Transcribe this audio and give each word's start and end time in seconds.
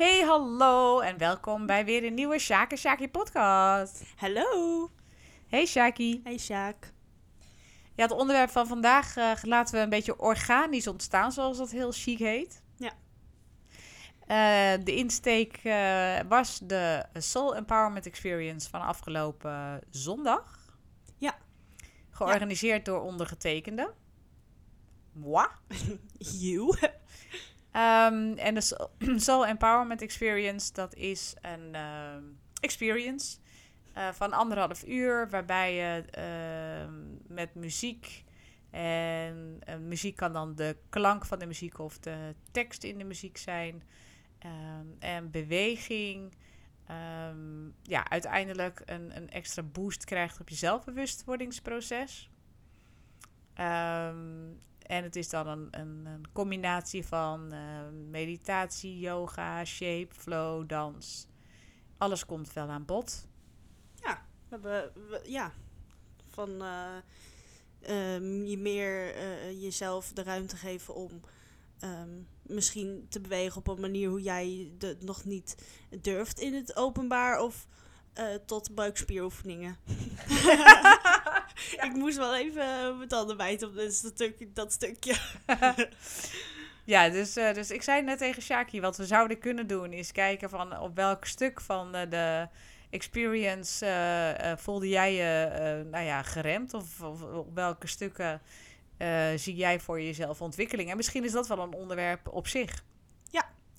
Hey, 0.00 0.20
hallo 0.20 1.00
en 1.00 1.18
welkom 1.18 1.66
bij 1.66 1.84
weer 1.84 2.04
een 2.04 2.14
nieuwe 2.14 2.38
Sjaak 2.38 2.72
en 2.72 3.10
podcast. 3.10 4.02
Hallo. 4.16 4.90
Hey 5.48 5.66
Sjaakie. 5.66 6.20
Hey 6.24 6.38
Sjaak. 6.38 6.92
Ja, 7.94 8.02
het 8.02 8.10
onderwerp 8.10 8.50
van 8.50 8.66
vandaag 8.66 9.16
eh, 9.16 9.32
laten 9.42 9.74
we 9.74 9.80
een 9.80 9.88
beetje 9.88 10.18
organisch 10.18 10.86
ontstaan, 10.86 11.32
zoals 11.32 11.58
dat 11.58 11.70
heel 11.70 11.92
chic 11.92 12.18
heet. 12.18 12.62
Ja. 12.76 12.92
Eh, 14.20 14.84
de 14.84 14.94
insteek 14.94 15.56
eh, 15.56 16.18
was 16.28 16.60
de 16.62 17.04
Soul 17.12 17.56
Empowerment 17.56 18.06
Experience 18.06 18.70
van 18.70 18.80
afgelopen 18.80 19.80
zondag. 19.90 20.74
Ja. 21.16 21.38
Georganiseerd 22.10 22.84
door 22.84 23.00
ondergetekende. 23.00 23.92
Moi. 25.12 25.46
You. 26.40 26.76
Ehm, 27.72 28.32
en 28.32 28.54
de 28.54 28.60
Soul- 29.16 29.46
Empowerment 29.46 30.02
Experience, 30.02 30.72
dat 30.72 30.94
is 30.94 31.34
een 31.40 31.74
ehm, 31.74 32.22
experience 32.60 33.38
eh, 33.92 34.08
van 34.12 34.32
anderhalf 34.32 34.86
uur, 34.86 35.30
waarbij 35.30 35.74
je 35.74 36.04
ehm, 36.10 37.34
met 37.34 37.54
muziek, 37.54 38.24
en 38.70 39.56
eh, 39.60 39.76
muziek 39.76 40.16
kan 40.16 40.32
dan 40.32 40.54
de 40.54 40.76
klank 40.88 41.26
van 41.26 41.38
de 41.38 41.46
muziek 41.46 41.78
of 41.78 41.98
de 41.98 42.34
tekst 42.50 42.84
in 42.84 42.98
de 42.98 43.04
muziek 43.04 43.36
zijn, 43.36 43.82
en 44.98 45.30
beweging, 45.30 46.32
ja, 47.82 48.10
uiteindelijk 48.10 48.82
een, 48.84 49.16
een 49.16 49.30
extra 49.30 49.62
boost 49.62 50.04
krijgt 50.04 50.40
op 50.40 50.48
je 50.48 50.54
zelfbewustwordingsproces. 50.54 52.30
En 54.90 55.02
het 55.02 55.16
is 55.16 55.28
dan 55.28 55.46
een, 55.46 55.68
een, 55.70 56.06
een 56.06 56.24
combinatie 56.32 57.06
van 57.06 57.52
eh, 57.52 57.60
meditatie, 58.10 58.98
yoga, 58.98 59.64
shape, 59.64 60.08
flow, 60.14 60.68
dans. 60.68 61.26
Alles 61.98 62.26
komt 62.26 62.52
wel 62.52 62.68
aan 62.68 62.84
bod. 62.84 63.26
We 64.02 64.56
hebben, 64.56 64.92
we- 65.08 65.22
ja, 65.24 65.52
van 66.28 66.62
eh, 66.62 66.96
ehm, 67.80 68.44
je 68.44 68.58
meer 68.58 69.14
eh, 69.14 69.62
jezelf 69.62 70.12
de 70.12 70.22
ruimte 70.22 70.56
geven 70.56 70.94
om 70.94 71.20
ehm, 71.78 72.22
misschien 72.42 73.06
te 73.08 73.20
bewegen 73.20 73.56
op 73.56 73.68
een 73.68 73.80
manier 73.80 74.08
hoe 74.08 74.22
jij 74.22 74.70
het 74.78 75.02
nog 75.04 75.24
niet 75.24 75.56
durft 76.00 76.38
in 76.40 76.54
het 76.54 76.76
openbaar 76.76 77.40
of 77.40 77.66
tot 78.46 78.74
buikspieroefeningen. 78.74 79.76
Ik 81.86 81.92
moest 81.94 82.16
wel 82.16 82.36
even 82.36 82.62
eh, 82.62 82.96
mijn 82.96 83.08
tanden 83.08 83.36
bijten 83.36 83.68
op 83.68 83.74
dat 83.74 83.92
stukje. 83.92 84.52
Dat 84.52 84.72
stukje. 84.72 85.14
Ja, 86.84 87.08
dus, 87.08 87.36
eh, 87.36 87.54
dus 87.54 87.70
ik 87.70 87.82
zei 87.82 88.02
net 88.02 88.18
tegen 88.18 88.42
Shaki, 88.42 88.80
wat 88.80 88.96
we 88.96 89.06
zouden 89.06 89.38
kunnen 89.38 89.66
doen 89.66 89.92
is 89.92 90.12
kijken 90.12 90.50
van 90.50 90.78
op 90.78 90.96
welk 90.96 91.24
stuk 91.24 91.60
van 91.60 91.94
eh, 91.94 92.10
de 92.10 92.48
experience 92.90 93.86
voelde 94.56 94.88
jij 94.88 95.14
je 95.14 95.84
nou 95.90 96.04
ja, 96.04 96.22
geremd 96.22 96.74
of, 96.74 97.00
of 97.00 97.22
op 97.22 97.54
welke 97.54 97.86
stukken 97.86 98.40
zie 99.36 99.54
jij 99.54 99.80
voor 99.80 100.00
jezelf 100.00 100.40
ontwikkeling. 100.40 100.90
En 100.90 100.96
misschien 100.96 101.24
is 101.24 101.32
dat 101.32 101.48
wel 101.48 101.58
een 101.58 101.74
onderwerp 101.74 102.28
op 102.28 102.46
zich. 102.46 102.84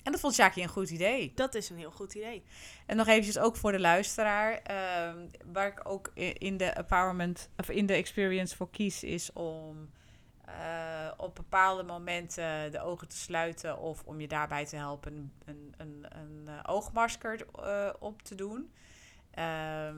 En 0.04 0.12
dat 0.12 0.22
vond 0.22 0.34
Shaki 0.34 0.64
een 0.64 0.70
goed 0.70 0.90
idee. 0.90 1.32
Dat 1.36 1.56
is 1.56 1.70
een 1.70 1.78
heel 1.78 1.92
goed 1.92 2.14
idee. 2.14 2.44
En 2.86 2.98
nog 2.98 3.08
eventjes 3.08 3.40
ook 3.40 3.56
voor 3.56 3.72
de 3.72 3.80
luisteraar, 3.80 4.54
ehm, 4.54 5.28
waar 5.46 5.68
ik 5.68 5.90
ook 5.90 6.12
in 6.34 6.58
de 6.58 6.66
empowerment 6.66 7.50
of 7.58 7.70
in 7.70 7.86
de 7.86 7.94
experience 7.94 8.56
voor 8.56 8.70
kies, 8.70 9.04
is 9.04 9.34
om 9.34 9.90
eh, 10.46 11.12
op 11.18 11.36
bepaalde 11.36 11.84
momenten 11.84 12.72
de 12.72 12.82
ogen 12.82 13.08
te 13.08 13.18
sluiten 13.18 13.78
of 13.78 14.04
om 14.06 14.22
je 14.22 14.28
daarbij 14.28 14.66
te 14.66 14.76
helpen 14.76 15.32
een, 15.46 15.74
een, 15.78 16.06
een, 16.10 16.48
eh, 16.48 16.60
oogmasker 16.64 17.46
eh, 17.56 17.90
op 18.00 18.22
te 18.22 18.36
doen. 18.36 18.72
Ehm, 19.32 19.96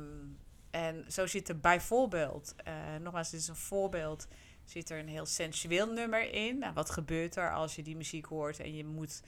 en 0.72 1.06
zo 1.08 1.28
zit 1.28 1.50
er 1.50 1.60
bijvoorbeeld, 1.60 2.56
nogmaals, 3.02 3.30
dit 3.30 3.39
is 3.39 3.48
een 3.48 3.56
voorbeeld, 3.56 4.27
zit 4.66 4.89
er 4.89 5.00
een 5.00 5.08
heel 5.08 5.26
sensueel 5.26 5.88
nummer 5.88 6.33
in. 6.33 6.58
Nou, 6.58 6.73
wat 6.73 6.89
gebeurt 6.89 7.36
er 7.36 7.54
als 7.54 7.76
je 7.76 7.82
die 7.82 7.95
muziek 7.95 8.26
hoort 8.26 8.60
en 8.60 8.76
je 8.76 8.86
moet 8.86 9.22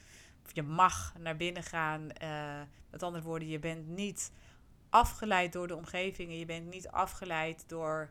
je 0.52 0.62
mag 0.62 1.14
naar 1.18 1.36
binnen 1.36 1.62
gaan. 1.62 2.12
eh, 2.12 2.60
met 2.90 3.02
andere 3.02 3.24
woorden, 3.24 3.48
je 3.48 3.58
bent 3.58 3.88
niet 3.88 4.32
afgeleid 4.90 5.52
door 5.52 5.66
de 5.68 5.76
omgeving. 5.76 6.30
en 6.30 6.38
Je 6.38 6.44
bent 6.46 6.66
niet 6.70 6.88
afgeleid 6.88 7.64
door 7.68 8.10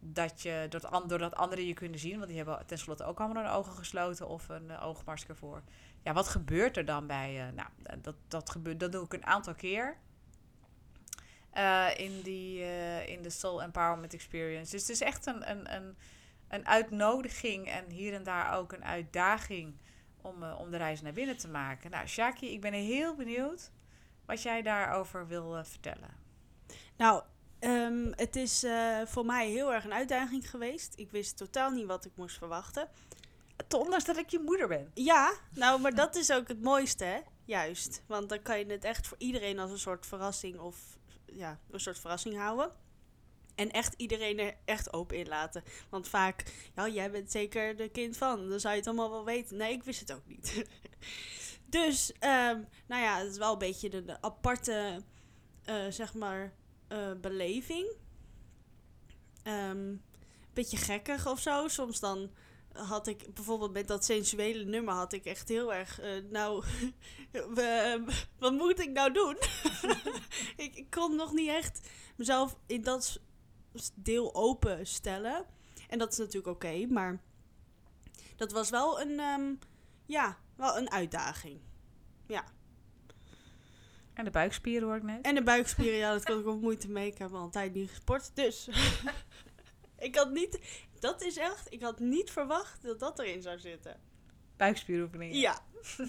dat, 0.00 0.42
je, 0.42 0.66
door, 0.68 1.08
doordat 1.08 1.34
anderen 1.36 1.66
je 1.66 1.74
kunnen 1.74 1.98
zien. 1.98 2.16
Want 2.16 2.26
die 2.28 2.36
hebben 2.36 2.66
tenslotte 2.66 3.04
ook 3.04 3.20
allemaal 3.20 3.42
hun 3.44 3.52
ogen 3.52 3.72
gesloten 3.72 4.28
of 4.28 4.48
een 4.48 4.70
eh, 4.70 4.86
oogmasker 4.86 5.36
voor. 5.36 5.62
Ja, 6.02 6.12
wat 6.12 6.28
gebeurt 6.28 6.76
er 6.76 6.84
dan 6.84 7.06
bij 7.06 7.32
je? 7.32 7.50
Nou, 7.52 7.68
dat, 8.02 8.14
dat, 8.28 8.50
gebeurt, 8.50 8.80
dat 8.80 8.92
doe 8.92 9.04
ik 9.04 9.12
een 9.12 9.26
aantal 9.26 9.54
keer. 9.54 9.96
eh, 11.50 11.86
in, 11.96 12.20
die, 12.22 12.62
eh, 12.62 13.08
in 13.08 13.22
de 13.22 13.30
Soul 13.30 13.62
Empowerment 13.62 14.14
Experience. 14.14 14.70
Dus 14.70 14.80
het 14.80 14.90
is 14.90 15.00
echt 15.00 15.26
een, 15.26 15.50
een, 15.50 15.74
een, 15.74 15.96
een 16.48 16.66
uitnodiging 16.66 17.68
en 17.68 17.90
hier 17.90 18.14
en 18.14 18.22
daar 18.22 18.56
ook 18.56 18.72
een 18.72 18.84
uitdaging 18.84 19.74
om, 20.22 20.42
eh, 20.42 20.58
om 20.58 20.70
de 20.70 20.76
reis 20.76 21.00
naar 21.00 21.12
binnen 21.12 21.36
te 21.36 21.48
maken. 21.48 21.90
Nou, 21.90 22.06
Shaki, 22.06 22.52
ik 22.52 22.60
ben 22.60 22.72
heel 22.72 23.14
benieuwd 23.14 23.70
wat 24.26 24.42
jij 24.42 24.62
daarover 24.62 25.26
wil 25.26 25.56
eh, 25.56 25.64
vertellen. 25.64 26.16
Nou, 26.96 27.22
ehm, 27.58 28.12
het 28.16 28.36
is 28.36 28.62
eh, 28.62 29.00
voor 29.04 29.26
mij 29.26 29.48
heel 29.48 29.74
erg 29.74 29.84
een 29.84 29.92
uitdaging 29.92 30.50
geweest. 30.50 30.92
Ik 30.96 31.10
wist 31.10 31.36
totaal 31.36 31.70
niet 31.70 31.86
wat 31.86 32.04
ik 32.04 32.12
moest 32.14 32.38
verwachten. 32.38 32.88
Ondanks 33.76 34.04
dat 34.04 34.16
ik 34.16 34.30
je 34.30 34.38
moeder 34.38 34.68
ben. 34.68 34.90
Ja, 34.94 35.32
nou, 35.54 35.80
maar 35.80 35.94
dat 35.94 36.16
is 36.16 36.32
ook 36.32 36.48
het 36.48 36.62
mooiste, 36.62 37.04
hè? 37.04 37.20
Juist. 37.44 38.02
Want 38.06 38.28
dan 38.28 38.42
kan 38.42 38.58
je 38.58 38.66
het 38.66 38.84
echt 38.84 39.06
voor 39.06 39.18
iedereen 39.20 39.58
als 39.58 39.70
een 39.70 39.78
soort 39.78 40.06
verrassing 40.06 40.58
of 40.58 40.98
ja, 41.24 41.58
een 41.70 41.80
soort 41.80 41.98
verrassing 41.98 42.36
houden. 42.36 42.70
En 43.58 43.70
echt 43.70 43.94
iedereen 43.96 44.38
er 44.38 44.54
echt 44.64 44.92
open 44.92 45.16
in 45.16 45.28
laten. 45.28 45.62
Want 45.90 46.08
vaak, 46.08 46.52
ja, 46.74 46.88
jij 46.88 47.10
bent 47.10 47.30
zeker 47.30 47.76
de 47.76 47.88
kind 47.88 48.16
van. 48.16 48.48
Dan 48.48 48.60
zou 48.60 48.72
je 48.74 48.78
het 48.80 48.88
allemaal 48.88 49.10
wel 49.10 49.24
weten. 49.24 49.56
Nee, 49.56 49.72
ik 49.72 49.82
wist 49.82 50.00
het 50.00 50.12
ook 50.12 50.26
niet. 50.26 50.64
dus, 51.66 52.12
ehm, 52.18 52.60
nou 52.86 53.02
ja, 53.02 53.18
het 53.18 53.30
is 53.30 53.38
wel 53.38 53.52
een 53.52 53.58
beetje 53.58 53.88
de, 53.88 54.20
aparte, 54.20 55.02
eh, 55.64 55.86
zeg 55.88 56.14
maar, 56.14 56.52
eh, 56.88 57.12
beleving. 57.20 57.92
Ehm 59.42 59.94
beetje 60.58 60.76
gekkig 60.76 61.26
of 61.26 61.40
zo. 61.40 61.68
Soms 61.68 62.00
dan 62.00 62.30
had 62.72 63.06
ik 63.06 63.34
bijvoorbeeld 63.34 63.72
met 63.72 63.88
dat 63.88 64.04
sensuele 64.04 64.64
nummer 64.64 64.94
had 64.94 65.12
ik 65.12 65.24
echt 65.24 65.48
heel 65.48 65.74
erg, 65.74 66.00
eh, 66.00 66.10
nou, 66.30 66.64
we- 67.54 68.04
wat 68.38 68.52
moet 68.52 68.80
ik 68.80 68.90
nou 68.90 69.12
doen? 69.12 69.36
ik, 70.66 70.86
kon 70.90 71.16
nog 71.16 71.32
niet 71.32 71.48
echt 71.48 71.88
mezelf 72.16 72.56
in 72.66 72.82
dat 72.82 73.20
deel 73.94 74.34
open 74.34 74.86
stellen. 74.86 75.44
En 75.88 75.98
dat 75.98 76.12
is 76.12 76.18
natuurlijk 76.18 76.46
oké, 76.46 76.86
maar 76.86 77.20
dat 78.36 78.52
was 78.52 78.70
wel 78.70 79.00
een, 79.00 79.20
ehm, 79.20 79.54
ja, 80.06 80.38
wel 80.56 80.76
een 80.76 80.90
uitdaging. 80.90 81.60
En 84.18 84.24
de 84.24 84.30
buikspieren 84.30 84.88
hoor 84.88 84.96
ik 84.96 85.02
net. 85.02 85.24
En 85.24 85.34
de 85.34 85.42
buikspieren, 85.42 85.98
ja, 85.98 86.12
dat 86.12 86.24
kon 86.24 86.38
ik 86.38 86.46
ook 86.46 86.60
moeite 86.60 86.90
mee. 86.90 87.06
Ik 87.06 87.18
heb 87.18 87.32
al 87.32 87.44
een 87.44 87.50
tijd 87.50 87.74
niet 87.74 87.88
gesport, 87.88 88.30
dus 88.34 88.68
ik 89.98 90.16
had 90.16 90.30
niet, 90.30 90.60
dat 90.98 91.22
is 91.22 91.36
echt, 91.36 91.72
ik 91.72 91.82
had 91.82 91.98
niet 91.98 92.30
verwacht 92.30 92.82
dat 92.82 93.00
dat 93.00 93.18
erin 93.18 93.42
zou 93.42 93.58
zitten. 93.58 94.00
Buikspieroefeningen. 94.56 95.38
Ja. 95.38 95.60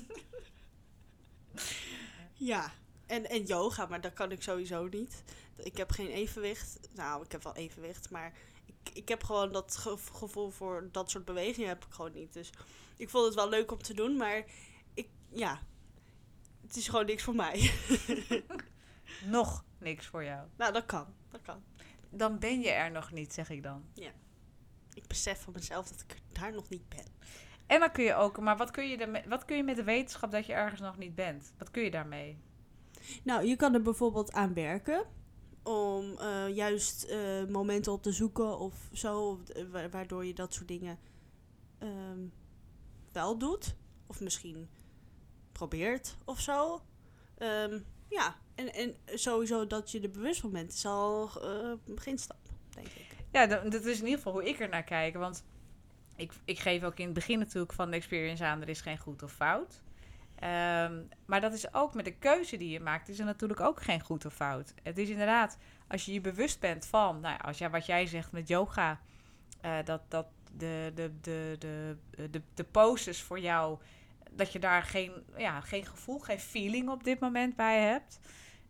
ja. 2.51 2.71
En, 3.09 3.29
en 3.29 3.43
yoga, 3.43 3.85
maar 3.85 4.01
dat 4.01 4.13
kan 4.13 4.31
ik 4.31 4.41
sowieso 4.41 4.87
niet. 4.87 5.23
Ik 5.55 5.77
heb 5.77 5.91
geen 5.91 6.07
evenwicht. 6.09 6.79
Nou, 6.93 7.23
ik 7.25 7.31
heb 7.31 7.43
wel 7.43 7.55
evenwicht, 7.55 8.09
maar 8.09 8.33
ik, 8.65 8.93
ik 8.93 9.07
heb 9.09 9.23
gewoon 9.23 9.51
dat 9.51 9.77
ge- 9.77 9.97
gevoel 9.97 10.49
voor 10.49 10.89
dat 10.91 11.09
soort 11.11 11.25
bewegingen 11.25 11.69
heb 11.69 11.85
ik 11.85 11.91
gewoon 11.93 12.11
niet. 12.13 12.33
Dus 12.33 12.49
ik 12.97 13.09
vond 13.09 13.25
het 13.25 13.35
wel 13.35 13.49
leuk 13.49 13.71
om 13.71 13.81
te 13.81 13.93
doen, 13.93 14.17
maar 14.17 14.43
ik, 14.93 15.07
ja, 15.29 15.59
het 16.61 16.75
is 16.75 16.87
gewoon 16.87 17.05
niks 17.05 17.23
voor 17.23 17.35
mij. 17.35 17.71
Nog 19.25 19.63
niks 19.77 20.05
voor 20.05 20.23
jou. 20.23 20.47
nou, 20.57 20.73
dat 20.73 20.85
kan. 20.85 21.05
Dat 21.31 21.41
kan. 21.41 21.63
Dan 22.09 22.39
ben 22.39 22.61
je 22.61 22.69
er 22.69 22.91
nog 22.91 23.11
niet, 23.11 23.33
zeg 23.33 23.49
ik 23.49 23.63
dan. 23.63 23.85
Ik 24.93 25.07
besef 25.07 25.41
van 25.41 25.53
mezelf 25.53 25.87
dat 25.89 26.01
ik 26.07 26.17
daar 26.31 26.51
nog 26.53 26.69
niet 26.69 26.89
ben. 26.89 27.05
En 27.67 27.79
dan 27.79 27.91
kun 27.91 28.03
je 28.03 28.13
ook, 28.15 28.39
maar 28.39 28.57
wat 28.57 28.71
kun 28.71 28.87
je, 28.89 28.97
ermee, 28.97 29.23
wat 29.27 29.45
kun 29.45 29.57
je 29.57 29.63
met 29.63 29.75
de 29.75 29.83
wetenschap 29.83 30.31
dat 30.31 30.45
je 30.45 30.53
ergens 30.53 30.81
nog 30.81 30.97
niet 30.97 31.15
bent? 31.15 31.53
Wat 31.57 31.71
kun 31.71 31.83
je 31.83 31.91
daarmee? 31.91 32.37
Nou, 33.23 33.45
je 33.45 33.55
kan 33.55 33.73
er 33.73 33.81
bijvoorbeeld 33.81 34.31
aan 34.31 34.53
werken. 34.53 35.05
Om 35.63 36.17
eh, 36.17 36.55
juist 36.55 37.03
eh, 37.03 37.45
momenten 37.45 37.91
op 37.91 38.03
te 38.03 38.11
zoeken 38.11 38.59
of 38.59 38.89
zo. 38.93 39.39
eh, 39.53 39.63
waardoor 39.91 40.25
je 40.25 40.33
dat 40.33 40.53
soort 40.53 40.67
dingen 40.67 40.99
ehm, 41.77 42.19
wel 43.11 43.37
doet. 43.37 43.75
Of 44.07 44.19
misschien 44.21 44.69
probeert 45.51 46.17
of 46.25 46.39
zo. 46.39 46.81
Ehm, 47.37 47.79
ja, 48.09 48.35
en, 48.55 48.73
en 48.73 48.95
sowieso 49.05 49.67
dat 49.67 49.91
je 49.91 49.99
er 49.99 50.11
bewust 50.11 50.41
van 50.41 50.51
bent 50.51 50.73
is 50.73 50.85
al 50.85 51.29
eh, 51.41 51.73
beginstap, 51.85 52.49
denk 52.69 52.87
ik. 52.87 53.15
Ja, 53.31 53.47
dat, 53.47 53.71
dat 53.71 53.85
is 53.85 53.97
in 53.97 54.03
ieder 54.03 54.17
geval 54.17 54.33
hoe 54.33 54.49
ik 54.49 54.59
er 54.59 54.69
naar 54.69 54.83
kijk. 54.83 55.15
Want 55.15 55.43
ik, 56.15 56.33
ik 56.45 56.59
geef 56.59 56.83
ook 56.83 56.97
in 56.97 57.05
het 57.05 57.13
begin 57.13 57.39
natuurlijk 57.39 57.73
van 57.73 57.89
de 57.89 57.95
experience 57.95 58.45
aan, 58.45 58.61
er 58.61 58.69
is 58.69 58.81
geen 58.81 58.97
goed 58.97 59.23
of 59.23 59.31
fout. 59.31 59.81
Ehm, 60.39 61.01
maar 61.25 61.41
dat 61.41 61.53
is 61.53 61.73
ook 61.73 61.93
met 61.93 62.05
de 62.05 62.15
keuze 62.15 62.57
die 62.57 62.69
je 62.69 62.79
maakt, 62.79 63.09
is 63.09 63.19
er 63.19 63.25
natuurlijk 63.25 63.59
ook 63.59 63.81
geen 63.81 64.01
goed 64.01 64.25
of 64.25 64.33
fout. 64.33 64.73
Het 64.83 64.97
is 64.97 65.09
inderdaad, 65.09 65.57
als 65.87 66.05
je 66.05 66.13
je 66.13 66.21
bewust 66.21 66.59
bent 66.59 66.85
van, 66.85 67.19
nou, 67.19 67.39
als 67.41 67.57
jij, 67.57 67.69
wat 67.69 67.85
jij 67.85 68.05
zegt 68.05 68.31
met 68.31 68.47
yoga, 68.47 68.99
eh, 69.61 69.77
dat, 69.83 70.01
dat 70.07 70.27
de, 70.57 70.91
de, 70.95 71.11
de, 71.21 71.55
de, 71.59 71.97
de, 72.29 72.41
de 72.53 72.63
poses 72.63 73.21
voor 73.21 73.39
jou, 73.39 73.79
dat 74.31 74.51
je 74.51 74.59
daar 74.59 74.83
geen, 74.83 75.11
ja, 75.37 75.61
geen 75.61 75.85
gevoel, 75.85 76.19
geen 76.19 76.39
feeling 76.39 76.89
op 76.89 77.03
dit 77.03 77.19
moment 77.19 77.55
bij 77.55 77.79
hebt. 77.81 78.19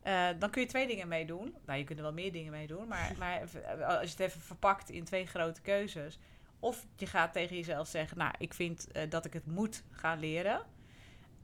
Uh, 0.03 0.27
dan 0.39 0.49
kun 0.49 0.61
je 0.61 0.67
twee 0.67 0.87
dingen 0.87 1.07
mee 1.07 1.25
doen. 1.25 1.55
Nou, 1.65 1.79
je 1.79 1.85
kunt 1.85 1.97
er 1.97 2.03
wel 2.03 2.13
meer 2.13 2.31
dingen 2.31 2.51
mee 2.51 2.67
doen. 2.67 2.87
Maar, 2.87 3.13
maar 3.19 3.39
als 3.85 4.01
je 4.03 4.09
het 4.09 4.19
even 4.19 4.41
verpakt 4.41 4.89
in 4.89 5.03
twee 5.03 5.25
grote 5.25 5.61
keuzes. 5.61 6.19
Of 6.59 6.85
je 6.95 7.05
gaat 7.05 7.33
tegen 7.33 7.55
jezelf 7.55 7.87
zeggen, 7.87 8.17
nou, 8.17 8.33
ik 8.37 8.53
vind 8.53 8.87
uh, 8.93 9.01
dat 9.09 9.25
ik 9.25 9.33
het 9.33 9.45
moet 9.45 9.83
gaan 9.91 10.19
leren. 10.19 10.61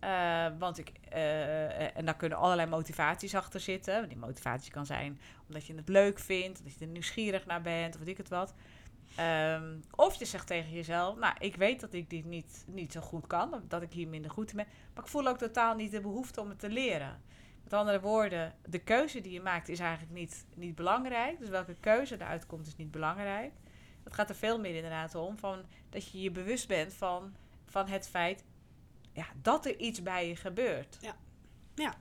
Uh, 0.05 0.45
want 0.59 0.77
ik, 0.77 0.91
uh, 1.13 1.97
en 1.97 2.05
daar 2.05 2.15
kunnen 2.15 2.37
allerlei 2.37 2.69
motivaties 2.69 3.35
achter 3.35 3.59
zitten. 3.59 4.09
Die 4.09 4.17
motivatie 4.17 4.71
kan 4.71 4.85
zijn 4.85 5.19
omdat 5.47 5.65
je 5.65 5.75
het 5.75 5.89
leuk 5.89 6.19
vindt, 6.19 6.63
dat 6.63 6.73
je 6.73 6.85
er 6.85 6.91
nieuwsgierig 6.91 7.45
naar 7.45 7.61
bent, 7.61 7.93
of 7.93 7.99
weet 7.99 8.09
ik 8.09 8.17
het 8.17 8.29
wat. 8.29 8.53
Um, 9.19 9.83
of 9.95 10.15
je 10.15 10.25
zegt 10.25 10.47
tegen 10.47 10.71
jezelf, 10.71 11.17
nou, 11.17 11.35
ik 11.39 11.55
weet 11.55 11.79
dat 11.79 11.93
ik 11.93 12.09
dit 12.09 12.25
niet, 12.25 12.65
niet 12.67 12.91
zo 12.91 13.01
goed 13.01 13.27
kan, 13.27 13.63
dat 13.67 13.81
ik 13.81 13.91
hier 13.91 14.07
minder 14.07 14.31
goed 14.31 14.49
in 14.49 14.55
ben. 14.55 14.67
Maar 14.93 15.03
ik 15.03 15.09
voel 15.09 15.27
ook 15.27 15.37
totaal 15.37 15.75
niet 15.75 15.91
de 15.91 16.01
behoefte 16.01 16.41
om 16.41 16.49
het 16.49 16.59
te 16.59 16.69
leren. 16.69 17.21
Met 17.63 17.73
andere 17.73 17.99
woorden, 17.99 18.53
de 18.65 18.79
keuze 18.79 19.21
die 19.21 19.31
je 19.31 19.41
maakt 19.41 19.69
is 19.69 19.79
eigenlijk 19.79 20.11
niet, 20.11 20.45
niet 20.55 20.75
belangrijk. 20.75 21.39
Dus 21.39 21.49
welke 21.49 21.75
keuze 21.79 22.15
eruit 22.15 22.45
komt 22.45 22.67
is 22.67 22.75
niet 22.75 22.91
belangrijk. 22.91 23.51
Het 24.03 24.13
gaat 24.13 24.29
er 24.29 24.35
veel 24.35 24.59
meer 24.59 24.75
inderdaad 24.75 25.15
om 25.15 25.37
van 25.37 25.63
dat 25.89 26.11
je 26.11 26.21
je 26.21 26.31
bewust 26.31 26.67
bent 26.67 26.93
van, 26.93 27.35
van 27.65 27.87
het 27.87 28.07
feit 28.07 28.43
ja, 29.15 29.25
dat 29.41 29.65
er 29.65 29.79
iets 29.79 30.01
bij 30.01 30.27
je 30.27 30.35
gebeurt. 30.35 30.97
Ja. 31.01 31.15
ja. 31.75 31.93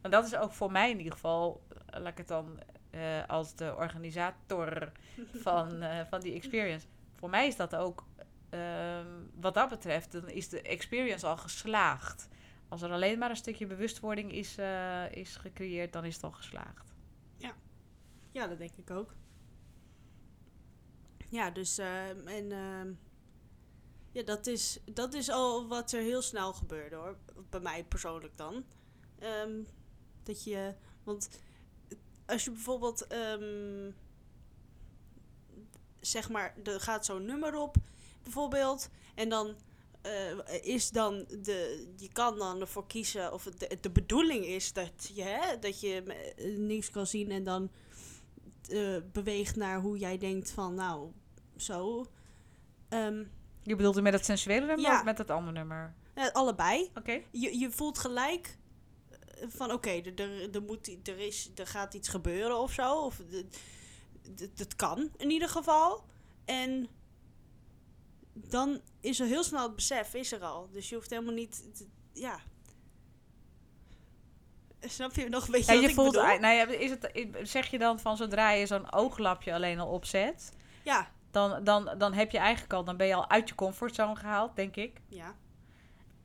En 0.00 0.10
dat 0.10 0.26
is 0.26 0.34
ook 0.34 0.52
voor 0.52 0.72
mij 0.72 0.90
in 0.90 0.96
ieder 0.96 1.12
geval, 1.12 1.66
laat 1.86 2.06
ik 2.06 2.18
het 2.18 2.28
dan 2.28 2.60
uh, 2.90 3.26
als 3.26 3.54
de 3.54 3.74
organisator 3.76 4.92
van, 5.44 5.82
uh, 5.82 6.00
van 6.08 6.20
die 6.20 6.34
experience. 6.34 6.86
Voor 7.14 7.30
mij 7.30 7.46
is 7.46 7.56
dat 7.56 7.76
ook, 7.76 8.06
uh, 8.50 9.00
wat 9.34 9.54
dat 9.54 9.68
betreft, 9.68 10.12
dan 10.12 10.28
is 10.28 10.48
de 10.48 10.62
experience 10.62 11.26
al 11.26 11.36
geslaagd. 11.36 12.28
Als 12.68 12.82
er 12.82 12.90
alleen 12.90 13.18
maar 13.18 13.30
een 13.30 13.36
stukje 13.36 13.66
bewustwording 13.66 14.32
is, 14.32 14.58
is 15.10 15.36
gecreëerd, 15.36 15.92
dan 15.92 16.04
is 16.04 16.14
het 16.14 16.24
al 16.24 16.32
geslaagd. 16.32 16.94
Ja, 17.36 17.54
ja 18.32 18.46
dat 18.46 18.58
denk 18.58 18.76
ik 18.76 18.90
ook. 18.90 19.14
Ja, 21.28 21.50
dus 21.50 21.78
en 21.78 22.52
ehm, 22.52 22.92
ja, 24.12 24.22
dat 24.22 24.46
is, 24.46 24.78
dat 24.84 25.14
is 25.14 25.30
al 25.30 25.68
wat 25.68 25.92
er 25.92 26.02
heel 26.02 26.22
snel 26.22 26.52
gebeurde 26.52 26.96
hoor. 26.96 27.16
Bij 27.50 27.60
mij 27.60 27.84
persoonlijk 27.84 28.36
dan. 28.36 28.64
Um, 29.44 29.66
dat 30.22 30.44
je, 30.44 30.74
want 31.04 31.28
als 32.26 32.44
je 32.44 32.50
bijvoorbeeld, 32.50 33.06
um, 33.12 33.94
zeg 36.00 36.28
maar, 36.28 36.54
er 36.64 36.80
gaat 36.80 37.04
zo'n 37.04 37.24
nummer 37.24 37.54
op, 37.54 37.76
bijvoorbeeld, 38.22 38.88
en 39.14 39.28
dan 39.28 39.54
uh, 40.06 40.62
is 40.62 40.90
dan 40.90 41.26
de, 41.42 41.88
je 41.96 42.08
kan 42.12 42.38
dan 42.38 42.60
ervoor 42.60 42.86
kiezen, 42.86 43.32
of 43.32 43.44
de, 43.44 43.78
de 43.80 43.90
bedoeling 43.90 44.44
is 44.44 44.72
dat 44.72 45.10
je, 45.14 45.22
hè, 45.22 45.58
dat 45.58 45.80
je 45.80 46.02
niks 46.58 46.90
kan 46.90 47.06
zien 47.06 47.30
en 47.30 47.44
dan 47.44 47.70
uh, 48.68 48.98
beweegt 49.12 49.56
naar 49.56 49.80
hoe 49.80 49.98
jij 49.98 50.18
denkt 50.18 50.50
van, 50.50 50.74
nou, 50.74 51.10
zo. 51.56 52.06
Um, 52.88 53.30
je 53.62 53.76
bedoelt 53.76 54.02
met 54.02 54.12
het 54.12 54.24
sensuele 54.24 54.66
nummer 54.66 54.86
ja. 54.86 54.98
of 54.98 55.04
met 55.04 55.18
het 55.18 55.30
andere 55.30 55.52
nummer? 55.52 55.94
Uh, 56.14 56.28
allebei. 56.32 56.82
Oké. 56.82 56.98
Okay. 56.98 57.26
Je, 57.30 57.58
je 57.58 57.70
voelt 57.70 57.98
gelijk 57.98 58.58
van 59.48 59.72
oké, 59.72 59.74
okay, 59.74 60.14
er, 60.16 60.54
er, 60.54 60.62
moet, 60.62 61.08
er, 61.08 61.18
is, 61.18 61.50
er 61.54 61.66
gaat 61.66 61.94
iets 61.94 62.08
gebeuren 62.08 62.58
of 62.58 62.72
zo. 62.72 62.94
Of 62.94 63.20
dat 64.54 64.76
kan 64.76 65.10
in 65.16 65.30
ieder 65.30 65.48
geval. 65.48 66.04
En 66.44 66.88
dan 68.32 68.80
is 69.00 69.20
er 69.20 69.26
heel 69.26 69.44
snel 69.44 69.62
het 69.62 69.74
besef, 69.74 70.14
is 70.14 70.32
er 70.32 70.44
al. 70.44 70.68
Dus 70.72 70.88
je 70.88 70.94
hoeft 70.94 71.10
helemaal 71.10 71.34
niet, 71.34 71.76
te, 71.76 71.86
ja. 72.12 72.40
Snap 74.80 75.14
je 75.14 75.28
nog 75.28 75.46
een 75.46 75.52
beetje 75.52 75.74
ja, 75.74 75.80
je 75.80 75.94
voelt, 75.94 76.14
nou 76.14 76.46
ja, 76.46 76.66
is 76.66 76.90
het, 76.90 77.10
zeg 77.42 77.70
je 77.70 77.78
dan 77.78 78.00
van 78.00 78.16
zodra 78.16 78.50
je 78.50 78.66
zo'n 78.66 78.92
ooglapje 78.92 79.54
alleen 79.54 79.78
al 79.78 79.88
opzet... 79.88 80.52
Ja. 80.82 81.12
Dan, 81.30 81.64
dan, 81.64 81.90
dan 81.98 82.12
heb 82.12 82.30
je 82.30 82.38
eigenlijk 82.38 82.72
al, 82.72 82.84
dan 82.84 82.96
ben 82.96 83.06
je 83.06 83.14
al 83.14 83.30
uit 83.30 83.48
je 83.48 83.54
comfortzone 83.54 84.16
gehaald, 84.16 84.56
denk 84.56 84.76
ik. 84.76 85.00
Ja. 85.08 85.34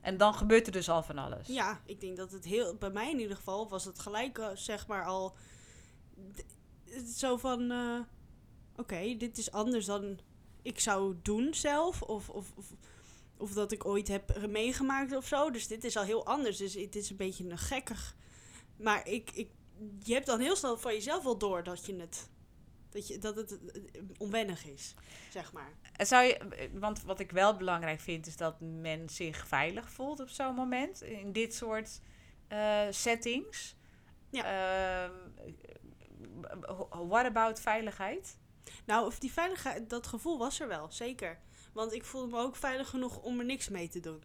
En 0.02 0.18
dan 0.18 0.34
gebeurt 0.34 0.66
er 0.66 0.72
dus 0.72 0.90
al 0.90 1.04
van 1.04 1.18
alles. 1.18 1.48
Ja, 1.48 1.82
ik 1.86 2.02
denk 2.02 2.18
dat 2.18 2.32
het 2.32 2.46
heel, 2.46 2.76
bij 2.76 2.90
mij 2.90 3.12
in 3.12 3.20
ieder 3.20 3.36
geval, 3.36 3.70
was 3.70 3.86
het 3.86 4.00
gelijk, 4.00 4.38
uh, 4.38 4.48
zeg 4.54 4.88
maar 4.88 5.06
al 5.06 5.36
zo 7.16 7.38
van, 7.38 7.72
uh, 7.72 8.00
oké, 8.72 8.82
okay, 8.82 9.18
dit 9.18 9.38
is 9.38 9.52
anders 9.52 9.86
dan 9.86 10.20
ik 10.66 10.80
zou 10.80 11.16
doen 11.22 11.54
zelf. 11.54 12.02
Of, 12.02 12.30
of, 12.30 12.52
of, 12.56 12.66
of, 13.38 13.52
dat 13.52 13.72
ik 13.72 13.86
ooit 13.86 14.08
heb 14.08 14.48
meegemaakt 14.48 15.16
of 15.16 15.28
zo. 15.28 15.52
Dus 15.52 15.68
dit 15.68 15.84
is 15.84 15.98
al 15.98 16.04
heel 16.04 16.26
anders. 16.26 16.58
Dus 16.58 16.74
het 16.74 16.96
is 16.96 17.10
een 17.10 17.16
beetje 17.16 17.50
een 17.50 17.58
gekkig. 17.58 18.16
Maar 18.78 19.08
ik, 19.08 19.32
ik, 19.32 19.50
je 20.04 20.14
hebt 20.14 20.26
dan 20.26 20.40
heel 20.40 20.56
snel 20.56 20.78
van 20.78 20.94
jezelf 20.94 21.24
wel 21.24 21.38
door 21.38 21.64
dat 21.64 21.86
je 21.86 21.96
het 21.96 22.30
dat, 22.96 23.08
je, 23.08 23.18
dat 23.18 23.36
het 23.36 23.60
onwennig 24.18 24.66
is, 24.66 24.94
zeg 25.30 25.54
maar. 25.54 25.74
Zou 25.98 26.24
je, 26.24 26.70
want 26.74 27.04
wat 27.04 27.20
ik 27.20 27.32
wel 27.32 27.58
belangrijk 27.58 28.00
vind, 28.00 28.28
is 28.28 28.38
dat 28.38 28.60
men 28.60 29.10
zich 29.10 29.48
veilig 29.48 29.90
voelt 29.90 30.20
op 30.20 30.30
zo'n 30.30 30.56
moment. 30.56 31.02
In 31.02 31.32
dit 31.32 31.56
soort 31.56 32.02
uh, 32.50 32.82
settings. 32.90 33.76
Ja. 34.30 35.06
Uh, 35.06 35.12
what 36.90 37.26
about 37.26 37.60
veiligheid? 37.60 38.38
Nou, 38.86 39.06
of 39.06 39.20
die 39.20 39.32
veiligheid, 39.32 39.90
dat 39.90 40.08
gevoel 40.08 40.38
was 40.38 40.60
er 40.60 40.68
wel, 40.68 40.92
zeker. 40.92 41.40
Want 41.74 41.94
ik 41.94 42.06
voelde 42.06 42.36
me 42.36 42.42
ook 42.42 42.56
veilig 42.56 42.90
genoeg 42.90 43.22
om 43.22 43.40
er 43.40 43.46
niks 43.46 43.70
mee 43.70 43.88
te 43.88 44.00
doen. 44.00 44.24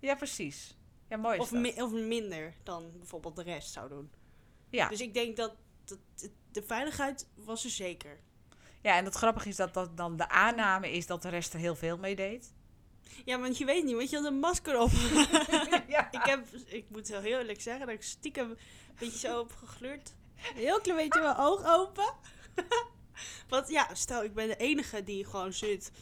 Ja, 0.00 0.14
precies. 0.14 0.76
Ja, 1.08 1.16
mooi 1.16 1.38
of, 1.38 1.52
mi 1.52 1.82
of 1.82 1.92
minder 1.92 2.54
dan 2.62 2.92
bijvoorbeeld 2.96 3.36
de 3.36 3.42
rest 3.42 3.72
zou 3.72 3.88
doen. 3.88 4.10
Ja. 4.70 4.88
Dus 4.88 5.00
ik 5.00 5.14
denk 5.14 5.36
dat, 5.36 5.56
dat 5.88 6.30
de 6.52 6.62
veiligheid 6.62 7.28
was 7.34 7.64
er 7.64 7.70
zeker. 7.70 8.18
Ja, 8.82 8.96
en 8.96 9.04
het 9.04 9.14
grappige 9.14 9.48
is 9.48 9.56
dat 9.56 9.74
dat 9.74 9.96
dan 9.96 10.16
de 10.16 10.28
aanname 10.28 10.92
is 10.92 11.06
dat 11.06 11.22
de 11.22 11.28
rest 11.28 11.52
er 11.52 11.58
heel 11.58 11.76
veel 11.76 11.98
mee 11.98 12.16
deed. 12.16 12.52
Ja, 13.24 13.40
want 13.40 13.58
je 13.58 13.64
weet 13.64 13.84
niet, 13.84 13.94
want 13.94 14.10
je 14.10 14.16
had 14.16 14.24
een 14.24 14.38
masker 14.38 14.80
op. 14.80 14.90
ja. 15.88 16.08
ik, 16.10 16.24
heb, 16.24 16.46
ik 16.66 16.84
moet 16.90 17.08
heel 17.08 17.20
eerlijk 17.20 17.60
zeggen 17.60 17.86
dat 17.86 17.94
ik 17.94 18.02
stiekem 18.02 18.50
een 18.50 18.56
beetje 18.98 19.18
zo 19.18 19.38
heb 19.38 19.52
gegluurd. 19.56 20.14
Een 20.36 20.56
heel 20.56 20.80
klein 20.80 20.98
beetje 20.98 21.20
mijn 21.20 21.36
oog 21.36 21.66
open. 21.66 22.12
want 23.48 23.68
ja, 23.68 23.94
stel 23.94 24.24
ik 24.24 24.34
ben 24.34 24.48
de 24.48 24.56
enige 24.56 25.04
die 25.04 25.24
gewoon 25.24 25.52
zit. 25.52 25.92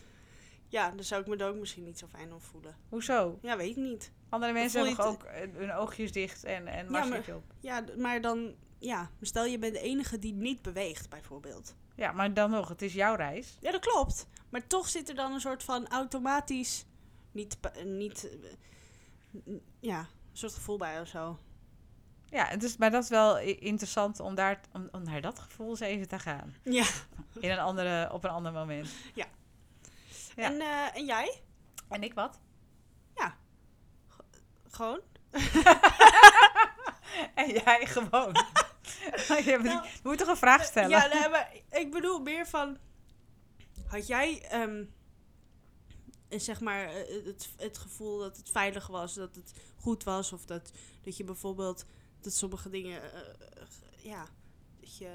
Ja, 0.68 0.90
dan 0.90 1.04
zou 1.04 1.20
ik 1.20 1.26
me 1.26 1.36
er 1.36 1.48
ook 1.48 1.56
misschien 1.56 1.84
niet 1.84 1.98
zo 1.98 2.06
fijn 2.06 2.32
om 2.32 2.40
voelen. 2.40 2.76
Hoezo? 2.88 3.38
Ja, 3.42 3.56
weet 3.56 3.70
ik 3.70 3.76
niet. 3.76 4.12
Andere 4.28 4.52
mensen 4.52 4.86
hebben 4.86 5.04
ook 5.04 5.26
hun 5.52 5.72
oogjes 5.72 6.12
dicht 6.12 6.44
en, 6.44 6.66
en 6.66 6.90
ja, 6.90 7.04
maar, 7.04 7.24
op. 7.34 7.44
Ja, 7.60 7.84
maar 7.96 8.20
dan 8.20 8.54
ja, 8.78 9.10
stel 9.20 9.44
je 9.44 9.58
bent 9.58 9.74
de 9.74 9.80
enige 9.80 10.18
die 10.18 10.32
niet 10.32 10.62
beweegt, 10.62 11.08
bijvoorbeeld. 11.08 11.74
Ja, 11.94 12.12
maar 12.12 12.34
dan 12.34 12.50
nog, 12.50 12.68
het 12.68 12.82
is 12.82 12.92
jouw 12.92 13.14
reis. 13.14 13.56
Ja, 13.60 13.70
dat 13.70 13.80
klopt. 13.80 14.26
Maar 14.48 14.66
toch 14.66 14.88
zit 14.88 15.08
er 15.08 15.14
dan 15.14 15.32
een 15.32 15.40
soort 15.40 15.64
van 15.64 15.88
automatisch, 15.88 16.84
niet, 17.32 17.58
niet 17.84 18.28
ja, 19.80 19.98
een 19.98 20.36
soort 20.36 20.54
gevoel 20.54 20.76
bij 20.76 21.00
of 21.00 21.08
zo. 21.08 21.38
Ja, 22.30 22.56
dus, 22.56 22.76
maar 22.76 22.90
dat 22.90 23.02
is 23.02 23.08
wel 23.08 23.38
interessant 23.38 24.20
om, 24.20 24.34
daar, 24.34 24.60
om, 24.72 24.88
om 24.92 25.02
naar 25.02 25.20
dat 25.20 25.38
gevoel 25.38 25.70
eens 25.70 25.80
even 25.80 26.08
te 26.08 26.18
gaan. 26.18 26.54
Ja. 26.62 26.86
In 27.40 27.50
een 27.50 27.58
andere, 27.58 28.12
op 28.12 28.24
een 28.24 28.30
ander 28.30 28.52
moment. 28.52 28.88
Ja. 29.14 29.26
ja. 30.36 30.42
En, 30.42 30.54
uh, 30.54 30.96
en 30.96 31.04
jij? 31.04 31.40
En 31.88 32.02
ik 32.02 32.14
wat? 32.14 32.40
Ja. 33.14 33.36
gewoon. 34.70 35.00
en 37.34 37.50
jij 37.50 37.86
gewoon. 37.86 38.36
je 39.44 39.58
nou, 39.62 39.86
moet 40.02 40.18
toch 40.18 40.28
een 40.28 40.36
vraag 40.36 40.64
stellen? 40.64 40.90
Ja, 40.90 41.06
nee, 41.06 41.28
maar 41.28 41.52
ik 41.70 41.90
bedoel 41.90 42.18
meer 42.18 42.46
van... 42.46 42.78
Had 43.86 44.06
jij, 44.06 44.62
um, 44.62 44.94
zeg 46.28 46.60
maar, 46.60 46.88
eh, 46.88 47.24
het, 47.24 47.48
het 47.56 47.78
gevoel 47.78 48.18
dat 48.18 48.36
het 48.36 48.50
veilig 48.50 48.86
was, 48.86 49.14
dat 49.14 49.34
het 49.34 49.52
goed 49.76 50.04
was, 50.04 50.32
of 50.32 50.44
dat, 50.44 50.72
dat 51.02 51.16
je 51.16 51.24
bijvoorbeeld, 51.24 51.84
dat 52.20 52.32
sommige 52.32 52.70
dingen, 52.70 53.02
uh, 53.02 53.20
ja, 53.96 54.28
dat 54.80 54.96
je, 54.96 55.10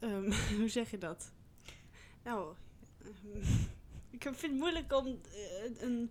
um, 0.00 0.32
hoe 0.58 0.68
zeg 0.68 0.90
je 0.90 0.98
dat? 0.98 1.32
Nou, 2.22 2.54
ik 4.10 4.22
vind 4.22 4.40
het 4.40 4.52
moeilijk 4.52 4.92
om 4.92 5.06
uh, 5.06 5.80
een 5.80 6.10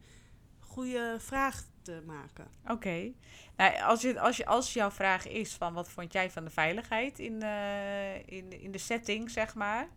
goede 0.79 1.15
vraag 1.19 1.63
te 1.81 2.01
maken. 2.05 2.47
Oké. 2.67 3.11
Nou, 3.55 3.81
als, 3.81 4.01
je, 4.01 4.19
als, 4.19 4.37
je, 4.37 4.45
als 4.45 4.73
jouw 4.73 4.91
vraag 4.91 5.27
is 5.27 5.53
van 5.53 5.73
wat 5.73 5.89
vond 5.89 6.13
jij 6.13 6.31
van 6.31 6.43
de 6.43 6.49
veiligheid 6.49 7.19
in, 7.19 7.43
uh, 7.43 8.15
in, 8.15 8.61
in 8.61 8.71
de 8.71 8.77
setting, 8.77 9.29
zeg 9.29 9.55
maar. 9.55 9.87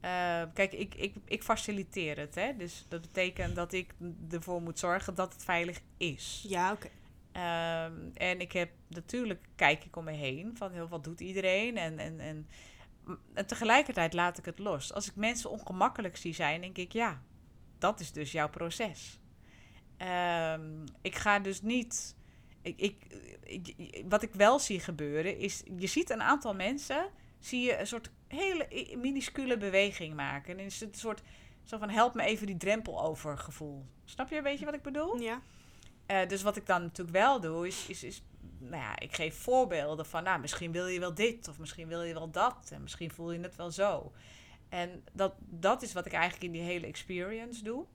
Eh, 0.00 0.42
kijk, 0.54 0.72
ik, 0.72 0.94
ik, 0.94 1.14
ik 1.24 1.42
faciliteer 1.42 2.18
het. 2.18 2.34
Hè? 2.34 2.56
Dus 2.56 2.86
dat 2.88 3.00
betekent 3.00 3.54
dat 3.54 3.72
ik 3.72 3.94
ervoor 4.30 4.62
moet 4.62 4.78
zorgen 4.78 5.14
dat 5.14 5.32
het 5.32 5.44
veilig 5.44 5.80
is. 5.96 6.44
Ja, 6.48 6.72
oké. 6.72 6.88
Ehm, 7.32 7.92
en 8.14 8.40
ik 8.40 8.52
heb 8.52 8.70
natuurlijk, 8.88 9.48
kijk 9.56 9.84
ik 9.84 9.96
om 9.96 10.04
me 10.04 10.12
heen 10.12 10.56
van 10.56 10.72
heel 10.72 10.88
wat 10.88 11.04
doet 11.04 11.20
iedereen. 11.20 11.76
En, 11.76 11.98
en, 11.98 12.20
en, 12.20 12.48
en 13.34 13.46
tegelijkertijd 13.46 14.12
laat 14.12 14.38
ik 14.38 14.44
het 14.44 14.58
los. 14.58 14.92
Als 14.92 15.08
ik 15.08 15.16
mensen 15.16 15.50
ongemakkelijk 15.50 16.16
zie 16.16 16.34
zijn, 16.34 16.60
denk 16.60 16.76
ik 16.78 16.92
ja, 16.92 17.22
dat 17.78 18.00
is 18.00 18.12
dus 18.12 18.32
jouw 18.32 18.48
proces. 18.48 19.21
Ehm, 20.02 20.84
ik 21.02 21.14
ga 21.14 21.38
dus 21.38 21.62
niet. 21.62 22.16
Ik, 22.62 22.80
ik, 22.80 22.96
wat 24.08 24.22
ik 24.22 24.34
wel 24.34 24.58
zie 24.58 24.80
gebeuren 24.80 25.38
is, 25.38 25.62
je 25.76 25.86
ziet 25.86 26.10
een 26.10 26.22
aantal 26.22 26.54
mensen, 26.54 27.08
zie 27.38 27.62
je 27.62 27.78
een 27.78 27.86
soort 27.86 28.10
hele 28.28 28.68
minuscule 28.96 29.56
beweging 29.56 30.14
maken. 30.14 30.58
En 30.58 30.64
is 30.64 30.80
het 30.80 30.88
een 30.92 31.00
soort 31.00 31.22
zo 31.64 31.78
van 31.78 31.90
help 31.90 32.14
me 32.14 32.22
even 32.22 32.46
die 32.46 32.56
drempel 32.56 33.02
over 33.02 33.38
gevoel. 33.38 33.86
Snap 34.04 34.30
je 34.30 34.36
een 34.36 34.42
beetje 34.42 34.64
wat 34.64 34.74
ik 34.74 34.82
bedoel? 34.82 35.20
Ja. 35.20 35.40
Uh, 36.06 36.28
dus 36.28 36.42
wat 36.42 36.56
ik 36.56 36.66
dan 36.66 36.82
natuurlijk 36.82 37.16
wel 37.16 37.40
doe, 37.40 37.66
is, 37.66 37.86
is, 37.88 38.04
is 38.04 38.22
nou 38.58 38.82
ja, 38.82 38.98
ik 38.98 39.14
geef 39.14 39.36
voorbeelden 39.36 40.06
van, 40.06 40.22
nou, 40.22 40.40
misschien 40.40 40.72
wil 40.72 40.86
je 40.86 41.00
wel 41.00 41.14
dit 41.14 41.48
of 41.48 41.58
misschien 41.58 41.88
wil 41.88 42.02
je 42.02 42.14
wel 42.14 42.30
dat 42.30 42.70
en 42.72 42.82
misschien 42.82 43.10
voel 43.10 43.32
je 43.32 43.40
het 43.40 43.56
wel 43.56 43.70
zo. 43.70 44.12
En 44.68 45.04
dat, 45.12 45.34
dat 45.38 45.82
is 45.82 45.92
wat 45.92 46.06
ik 46.06 46.12
eigenlijk 46.12 46.44
in 46.44 46.52
die 46.52 46.62
hele 46.62 46.86
experience 46.86 47.64
doe. 47.64 47.86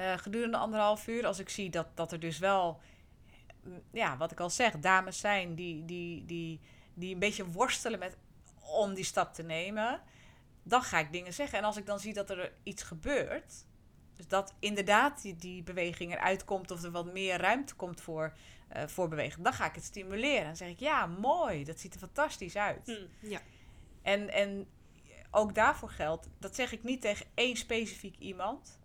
Uh, 0.00 0.18
gedurende 0.18 0.56
anderhalf 0.56 1.06
uur, 1.06 1.26
als 1.26 1.38
ik 1.38 1.48
zie 1.48 1.70
dat, 1.70 1.86
dat 1.94 2.12
er 2.12 2.20
dus 2.20 2.38
wel, 2.38 2.80
mm, 3.62 3.82
ja, 3.92 4.16
wat 4.16 4.32
ik 4.32 4.40
al 4.40 4.50
zeg, 4.50 4.78
dames 4.78 5.20
zijn 5.20 5.54
die, 5.54 5.84
die, 5.84 6.24
die, 6.24 6.60
die 6.94 7.12
een 7.14 7.20
beetje 7.20 7.46
worstelen 7.46 7.98
met 7.98 8.16
om 8.60 8.94
die 8.94 9.04
stap 9.04 9.34
te 9.34 9.42
nemen, 9.42 10.02
dan 10.62 10.82
ga 10.82 10.98
ik 10.98 11.12
dingen 11.12 11.32
zeggen. 11.32 11.58
En 11.58 11.64
als 11.64 11.76
ik 11.76 11.86
dan 11.86 12.00
zie 12.00 12.12
dat 12.12 12.30
er 12.30 12.52
iets 12.62 12.82
gebeurt, 12.82 13.64
dus 14.16 14.28
dat 14.28 14.54
inderdaad 14.58 15.22
die, 15.22 15.36
die 15.36 15.62
beweging 15.62 16.12
eruit 16.12 16.44
komt 16.44 16.70
of 16.70 16.82
er 16.82 16.90
wat 16.90 17.12
meer 17.12 17.38
ruimte 17.38 17.74
komt 17.74 18.00
voor, 18.00 18.32
uh, 18.76 18.86
voor 18.86 19.08
beweging, 19.08 19.44
dan 19.44 19.52
ga 19.52 19.66
ik 19.66 19.74
het 19.74 19.84
stimuleren. 19.84 20.44
Dan 20.44 20.56
zeg 20.56 20.68
ik, 20.68 20.80
ja, 20.80 21.06
mooi, 21.06 21.64
dat 21.64 21.80
ziet 21.80 21.94
er 21.94 22.00
fantastisch 22.00 22.56
uit. 22.56 22.86
Hmm, 22.86 23.30
ja. 23.30 23.40
En, 24.02 24.30
en 24.30 24.66
ook 25.30 25.54
daarvoor 25.54 25.90
geldt, 25.90 26.28
dat 26.38 26.54
zeg 26.54 26.72
ik 26.72 26.82
niet 26.82 27.00
tegen 27.00 27.26
één 27.34 27.56
specifiek 27.56 28.16
iemand. 28.18 28.78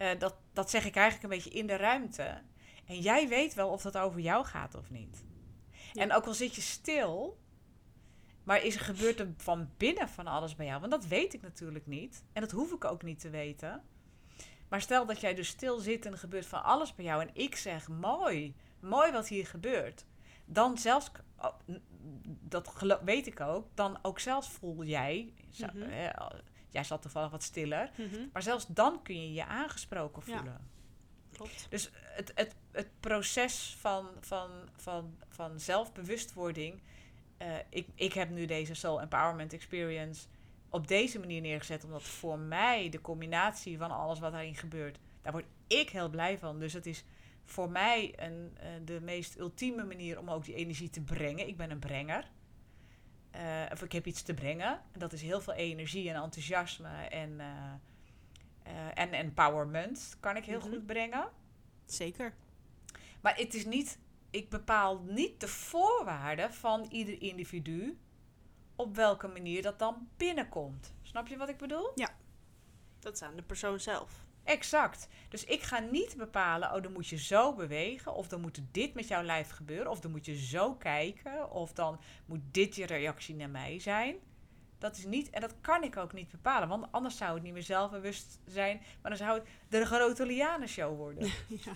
Uh, 0.00 0.10
dat, 0.18 0.34
dat 0.52 0.70
zeg 0.70 0.84
ik 0.84 0.96
eigenlijk 0.96 1.24
een 1.24 1.38
beetje 1.38 1.58
in 1.58 1.66
de 1.66 1.76
ruimte. 1.76 2.42
En 2.86 3.00
jij 3.00 3.28
weet 3.28 3.54
wel 3.54 3.68
of 3.68 3.82
dat 3.82 3.98
over 3.98 4.20
jou 4.20 4.44
gaat 4.44 4.74
of 4.74 4.90
niet. 4.90 5.24
En 5.92 6.12
ook 6.12 6.26
al 6.26 6.34
zit 6.34 6.54
je 6.54 6.60
stil, 6.60 7.38
maar 8.44 8.64
is 8.64 8.74
er 8.74 8.80
gebeurt 8.80 9.20
er 9.20 9.28
van 9.36 9.70
binnen 9.76 10.08
van 10.08 10.26
alles 10.26 10.54
bij 10.54 10.66
jou? 10.66 10.80
Want 10.80 10.92
dat 10.92 11.06
weet 11.06 11.34
ik 11.34 11.42
natuurlijk 11.42 11.86
niet. 11.86 12.24
En 12.32 12.40
dat 12.40 12.50
hoef 12.50 12.72
ik 12.72 12.84
ook 12.84 13.02
niet 13.02 13.20
te 13.20 13.30
weten. 13.30 13.82
Maar 14.68 14.80
stel 14.80 15.06
dat 15.06 15.20
jij 15.20 15.34
dus 15.34 15.48
stil 15.48 15.78
zit 15.78 16.06
en 16.06 16.12
er 16.12 16.18
gebeurt 16.18 16.46
van 16.46 16.62
alles 16.62 16.94
bij 16.94 17.04
jou. 17.04 17.22
En 17.22 17.30
ik 17.32 17.56
zeg, 17.56 17.88
mooi, 17.88 18.54
mooi 18.80 19.12
wat 19.12 19.28
hier 19.28 19.46
gebeurt. 19.46 20.04
Dan 20.44 20.78
zelfs, 20.78 21.10
oh, 21.38 21.54
dat 22.40 22.98
weet 23.04 23.26
ik 23.26 23.40
ook, 23.40 23.66
dan 23.74 23.98
ook 24.02 24.18
zelfs 24.18 24.48
voel 24.48 24.84
jij, 24.84 25.32
mm 25.72 25.90
jij 26.70 26.84
zat 26.84 27.02
toevallig 27.02 27.30
wat 27.30 27.42
stiller. 27.42 27.90
Mhm. 27.96 28.20
Maar 28.32 28.42
zelfs 28.42 28.66
dan 28.66 29.02
kun 29.02 29.22
je 29.22 29.32
je 29.32 29.46
aangesproken 29.46 30.22
voelen. 30.22 30.44
Ja. 30.44 30.60
Klopt. 31.32 31.66
Dus 31.70 31.90
het, 31.94 32.32
het, 32.34 32.54
het 32.72 32.88
proces 33.00 33.76
van, 33.78 34.08
van, 34.20 34.50
van, 34.76 35.16
van 35.28 35.60
zelfbewustwording. 35.60 36.80
Uh, 37.42 37.48
ik, 37.68 37.88
ik 37.94 38.12
heb 38.12 38.30
nu 38.30 38.46
deze 38.46 38.74
Soul 38.74 39.00
Empowerment 39.00 39.52
Experience 39.52 40.26
op 40.68 40.88
deze 40.88 41.18
manier 41.18 41.40
neergezet. 41.40 41.84
Omdat 41.84 42.02
voor 42.02 42.38
mij 42.38 42.88
de 42.88 43.00
combinatie 43.00 43.78
van 43.78 43.90
alles 43.90 44.18
wat 44.18 44.32
daarin 44.32 44.56
gebeurt, 44.56 44.98
daar 45.22 45.32
word 45.32 45.46
ik 45.66 45.90
heel 45.90 46.08
blij 46.08 46.38
van. 46.38 46.58
Dus 46.58 46.72
het 46.72 46.86
is 46.86 47.04
voor 47.44 47.70
mij 47.70 48.12
een, 48.16 48.56
uh, 48.62 48.68
de 48.84 49.00
meest 49.00 49.38
ultieme 49.38 49.84
manier 49.84 50.18
om 50.18 50.30
ook 50.30 50.44
die 50.44 50.54
energie 50.54 50.90
te 50.90 51.00
brengen. 51.00 51.48
Ik 51.48 51.56
ben 51.56 51.70
een 51.70 51.78
brenger. 51.78 52.30
Uh, 53.36 53.62
of 53.72 53.82
ik 53.82 53.92
heb 53.92 54.06
iets 54.06 54.22
te 54.22 54.34
brengen. 54.34 54.80
Dat 54.92 55.12
is 55.12 55.22
heel 55.22 55.40
veel 55.40 55.52
energie 55.52 56.10
en 56.10 56.22
enthousiasme 56.22 56.88
en, 56.88 57.30
uh, 57.30 58.90
en 58.94 59.12
empowerment 59.12 60.16
kan 60.20 60.36
ik 60.36 60.44
heel 60.44 60.58
mm 60.58 60.62
-hmm. 60.62 60.72
goed 60.72 60.86
brengen. 60.86 61.28
Zeker. 61.84 62.34
Maar 63.20 63.36
het 63.36 63.54
is 63.54 63.64
niet, 63.64 63.98
ik 64.30 64.48
bepaal 64.48 64.98
niet 64.98 65.40
de 65.40 65.48
voorwaarden 65.48 66.52
van 66.52 66.86
ieder 66.90 67.22
individu 67.22 67.98
op 68.76 68.96
welke 68.96 69.28
manier 69.28 69.62
dat 69.62 69.78
dan 69.78 70.08
binnenkomt. 70.16 70.94
Snap 71.02 71.26
je 71.26 71.36
wat 71.36 71.48
ik 71.48 71.56
bedoel? 71.56 71.92
Ja, 71.94 72.10
dat 72.98 73.14
is 73.14 73.22
aan 73.22 73.36
de 73.36 73.42
persoon 73.42 73.80
zelf. 73.80 74.24
Exact. 74.50 75.08
Dus 75.28 75.44
ik 75.44 75.62
ga 75.62 75.78
niet 75.78 76.16
bepalen, 76.16 76.74
oh, 76.74 76.82
dan 76.82 76.92
moet 76.92 77.06
je 77.06 77.18
zo 77.18 77.54
bewegen, 77.54 78.14
of 78.14 78.28
dan 78.28 78.40
moet 78.40 78.60
dit 78.70 78.94
met 78.94 79.08
jouw 79.08 79.22
lijf 79.22 79.50
gebeuren, 79.50 79.90
of 79.90 80.00
dan 80.00 80.10
moet 80.10 80.26
je 80.26 80.36
zo 80.36 80.74
kijken, 80.74 81.50
of 81.50 81.72
dan 81.72 82.00
moet 82.26 82.40
dit 82.50 82.74
je 82.74 82.86
reactie 82.86 83.34
naar 83.34 83.50
mij 83.50 83.78
zijn. 83.78 84.16
Dat 84.78 84.96
is 84.96 85.04
niet, 85.04 85.30
en 85.30 85.40
dat 85.40 85.54
kan 85.60 85.82
ik 85.82 85.96
ook 85.96 86.12
niet 86.12 86.30
bepalen, 86.30 86.68
want 86.68 86.86
anders 86.90 87.16
zou 87.16 87.34
het 87.34 87.42
niet 87.42 87.52
meer 87.52 87.62
zelfbewust 87.62 88.38
zijn, 88.46 88.80
maar 89.02 89.10
dan 89.10 89.26
zou 89.26 89.38
het 89.38 89.48
de 89.68 89.84
grote 89.84 90.26
Liane-show 90.26 90.96
worden. 90.96 91.30
ja. 91.64 91.72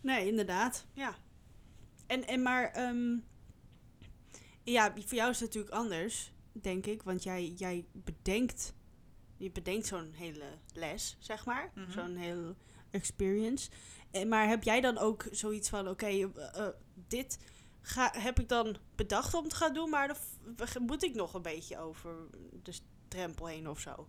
nee, 0.00 0.26
inderdaad. 0.26 0.86
Ja. 0.92 1.14
En, 2.06 2.26
en 2.26 2.42
maar, 2.42 2.88
um, 2.88 3.24
ja, 4.62 4.92
voor 4.92 5.14
jou 5.14 5.30
is 5.30 5.40
het 5.40 5.48
natuurlijk 5.48 5.74
anders, 5.74 6.32
denk 6.52 6.86
ik, 6.86 7.02
want 7.02 7.22
jij, 7.22 7.46
jij 7.46 7.84
bedenkt 7.92 8.74
je 9.44 9.50
bedenkt 9.50 9.86
zo'n 9.86 10.12
hele 10.12 10.58
les, 10.72 11.16
zeg 11.18 11.44
maar. 11.44 11.70
Mm 11.74 11.84
-hmm. 11.84 11.92
Zo'n 11.92 12.16
hele 12.16 12.54
experience. 12.90 13.70
En, 14.10 14.28
maar 14.28 14.48
heb 14.48 14.62
jij 14.62 14.80
dan 14.80 14.98
ook 14.98 15.26
zoiets 15.30 15.68
van: 15.68 15.80
oké, 15.80 15.90
okay, 15.90 16.20
uh, 16.20 16.28
uh, 16.56 16.68
dit 17.08 17.38
ga, 17.80 18.12
heb 18.16 18.40
ik 18.40 18.48
dan 18.48 18.76
bedacht 18.94 19.34
om 19.34 19.48
te 19.48 19.56
gaan 19.56 19.74
doen, 19.74 19.90
maar 19.90 20.08
dan 20.56 20.66
moet 20.86 21.04
ik 21.04 21.14
nog 21.14 21.34
een 21.34 21.42
beetje 21.42 21.78
over 21.78 22.14
de 22.62 22.74
drempel 23.08 23.46
heen 23.46 23.68
of 23.68 23.80
zo? 23.80 24.08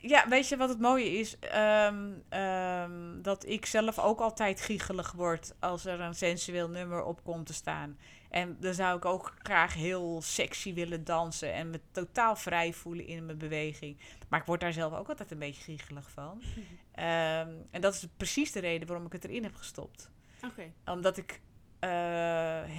Ja, 0.00 0.28
weet 0.28 0.48
je 0.48 0.56
wat 0.56 0.68
het 0.68 0.80
mooie 0.80 1.10
is? 1.10 1.36
Um, 1.54 2.22
um, 2.40 3.22
dat 3.22 3.46
ik 3.46 3.66
zelf 3.66 3.98
ook 3.98 4.20
altijd 4.20 4.60
giechelig 4.60 5.12
word 5.12 5.54
als 5.60 5.84
er 5.84 6.00
een 6.00 6.14
sensueel 6.14 6.68
nummer 6.68 7.04
op 7.04 7.24
komt 7.24 7.46
te 7.46 7.54
staan. 7.54 7.98
En 8.34 8.56
dan 8.60 8.74
zou 8.74 8.96
ik 8.96 9.04
ook 9.04 9.34
graag 9.42 9.74
heel 9.74 10.22
sexy 10.22 10.74
willen 10.74 11.04
dansen 11.04 11.52
en 11.52 11.70
me 11.70 11.80
totaal 11.90 12.36
vrij 12.36 12.72
voelen 12.72 13.06
in 13.06 13.26
mijn 13.26 13.38
beweging. 13.38 13.98
Maar 14.28 14.40
ik 14.40 14.46
word 14.46 14.60
daar 14.60 14.72
zelf 14.72 14.92
ook 14.92 15.08
altijd 15.08 15.30
een 15.30 15.38
beetje 15.38 15.62
giechelig 15.62 16.10
van. 16.10 16.30
um, 16.36 17.66
en 17.70 17.80
dat 17.80 17.94
is 17.94 18.06
precies 18.16 18.52
de 18.52 18.60
reden 18.60 18.88
waarom 18.88 19.06
ik 19.06 19.12
het 19.12 19.24
erin 19.24 19.42
heb 19.42 19.54
gestopt. 19.54 20.10
Okay. 20.44 20.72
Omdat 20.84 21.16
ik 21.16 21.40
uh, 21.80 21.90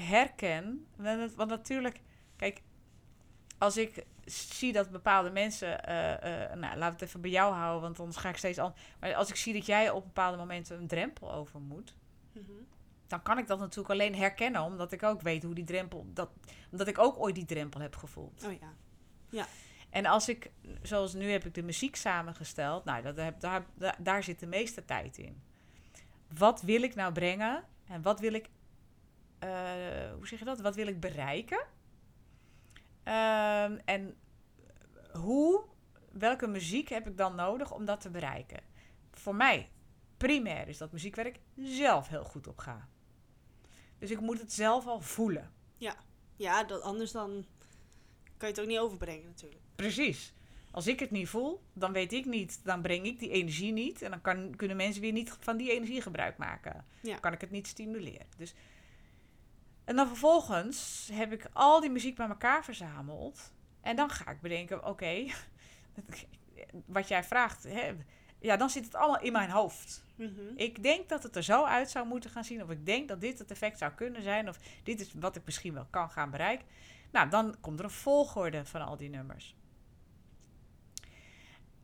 herken, 0.10 0.88
want 1.36 1.50
natuurlijk, 1.50 2.02
kijk, 2.36 2.62
als 3.58 3.78
ik 3.78 4.06
zie 4.26 4.74
dat 4.74 4.92
bepaalde 4.92 5.30
mensen, 5.30 5.90
uh, 5.90 6.12
uh, 6.12 6.54
nou, 6.54 6.78
laat 6.78 6.92
het 6.92 7.02
even 7.02 7.22
bij 7.22 7.32
jou 7.32 7.54
houden, 7.54 7.82
want 7.82 8.00
anders 8.00 8.18
ga 8.18 8.30
ik 8.30 8.38
steeds 8.38 8.60
anders. 8.60 8.82
Maar 9.00 9.16
als 9.16 9.30
ik 9.30 9.36
zie 9.36 9.54
dat 9.54 9.66
jij 9.66 9.90
op 9.90 10.04
bepaalde 10.04 10.38
momenten 10.38 10.78
een 10.78 10.88
drempel 10.88 11.34
over 11.34 11.60
moet, 11.60 11.96
mm 12.32 12.44
-hmm. 12.46 12.68
Dan 13.08 13.22
kan 13.22 13.38
ik 13.38 13.48
dat 13.48 13.60
natuurlijk 13.60 13.90
alleen 13.90 14.16
herkennen, 14.16 14.62
omdat 14.62 14.92
ik 14.92 15.04
ook 15.04 15.22
weet 15.22 15.44
hoe 15.44 15.56
die 15.56 15.64
drempel, 15.64 16.08
dat, 16.14 16.30
omdat 16.72 16.88
ik 16.88 16.98
ook 16.98 17.20
ooit 17.20 17.36
die 17.36 17.46
drempel 17.46 17.82
heb 17.82 17.96
gevoeld. 17.96 18.44
Oh 18.46 18.52
ja. 18.52 18.74
Ja. 19.30 19.46
En 19.90 20.06
als 20.06 20.30
ik, 20.30 20.52
zoals 20.82 21.14
nu 21.14 21.32
heb 21.32 21.46
ik 21.46 21.54
de 21.54 21.64
muziek 21.64 21.96
samengesteld, 21.96 22.86
nou, 22.86 23.02
dat 23.02 23.18
heb, 23.18 23.40
daar, 23.40 23.66
daar, 23.74 23.96
daar 24.00 24.24
zit 24.24 24.40
de 24.40 24.48
meeste 24.48 24.86
tijd 24.86 25.18
in. 25.18 25.42
Wat 26.38 26.62
wil 26.62 26.82
ik 26.82 26.96
nou 26.96 27.14
brengen 27.14 27.64
en 27.88 28.02
wat 28.02 28.20
wil 28.20 28.34
ik, 28.34 28.50
uh, 29.44 29.50
hoe 30.16 30.28
zeg 30.28 30.40
je 30.40 30.46
dat? 30.46 30.60
Wat 30.60 30.76
wil 30.76 30.88
ik 30.88 31.00
bereiken? 31.00 31.60
Um, 33.04 33.80
en 33.86 34.16
hoe, 35.12 35.64
welke 36.12 36.48
muziek 36.48 36.90
heb 36.90 37.08
ik 37.08 37.18
dan 37.18 37.36
nodig 37.36 37.72
om 37.72 37.86
dat 37.86 38.02
te 38.02 38.10
bereiken? 38.10 38.60
Voor 39.12 39.36
mij, 39.36 39.70
primair 40.18 40.68
is 40.68 40.78
dat 40.78 40.92
muziekwerk 40.92 41.40
zelf 41.56 42.08
heel 42.08 42.24
goed 42.24 42.48
op 42.48 42.58
ga. 42.58 42.88
Dus 44.00 44.12
ik 44.12 44.20
moet 44.20 44.40
het 44.40 44.54
zelf 44.54 44.88
al 44.88 45.02
voelen. 45.02 45.52
Ja, 45.78 45.96
ja 46.36 46.64
dat, 46.64 46.82
anders 46.82 47.12
dan 47.12 47.46
kan 48.38 48.48
je 48.50 48.54
het 48.54 48.60
ook 48.60 48.68
niet 48.68 48.80
overbrengen 48.80 49.26
natuurlijk. 49.26 49.62
Precies. 49.76 50.34
Als 50.72 50.88
ik 50.88 51.00
het 51.00 51.12
niet 51.12 51.30
voel, 51.30 51.64
dan 51.74 51.92
weet 51.92 52.14
ik 52.14 52.26
niet, 52.26 52.60
dan 52.64 52.82
breng 52.82 53.06
ik 53.06 53.20
die 53.20 53.30
energie 53.30 53.72
niet. 53.72 54.02
En 54.02 54.12
dan 54.12 54.22
kan, 54.22 54.56
kunnen 54.56 54.78
mensen 54.78 55.02
weer 55.02 55.12
niet 55.12 55.38
van 55.40 55.58
die 55.58 55.72
energie 55.72 56.02
gebruik 56.02 56.38
maken. 56.38 56.86
Ja. 57.02 57.12
Dan 57.12 57.20
kan 57.20 57.34
ik 57.34 57.42
het 57.42 57.52
niet 57.52 57.68
stimuleren. 57.68 58.28
Dus 58.38 58.56
en 59.86 59.96
dan 59.96 60.08
vervolgens 60.08 61.10
heb 61.14 61.32
ik 61.32 61.50
al 61.54 61.80
die 61.80 61.90
muziek 61.90 62.16
bij 62.16 62.28
elkaar 62.28 62.64
verzameld. 62.64 63.54
En 63.82 63.96
dan 63.96 64.10
ga 64.10 64.32
ik 64.32 64.42
bedenken, 64.42 64.78
oké, 64.78 64.88
okay, 64.90 65.34
wat 66.86 67.08
jij 67.08 67.24
vraagt, 67.24 67.64
hè, 67.64 67.96
ja, 68.40 68.58
dan 68.58 68.70
zit 68.70 68.86
het 68.86 68.96
allemaal 68.96 69.22
in 69.22 69.32
mijn 69.32 69.50
hoofd. 69.50 70.04
Mm 70.16 70.34
-hmm. 70.36 70.58
Ik 70.58 70.84
denk 70.84 71.10
dat 71.10 71.24
het 71.24 71.36
er 71.36 71.44
zo 71.44 71.64
uit 71.64 71.90
zou 71.90 72.08
moeten 72.08 72.30
gaan 72.30 72.44
zien. 72.44 72.64
Of 72.64 72.70
ik 72.70 72.86
denk 72.86 73.08
dat 73.08 73.22
dit 73.22 73.40
het 73.40 73.52
effect 73.52 73.78
zou 73.78 73.92
kunnen 73.92 74.22
zijn. 74.22 74.50
Of 74.50 74.60
dit 74.84 75.00
is 75.00 75.14
wat 75.14 75.36
ik 75.36 75.42
misschien 75.46 75.74
wel 75.74 75.88
kan 75.90 76.10
gaan 76.10 76.32
bereiken. 76.32 76.68
Nou, 77.12 77.30
dan 77.30 77.56
komt 77.62 77.80
er 77.80 77.86
een 77.86 77.92
volgorde 77.92 78.66
van 78.66 78.82
al 78.82 78.98
die 78.98 79.10
nummers. 79.10 79.56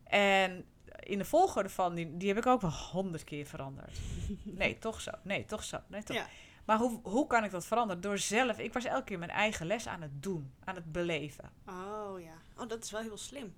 En 0.03 0.65
in 1.00 1.17
de 1.17 1.25
volgorde 1.25 1.70
van 1.70 1.96
die, 1.96 2.17
die 2.17 2.27
heb 2.27 2.38
ik 2.38 2.46
ook 2.46 2.62
wel 2.62 2.72
honderd 2.72 3.24
keer 3.24 3.46
veranderd. 3.46 4.00
Nee, 4.43 4.77
toch 4.77 5.01
zo. 5.01 5.12
Nee, 5.24 5.46
toch 5.46 5.63
zo. 5.63 5.79
Nee, 5.88 6.03
toch. 6.03 6.15
Ja. 6.15 6.25
Maar 6.65 6.77
hoe, 6.77 7.00
hoe 7.03 7.27
kan 7.27 7.43
ik 7.43 7.51
dat 7.51 7.65
veranderen? 7.65 8.01
Door 8.01 8.17
zelf, 8.17 8.60
ik 8.60 8.74
was 8.74 8.86
elke 8.86 9.03
keer 9.03 9.20
mijn 9.20 9.31
eigen 9.31 9.65
les 9.65 9.88
aan 9.88 10.01
het 10.01 10.24
doen, 10.24 10.53
aan 10.63 10.75
het 10.75 10.91
beleven. 10.91 11.51
Oh 11.65 12.20
ja. 12.20 12.34
Oh, 12.58 12.70
dat 12.70 12.84
is 12.84 12.91
wel 12.91 13.01
heel 13.01 13.17
slim. 13.17 13.53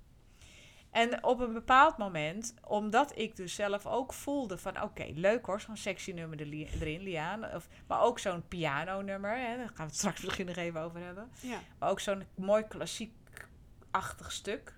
En 0.94 1.24
op 1.24 1.40
een 1.40 1.54
bepaald 1.54 1.98
moment, 1.98 2.54
omdat 2.68 3.18
ik 3.18 3.36
dus 3.36 3.56
zelf 3.56 3.86
ook 3.86 4.14
voelde 4.14 4.58
van... 4.58 4.82
oké, 4.82 5.06
leuk 5.14 5.46
hoor, 5.46 5.62
zo'n 5.62 5.78
sexy 5.78 6.12
nummer 6.12 6.40
er- 6.42 6.52
erin, 6.54 7.02
Liaan. 7.02 7.54
Of, 7.56 7.68
maar 7.88 8.02
ook 8.02 8.20
zo'n 8.20 8.48
piano-nummer, 8.48 9.38
hè, 9.38 9.58
daar 9.58 9.68
gaan 9.68 9.76
we 9.76 9.84
het 9.84 9.96
straks 9.96 10.22
misschien 10.24 10.46
nog 10.46 10.56
even 10.56 10.82
over 10.82 11.00
hebben. 11.00 11.30
Ja. 11.40 11.60
Maar 11.80 11.90
ook 11.90 12.00
zo'n 12.00 12.24
mooi 12.36 12.64
klassiek-achtig 12.68 14.32
stuk. 14.32 14.76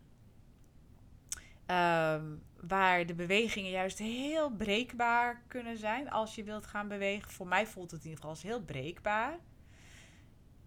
Ehm, 1.66 2.26
waar 2.62 3.06
de 3.06 3.14
bewegingen 3.16 3.72
juist 3.72 3.98
heel 3.98 4.50
breekbaar 4.52 5.42
kunnen 5.48 5.78
zijn 5.78 6.10
als 6.12 6.36
je 6.36 6.44
wilt 6.44 6.66
gaan 6.68 6.88
bewegen. 6.88 7.32
Voor 7.32 7.48
mij 7.48 7.68
voelt 7.68 7.92
het 7.92 8.00
in 8.04 8.10
ieder 8.10 8.16
geval 8.20 8.30
als 8.36 8.44
heel 8.44 8.62
breekbaar. 8.62 9.38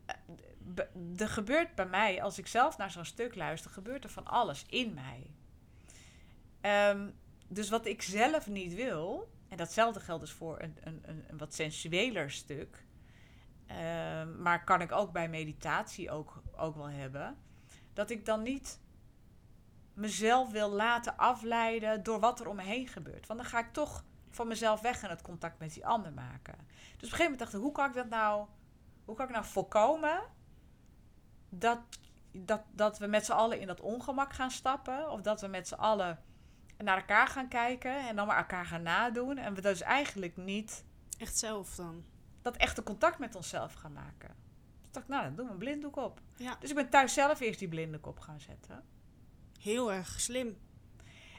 Eh, 0.07 0.14
Er 1.19 1.28
gebeurt 1.28 1.75
bij 1.75 1.87
mij, 1.87 2.23
als 2.23 2.38
ik 2.38 2.47
zelf 2.47 2.76
naar 2.78 2.90
zo'n 2.90 3.05
stuk 3.05 3.35
luister, 3.35 3.71
gebeurt 3.71 4.05
er 4.05 4.11
van 4.11 4.26
alles 4.26 4.64
in 4.69 4.95
mij. 4.95 5.31
Ehm, 6.60 7.10
dus 7.48 7.68
wat 7.68 7.86
ik 7.86 8.02
zelf 8.02 8.46
niet 8.46 8.74
wil, 8.74 9.30
en 9.48 9.56
datzelfde 9.56 10.00
geldt 10.00 10.20
dus 10.20 10.32
voor 10.32 10.62
een, 10.62 10.76
een, 10.80 11.02
een, 11.06 11.38
wat 11.38 11.54
sensueler 11.54 12.30
stuk, 12.30 12.86
Ehm, 13.68 14.42
maar 14.42 14.64
kan 14.64 14.80
ik 14.80 14.92
ook 14.92 15.12
bij 15.12 15.28
meditatie 15.28 16.10
ook, 16.10 16.42
ook 16.56 16.76
wel 16.76 16.88
hebben. 16.88 17.38
Dat 17.92 18.10
ik 18.10 18.24
dan 18.24 18.42
niet 18.42 18.80
mezelf 19.94 20.50
wil 20.50 20.70
laten 20.70 21.16
afleiden 21.16 22.02
door 22.02 22.20
wat 22.20 22.40
er 22.40 22.48
om 22.48 22.56
me 22.56 22.62
heen 22.62 22.86
gebeurt. 22.86 23.26
Want 23.26 23.40
dan 23.40 23.48
ga 23.48 23.58
ik 23.58 23.72
toch 23.72 24.04
van 24.30 24.48
mezelf 24.48 24.80
weg 24.80 25.02
en 25.02 25.10
het 25.10 25.22
contact 25.22 25.58
met 25.58 25.74
die 25.74 25.86
ander 25.86 26.12
maken. 26.12 26.54
Dus 26.56 26.66
op 26.66 27.02
een 27.02 27.08
gegeven 27.08 27.22
moment 27.22 27.38
dacht 27.38 27.54
ik, 27.54 27.60
hoe 27.60 27.72
kan 27.72 27.88
ik 27.88 27.94
dat 27.94 28.08
nou, 28.08 28.46
hoe 29.04 29.16
kan 29.16 29.26
ik 29.26 29.32
nou 29.32 29.44
voorkomen 29.44 30.22
dat, 31.48 31.78
dat, 32.32 32.62
dat 32.70 32.98
we 32.98 33.06
met 33.06 33.24
z'n 33.24 33.32
allen 33.32 33.60
in 33.60 33.66
dat 33.66 33.80
ongemak 33.80 34.32
gaan 34.32 34.50
stappen. 34.50 35.10
Of 35.10 35.20
dat 35.20 35.40
we 35.40 35.46
met 35.46 35.68
z'n 35.68 35.74
allen 35.74 36.22
naar 36.85 36.97
elkaar 36.97 37.26
gaan 37.26 37.49
kijken 37.49 38.08
en 38.08 38.16
dan 38.16 38.26
maar 38.26 38.37
elkaar 38.37 38.66
gaan 38.66 38.82
nadoen. 38.82 39.38
En 39.38 39.54
we 39.54 39.61
dus 39.61 39.80
eigenlijk 39.80 40.37
niet 40.37 40.85
Echt 41.18 41.38
zelf 41.38 41.75
dan. 41.75 42.04
dat 42.42 42.56
echte 42.56 42.82
contact 42.82 43.18
met 43.18 43.35
onszelf 43.35 43.73
gaan 43.75 43.92
maken. 43.92 44.28
Dus 44.82 44.92
dacht 44.92 45.06
ik, 45.06 45.12
nou, 45.12 45.25
dan 45.25 45.35
doen 45.37 45.47
we 45.47 45.52
een 45.52 45.58
blinddoek 45.58 45.97
op. 45.97 46.20
Ja. 46.37 46.56
Dus 46.61 46.70
ik 46.70 46.76
ben 46.76 46.88
thuis 46.88 47.12
zelf 47.14 47.40
eerst 47.40 47.58
die 47.58 47.68
blinddoek 47.68 48.06
op 48.06 48.18
gaan 48.18 48.40
zetten. 48.40 48.85
Heel 49.61 49.92
erg 49.92 50.20
slim. 50.20 50.56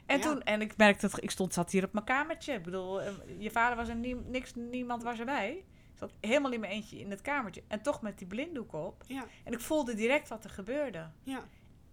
En 0.06 0.16
Ja. 0.18 0.22
toen, 0.22 0.42
en 0.42 0.60
ik 0.60 0.76
merkte 0.76 1.08
dat 1.08 1.22
ik 1.22 1.30
stond, 1.30 1.54
zat 1.54 1.70
hier 1.70 1.84
op 1.84 1.92
mijn 1.92 2.04
kamertje. 2.04 2.52
Ik 2.52 2.62
bedoel, 2.62 3.02
eh, 3.02 3.12
je 3.38 3.50
vader 3.50 3.76
was 3.76 3.88
er 3.88 3.94
nie, 3.96 4.14
niks, 4.14 4.54
niemand 4.54 5.02
was 5.02 5.18
erbij. 5.18 5.50
Ik 5.92 5.98
zat 5.98 6.12
helemaal 6.20 6.52
in 6.52 6.60
mijn 6.60 6.72
eentje 6.72 6.98
in 6.98 7.10
het 7.10 7.20
kamertje. 7.20 7.62
En 7.68 7.82
toch 7.82 8.02
met 8.02 8.18
die 8.18 8.26
blinddoek 8.26 8.72
op. 8.72 9.04
Ja. 9.06 9.24
En 9.44 9.52
ik 9.52 9.60
voelde 9.60 9.94
direct 9.94 10.28
wat 10.28 10.44
er 10.44 10.50
gebeurde. 10.50 11.10
Ja. 11.22 11.42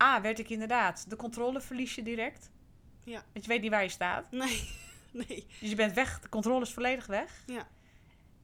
A, 0.04 0.22
werd 0.22 0.39
ik 0.39 0.50
inderdaad, 0.50 1.10
de 1.10 1.16
controle 1.16 1.62
verlies 1.62 1.96
je 1.96 2.04
direct. 2.04 2.51
Ja. 3.08 3.24
Want 3.34 3.46
je 3.46 3.52
weet 3.52 3.62
niet 3.62 3.72
waar 3.72 3.84
je 3.84 3.90
staat. 3.90 4.32
Nee. 4.42 4.70
Nee. 5.12 5.46
Dus 5.60 5.70
je 5.70 5.76
bent 5.76 5.94
weg, 5.94 6.20
de 6.20 6.30
controle 6.30 6.62
is 6.62 6.74
volledig 6.74 7.06
weg. 7.06 7.44
Ja. 7.46 7.68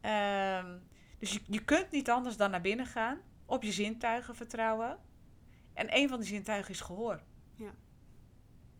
Ehm, 0.01 0.77
dus 1.19 1.33
je, 1.33 1.41
je 1.47 1.63
kunt 1.63 1.91
niet 1.91 2.09
anders 2.09 2.37
dan 2.37 2.51
naar 2.51 2.61
binnen 2.61 2.85
gaan, 2.85 3.21
op 3.45 3.63
je 3.63 3.71
zintuigen 3.71 4.35
vertrouwen. 4.35 4.97
En 5.73 5.97
een 5.97 6.09
van 6.09 6.19
die 6.19 6.27
zintuigen 6.27 6.73
is 6.73 6.81
gehoor. 6.81 7.21
Ja. 7.55 7.73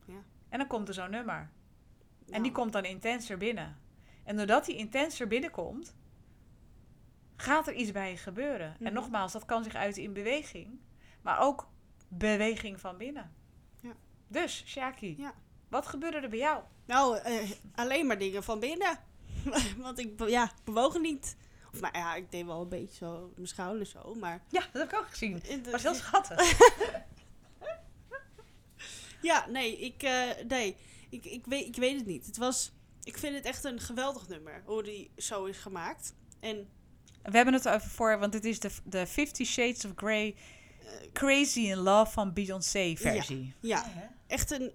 Ja. 0.05 0.23
En 0.49 0.57
dan 0.57 0.67
komt 0.67 0.87
er 0.87 0.93
zo'n 0.93 1.09
nummer. 1.09 1.35
En 1.35 2.31
Nou, 2.31 2.43
die 2.43 2.51
komt 2.51 2.73
dan 2.73 2.85
intenser 2.85 3.37
binnen. 3.37 3.77
En 4.23 4.37
doordat 4.37 4.65
die 4.65 4.75
intenser 4.75 5.27
binnenkomt, 5.27 5.95
gaat 7.35 7.67
er 7.67 7.73
iets 7.73 7.91
bij 7.91 8.09
je 8.09 8.17
gebeuren. 8.17 8.73
Mhm. 8.77 8.85
En 8.85 8.93
nogmaals, 8.93 9.31
dat 9.31 9.45
kan 9.45 9.63
zich 9.63 9.75
uiten 9.75 10.03
in 10.03 10.13
beweging, 10.13 10.79
maar 11.21 11.39
ook 11.39 11.67
beweging 12.07 12.79
van 12.79 12.97
binnen. 12.97 13.33
Ja. 13.79 13.93
Dus, 14.27 14.63
Shaki, 14.67 15.15
Ja. 15.17 15.33
Wat 15.73 15.87
gebeurde 15.87 16.17
er 16.17 16.29
bij 16.29 16.39
jou? 16.39 16.63
Nou, 16.85 17.17
eh, 17.17 17.51
alleen 17.75 18.07
maar 18.07 18.17
dingen 18.17 18.43
van 18.43 18.59
binnen. 18.59 18.99
Want 19.77 19.99
ik 19.99 20.27
ja, 20.29 20.51
bewoog 20.63 20.99
niet. 20.99 21.35
Of 21.73 21.81
nou 21.81 21.97
ja, 21.97 22.15
ik 22.15 22.31
deed 22.31 22.45
wel 22.45 22.61
een 22.61 22.69
beetje 22.69 22.95
zo 22.95 23.31
mijn 23.35 23.47
schouders 23.47 23.89
zo, 23.89 24.13
maar... 24.19 24.41
Ja, 24.49 24.59
dat 24.71 24.81
heb 24.81 24.91
ik 24.91 24.99
ook 24.99 25.09
gezien. 25.09 25.39
de- 25.63 25.71
was 25.71 25.83
heel 25.83 25.93
schattig. 25.93 26.39
Ja, 29.21 29.45
nee, 29.49 29.77
ik, 29.79 30.03
eh, 30.03 30.29
nee 30.47 30.75
ik, 31.09 31.25
ik, 31.25 31.45
weet, 31.45 31.67
ik 31.67 31.75
weet 31.75 31.95
het 31.97 32.05
niet. 32.05 32.25
Het 32.25 32.37
was, 32.37 32.71
ik 33.03 33.17
vind 33.17 33.35
het 33.35 33.45
echt 33.45 33.63
een 33.63 33.79
geweldig 33.79 34.27
nummer, 34.27 34.61
hoe 34.65 34.83
die 34.83 35.11
zo 35.17 35.45
is 35.45 35.57
gemaakt. 35.57 36.13
En 36.39 36.67
We 37.23 37.35
hebben 37.35 37.53
het 37.53 37.67
over 37.69 37.89
voor, 37.89 38.19
want 38.19 38.33
het 38.33 38.45
is 38.45 38.59
de, 38.59 38.69
de 38.83 39.07
Fifty 39.07 39.43
Shades 39.43 39.85
of 39.85 39.91
Grey 39.95 40.35
eh, 40.79 40.87
Crazy 41.13 41.59
in 41.59 41.77
Love 41.77 42.11
van 42.11 42.33
Beyoncé 42.33 42.93
versie. 42.97 43.53
ja, 43.59 43.85
echt 44.27 44.51
een 44.51 44.71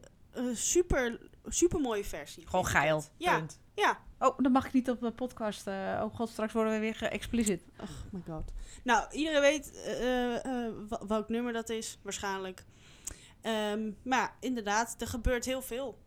super, 0.52 1.20
super 1.46 1.80
mooie 1.80 2.04
versie. 2.04 2.46
Gewoon 2.46 2.66
geil. 2.66 3.04
Ja, 3.16 3.38
Punt. 3.38 3.60
ja. 3.74 4.06
Oh, 4.18 4.38
dan 4.38 4.52
mag 4.52 4.66
ik 4.66 4.72
niet 4.72 4.90
op 4.90 5.00
de 5.00 5.10
podcast. 5.10 5.66
eh, 5.66 6.00
oh 6.04 6.14
god, 6.14 6.28
straks 6.28 6.52
worden 6.52 6.72
we 6.72 6.78
weer 6.78 7.02
expliciet. 7.02 7.62
Oh 7.80 7.88
my 8.10 8.22
god. 8.26 8.52
Nou, 8.84 9.12
iedereen 9.12 9.40
weet 9.40 9.72
eh, 9.84 10.66
eh, 10.66 10.72
welk 11.06 11.28
nummer 11.28 11.52
dat 11.52 11.68
is, 11.68 11.98
waarschijnlijk. 12.02 12.64
Ehm, 13.40 13.90
maar 14.02 14.36
inderdaad, 14.40 14.96
er 14.98 15.06
gebeurt 15.06 15.44
heel 15.44 15.62
veel. 15.62 15.98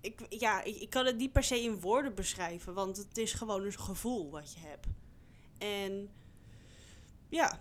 Ik, 0.00 0.20
ja, 0.28 0.62
ik, 0.62 0.76
ik 0.76 0.90
kan 0.90 1.06
het 1.06 1.16
niet 1.16 1.32
per 1.32 1.42
se 1.42 1.62
in 1.62 1.80
woorden 1.80 2.14
beschrijven, 2.14 2.74
want 2.74 2.96
het 2.96 3.18
is 3.18 3.32
gewoon 3.32 3.64
een 3.64 3.72
gevoel 3.72 4.30
wat 4.30 4.52
je 4.52 4.60
hebt. 4.60 4.86
En 5.58 6.10
ja, 7.28 7.60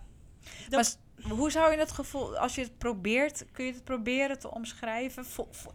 Dat- 0.62 0.72
Maar 0.72 0.86
s- 0.86 0.98
hoe 1.30 1.52
zou 1.52 1.72
je 1.72 1.78
het 1.78 1.92
gevoel, 1.92 2.38
als 2.38 2.56
je 2.56 2.62
het 2.62 2.78
probeert, 2.78 3.46
kun 3.52 3.66
je 3.66 3.72
het 3.74 3.84
proberen 3.84 4.40
te 4.40 4.52
omschrijven? 4.52 5.26
Vo- 5.26 5.48
vo- 5.52 5.74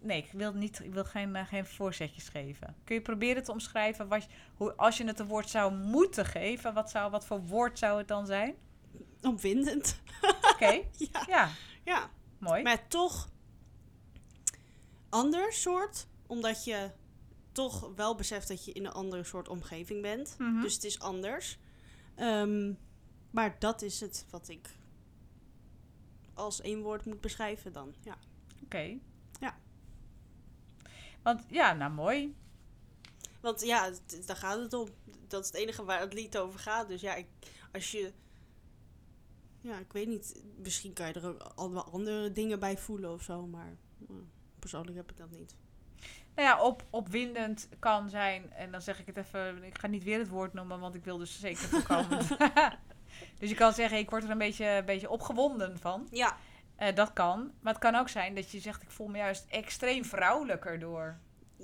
nee, 0.00 0.18
ik 0.22 0.32
wil, 0.32 0.52
niet, 0.52 0.80
ik 0.84 0.92
wil 0.92 1.04
geen, 1.04 1.36
eh, 1.36 1.46
geen 1.46 1.66
voorzetjes 1.66 2.28
geven. 2.28 2.76
Kun 2.84 2.94
je 2.94 3.00
proberen 3.02 3.42
te 3.42 3.52
omschrijven, 3.52 4.08
wat, 4.08 4.26
hoe, 4.54 4.74
als 4.76 4.96
je 4.96 5.04
het 5.04 5.18
een 5.18 5.26
woord 5.26 5.50
zou 5.50 5.74
moeten 5.74 6.24
geven, 6.26 6.74
wat, 6.74 6.90
zou, 6.90 7.10
wat 7.10 7.26
voor 7.26 7.40
woord 7.42 7.78
zou 7.78 7.98
het 7.98 8.08
dan 8.08 8.26
zijn? 8.26 8.54
opwindend. 9.22 10.00
Oké, 10.52 10.70
ja, 11.12 11.24
ja, 11.26 11.48
ja, 11.84 12.10
mooi. 12.38 12.62
maar 12.62 12.88
toch 12.88 13.28
ander 15.08 15.52
soort, 15.52 16.06
omdat 16.26 16.64
je 16.64 16.90
toch 17.52 17.90
wel 17.96 18.14
beseft 18.14 18.48
dat 18.48 18.64
je 18.64 18.72
in 18.72 18.84
een 18.86 18.92
andere 18.92 19.24
soort 19.24 19.48
omgeving 19.48 20.02
bent. 20.02 20.34
Mhm. 20.38 20.60
Dus 20.60 20.74
het 20.74 20.84
is 20.84 21.00
anders. 21.00 21.58
Ehm, 22.14 22.72
maar 23.34 23.56
dat 23.58 23.82
is 23.82 24.00
het 24.00 24.26
wat 24.30 24.48
ik 24.48 24.68
als 26.34 26.60
één 26.60 26.82
woord 26.82 27.04
moet 27.04 27.20
beschrijven 27.20 27.72
dan. 27.72 27.94
Ja. 28.00 28.16
Oké. 28.64 28.98
Ja. 29.40 29.58
Want 31.22 31.44
ja, 31.48 31.72
nou 31.72 31.92
mooi. 31.92 32.34
Want 33.40 33.60
ja, 33.60 33.90
daar 34.26 34.36
gaat 34.36 34.58
het 34.58 34.72
om. 34.72 34.88
Dat 35.28 35.40
is 35.40 35.46
het 35.46 35.56
enige 35.56 35.84
waar 35.84 36.00
het 36.00 36.12
lied 36.12 36.38
over 36.38 36.60
gaat. 36.60 36.88
Dus 36.88 37.00
ja, 37.00 37.14
ik, 37.14 37.26
als 37.72 37.90
je... 37.90 38.12
Ja, 39.60 39.78
ik 39.78 39.92
weet 39.92 40.08
niet. 40.08 40.42
Misschien 40.56 40.92
kan 40.92 41.06
je 41.06 41.12
er 41.12 41.26
ook 41.26 41.42
allemaal 41.42 41.90
andere 41.92 42.32
dingen 42.32 42.58
bij 42.58 42.78
voelen 42.78 43.12
of 43.12 43.22
zo. 43.22 43.46
Maar 43.46 43.76
persoonlijk 44.58 44.96
heb 44.96 45.10
ik 45.10 45.16
dat 45.16 45.30
niet. 45.30 45.56
Nou 46.34 46.48
ja, 46.48 46.62
op, 46.62 46.84
opwindend 46.90 47.68
kan 47.78 48.08
zijn, 48.08 48.52
en 48.52 48.70
dan 48.70 48.82
zeg 48.82 49.00
ik 49.00 49.06
het 49.06 49.16
even, 49.16 49.62
ik 49.62 49.78
ga 49.78 49.86
niet 49.86 50.04
weer 50.04 50.18
het 50.18 50.28
woord 50.28 50.52
noemen, 50.52 50.80
want 50.80 50.94
ik 50.94 51.04
wil 51.04 51.18
dus 51.18 51.40
zeker 51.40 51.68
voorkomen. 51.68 52.26
dus 53.38 53.48
je 53.48 53.54
kan 53.54 53.72
zeggen, 53.72 53.98
ik 53.98 54.10
word 54.10 54.24
er 54.24 54.30
een 54.30 54.38
beetje, 54.38 54.66
een 54.66 54.84
beetje 54.84 55.10
opgewonden 55.10 55.78
van. 55.78 56.08
Ja. 56.10 56.36
Eh, 56.76 56.94
dat 56.94 57.12
kan. 57.12 57.52
Maar 57.60 57.72
het 57.72 57.82
kan 57.82 57.94
ook 57.94 58.08
zijn 58.08 58.34
dat 58.34 58.50
je 58.50 58.60
zegt, 58.60 58.82
ik 58.82 58.90
voel 58.90 59.06
me 59.06 59.18
juist 59.18 59.46
extreem 59.48 60.04
vrouwelijker 60.04 60.78
door. 60.78 61.18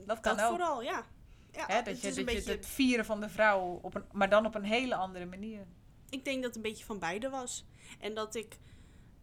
Dat 0.07 0.21
kan 0.21 0.41
ook. 0.41 0.49
vooral, 0.49 0.83
ja. 0.83 1.07
ja 1.53 1.65
Hè, 1.67 1.83
dat 1.83 2.01
je, 2.01 2.25
dat 2.25 2.45
je 2.45 2.51
het 2.51 2.67
vieren 2.67 3.05
van 3.05 3.21
de 3.21 3.29
vrouw, 3.29 3.79
op 3.83 3.95
een, 3.95 4.05
maar 4.13 4.29
dan 4.29 4.47
op 4.47 4.55
een 4.55 4.65
hele 4.65 4.95
andere 4.95 5.27
manier. 5.27 5.67
Ik 6.09 6.25
denk 6.25 6.37
dat 6.37 6.47
het 6.47 6.57
een 6.57 6.71
beetje 6.71 6.85
van 6.85 6.99
beide 6.99 7.29
was. 7.29 7.67
En 8.01 8.15
dat 8.15 8.35
ik 8.35 8.59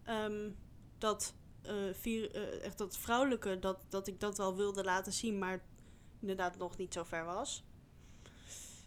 ehm, 0.04 0.50
dat, 0.98 1.34
eh, 1.62 1.74
vier, 1.92 2.34
eh, 2.34 2.64
echt 2.64 2.78
dat 2.78 2.96
vrouwelijke, 2.96 3.58
dat, 3.58 3.86
dat 3.88 4.06
ik 4.06 4.20
dat 4.20 4.38
wel 4.38 4.56
wilde 4.56 4.84
laten 4.84 5.12
zien, 5.12 5.38
maar 5.38 5.60
inderdaad 6.20 6.56
nog 6.56 6.76
niet 6.76 6.92
zo 6.92 7.04
ver 7.04 7.24
was. 7.24 7.64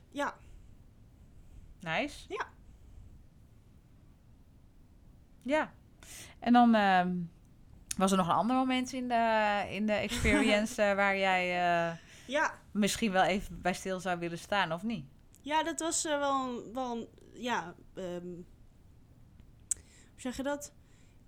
Ja, 0.09 0.37
Nice. 1.81 2.25
Ja. 2.27 2.47
Ja. 5.41 5.73
En 6.39 6.53
dan 6.53 6.75
ehm, 6.75 7.15
was 7.97 8.11
er 8.11 8.17
nog 8.17 8.27
een 8.27 8.33
ander 8.33 8.55
moment 8.55 8.93
in 8.93 9.07
de, 9.07 9.65
in 9.69 9.85
de 9.85 9.93
experience 9.93 10.81
eh, 10.83 10.95
waar 10.95 11.17
jij 11.17 11.43
eh, 11.49 11.97
ja. 12.27 12.59
misschien 12.71 13.11
wel 13.11 13.23
even 13.23 13.61
bij 13.61 13.73
stil 13.73 13.99
zou 13.99 14.19
willen 14.19 14.37
staan, 14.39 14.71
of 14.71 14.83
niet? 14.83 15.05
Ja, 15.41 15.63
dat 15.63 15.79
was 15.79 16.05
eh, 16.05 16.17
wel, 16.19 16.47
een- 16.49 16.73
wel 16.73 16.91
een, 16.95 17.07
ja, 17.33 17.75
ehm, 17.95 18.27
zeg 20.15 20.37
je 20.37 20.43
dat? 20.43 20.73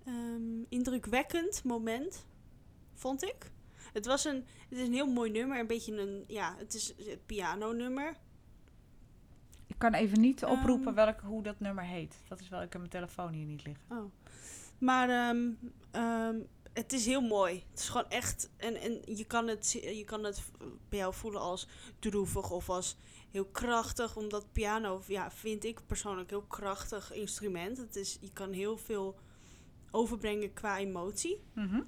Ehm, 0.06 0.62
indrukwekkend 0.68 1.64
moment, 1.64 2.26
vond 2.94 3.22
ik. 3.24 3.50
Het 3.92 4.06
was 4.06 4.24
een, 4.24 4.46
het 4.68 4.78
is 4.78 4.86
een 4.86 4.92
heel 4.92 5.06
mooi 5.12 5.30
nummer, 5.30 5.58
een 5.58 5.66
beetje 5.66 5.96
een, 6.00 6.24
ja, 6.26 6.54
het 6.58 6.74
is 6.74 6.94
een 6.98 7.20
piano-nummer. 7.26 8.16
Ik 9.66 9.78
kan 9.78 9.94
even 9.94 10.20
niet 10.20 10.42
Ehm. 10.42 10.52
oproepen 10.52 10.94
welk, 10.94 11.20
hoe 11.20 11.42
dat 11.42 11.60
nummer 11.60 11.84
heet. 11.84 12.16
Dat 12.28 12.40
is 12.40 12.48
wel, 12.48 12.62
ik 12.62 12.72
heb 12.72 12.78
mijn 12.80 12.92
telefoon 12.92 13.32
hier 13.32 13.46
niet 13.46 13.64
liggen. 13.64 13.84
Oh. 13.88 14.04
Maar 14.78 15.08
ehm, 15.08 15.50
ehm, 15.90 16.36
het 16.72 16.92
is 16.92 17.06
heel 17.06 17.20
mooi. 17.20 17.64
Het 17.70 17.78
is 17.78 17.88
gewoon 17.88 18.08
echt. 18.08 18.50
En, 18.56 18.76
en 18.76 19.00
je, 19.16 19.24
kan 19.24 19.48
het, 19.48 19.72
je 19.72 20.04
kan 20.04 20.24
het 20.24 20.42
bij 20.88 20.98
jou 20.98 21.14
voelen 21.14 21.40
als 21.40 21.68
droevig 21.98 22.50
of 22.50 22.68
als 22.70 22.96
heel 23.30 23.44
krachtig. 23.44 24.16
Omdat 24.16 24.52
piano, 24.52 25.02
ja, 25.06 25.30
vind 25.30 25.64
ik 25.64 25.80
persoonlijk 25.86 26.30
een 26.30 26.36
heel 26.38 26.46
krachtig 26.46 27.12
instrument. 27.12 27.76
Het 27.78 27.96
is, 27.96 28.18
je 28.20 28.32
kan 28.32 28.52
heel 28.52 28.76
veel 28.76 29.18
overbrengen 29.90 30.52
qua 30.52 30.78
emotie. 30.78 31.40
Mhm. 31.52 31.80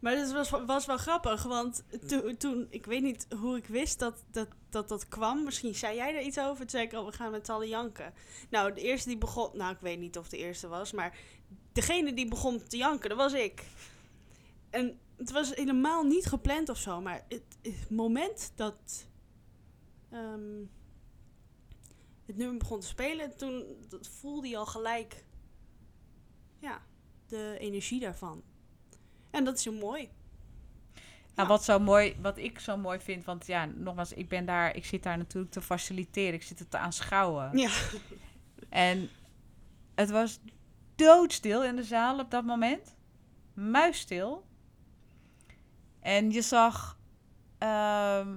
Maar 0.00 0.16
het 0.16 0.32
was, 0.32 0.50
was 0.50 0.86
wel 0.86 0.96
grappig, 0.96 1.42
want 1.42 1.84
to- 2.06 2.36
toen, 2.36 2.66
ik 2.70 2.86
weet 2.86 3.02
niet 3.02 3.26
hoe 3.40 3.56
ik 3.56 3.66
wist 3.66 3.98
dat 3.98 4.24
dat, 4.30 4.48
dat 4.70 4.88
dat 4.88 5.08
kwam. 5.08 5.44
Misschien 5.44 5.74
zei 5.74 5.96
jij 5.96 6.14
er 6.16 6.22
iets 6.22 6.38
over. 6.38 6.56
Toen 6.56 6.70
zei 6.70 6.84
ik, 6.84 6.92
oh, 6.92 7.06
we 7.06 7.12
gaan 7.12 7.30
met 7.30 7.46
z'n 7.46 7.52
allen 7.52 7.68
janken. 7.68 8.14
Nou, 8.50 8.72
de 8.74 8.80
eerste 8.80 9.08
die 9.08 9.18
begon, 9.18 9.50
nou, 9.52 9.72
ik 9.72 9.80
weet 9.80 9.98
niet 9.98 10.18
of 10.18 10.28
de 10.28 10.36
eerste 10.36 10.68
was, 10.68 10.92
maar 10.92 11.18
degene 11.72 12.14
die 12.14 12.28
begon 12.28 12.62
te 12.62 12.76
janken, 12.76 13.08
dat 13.08 13.18
was 13.18 13.32
ik. 13.32 13.64
En 14.70 14.98
het 15.16 15.30
was 15.30 15.54
helemaal 15.54 16.02
niet 16.04 16.26
gepland 16.26 16.68
of 16.68 16.78
zo, 16.78 17.00
maar 17.00 17.24
het, 17.28 17.42
het 17.62 17.90
moment 17.90 18.52
dat 18.54 19.06
ehm, 20.10 20.64
het 22.26 22.36
nummer 22.36 22.56
begon 22.56 22.80
te 22.80 22.86
spelen, 22.86 23.36
toen 23.36 23.64
dat 23.88 24.08
voelde 24.08 24.48
je 24.48 24.56
al 24.56 24.66
gelijk, 24.66 25.24
ja, 26.58 26.82
de 27.26 27.56
energie 27.58 28.00
daarvan. 28.00 28.42
En 29.30 29.44
dat 29.44 29.58
is 29.58 29.64
heel 29.64 29.78
mooi. 29.78 30.08
Nou, 31.34 31.48
wat, 31.48 31.64
zo 31.64 31.78
mooi, 31.78 32.16
wat 32.20 32.38
ik 32.38 32.58
zo 32.58 32.76
mooi 32.76 33.00
vind, 33.00 33.24
want 33.24 33.46
ja, 33.46 33.64
nogmaals, 33.64 34.12
ik 34.12 34.28
ben 34.28 34.46
daar, 34.46 34.76
ik 34.76 34.84
zit 34.84 35.02
daar 35.02 35.18
natuurlijk 35.18 35.52
te 35.52 35.60
faciliteren, 35.60 36.34
ik 36.34 36.42
zit 36.42 36.58
het 36.58 36.70
te 36.70 36.78
aanschouwen. 36.78 37.58
Ja. 37.58 37.70
En 38.68 39.10
het 39.94 40.10
was 40.10 40.40
doodstil 40.94 41.64
in 41.64 41.76
de 41.76 41.82
zaal 41.82 42.18
op 42.18 42.30
dat 42.30 42.44
moment. 42.44 42.96
Muisstil. 43.54 44.46
En 46.00 46.30
je 46.30 46.42
zag, 46.42 46.98
ehm, 47.58 48.36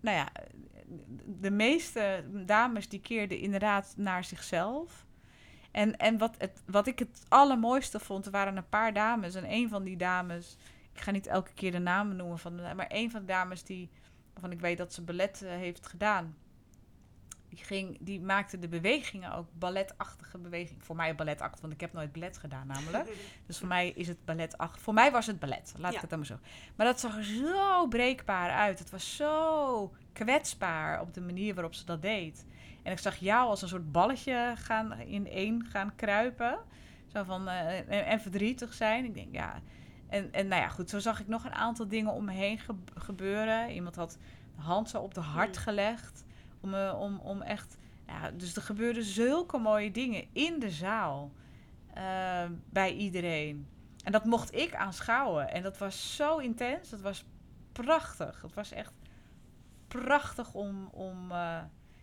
nou 0.00 0.16
ja, 0.16 0.32
de 1.24 1.50
meeste 1.50 2.24
dames 2.46 2.88
die 2.88 3.00
keerden 3.00 3.38
inderdaad 3.38 3.94
naar 3.96 4.24
zichzelf. 4.24 5.06
En, 5.74 5.96
en 5.96 6.18
wat, 6.18 6.34
het, 6.38 6.62
wat 6.66 6.86
ik 6.86 6.98
het 6.98 7.22
allermooiste 7.28 8.00
vond, 8.00 8.26
er 8.26 8.32
waren 8.32 8.56
een 8.56 8.68
paar 8.68 8.92
dames. 8.92 9.34
En 9.34 9.50
een 9.52 9.68
van 9.68 9.84
die 9.84 9.96
dames, 9.96 10.56
ik 10.92 11.00
ga 11.00 11.10
niet 11.10 11.26
elke 11.26 11.52
keer 11.54 11.72
de 11.72 11.78
namen 11.78 12.16
noemen, 12.16 12.38
van 12.38 12.56
de, 12.56 12.72
maar 12.76 12.86
een 12.88 13.10
van 13.10 13.20
de 13.20 13.26
dames 13.26 13.62
die, 13.64 13.90
waarvan 14.32 14.52
ik 14.52 14.60
weet 14.60 14.78
dat 14.78 14.92
ze 14.92 15.02
ballet 15.02 15.42
eh, 15.42 15.50
heeft 15.50 15.86
gedaan. 15.86 16.36
Die, 17.48 17.64
ging, 17.64 17.96
die 18.00 18.20
maakte 18.20 18.58
de 18.58 18.68
bewegingen 18.68 19.32
ook 19.34 19.46
balletachtige 19.58 20.38
bewegingen. 20.38 20.82
Voor 20.82 20.96
mij 20.96 21.14
balletachtig, 21.14 21.60
want 21.60 21.72
ik 21.72 21.80
heb 21.80 21.92
nooit 21.92 22.12
ballet 22.12 22.38
gedaan 22.38 22.66
namelijk. 22.66 23.08
Dus 23.46 23.58
voor 23.58 23.68
mij 23.68 23.90
is 23.90 24.08
het 24.08 24.24
balletachtig. 24.24 24.82
Voor 24.82 24.94
mij 24.94 25.12
was 25.12 25.26
het 25.26 25.38
ballet, 25.38 25.74
laat 25.78 25.90
Ja. 25.90 25.94
ik 25.96 26.00
het 26.00 26.10
dan 26.10 26.18
maar 26.18 26.28
zo. 26.28 26.38
Maar 26.76 26.86
dat 26.86 27.00
zag 27.00 27.16
er 27.16 27.24
zo 27.24 27.86
breekbaar 27.86 28.50
uit. 28.50 28.78
Het 28.78 28.90
was 28.90 29.16
zo 29.16 29.94
kwetsbaar 30.12 31.00
op 31.00 31.14
de 31.14 31.20
manier 31.20 31.54
waarop 31.54 31.74
ze 31.74 31.84
dat 31.84 32.02
deed. 32.02 32.44
En 32.84 32.92
ik 32.92 32.98
zag 32.98 33.16
jou 33.16 33.48
als 33.48 33.62
een 33.62 33.68
soort 33.68 33.92
balletje 33.92 34.52
gaan 34.56 34.92
in 34.98 35.26
één 35.26 35.64
gaan 35.64 35.94
kruipen. 35.96 36.58
Zo 37.06 37.22
van, 37.24 37.48
eh, 37.48 37.78
en, 37.78 37.88
en 38.06 38.20
verdrietig 38.20 38.74
zijn. 38.74 39.04
Ik 39.04 39.14
denk, 39.14 39.32
ja. 39.34 39.60
En, 40.08 40.32
en 40.32 40.48
nou 40.48 40.62
ja, 40.62 40.68
goed, 40.68 40.90
zo 40.90 40.98
zag 40.98 41.20
ik 41.20 41.28
nog 41.28 41.44
een 41.44 41.54
aantal 41.54 41.88
dingen 41.88 42.12
om 42.12 42.24
me 42.24 42.32
heen 42.32 42.58
ge- 42.58 42.74
gebeuren. 42.94 43.70
Iemand 43.70 43.96
had 43.96 44.18
de 44.56 44.62
hand 44.62 44.88
zo 44.90 45.00
op 45.00 45.14
de 45.14 45.20
hart 45.20 45.54
Hmm. 45.56 45.64
gelegd. 45.64 46.24
Om, 46.60 46.74
om, 46.74 47.18
om 47.18 47.42
echt... 47.42 47.76
Ja, 48.06 48.30
dus 48.30 48.56
er 48.56 48.62
gebeurden 48.62 49.04
zulke 49.04 49.58
mooie 49.58 49.90
dingen 49.90 50.24
in 50.32 50.58
de 50.58 50.70
zaal. 50.70 51.32
eh, 51.94 52.44
bij 52.70 52.92
iedereen. 52.94 53.68
En 54.04 54.12
dat 54.12 54.24
mocht 54.24 54.54
ik 54.54 54.74
aanschouwen. 54.74 55.50
En 55.52 55.62
dat 55.62 55.78
was 55.78 56.16
zo 56.16 56.38
intens. 56.38 56.90
Dat 56.90 57.00
was 57.00 57.24
prachtig. 57.72 58.42
Het 58.42 58.54
was 58.54 58.72
echt 58.72 58.92
prachtig 59.88 60.54
om... 60.54 60.86
om 60.86 61.30
eh, 61.30 61.58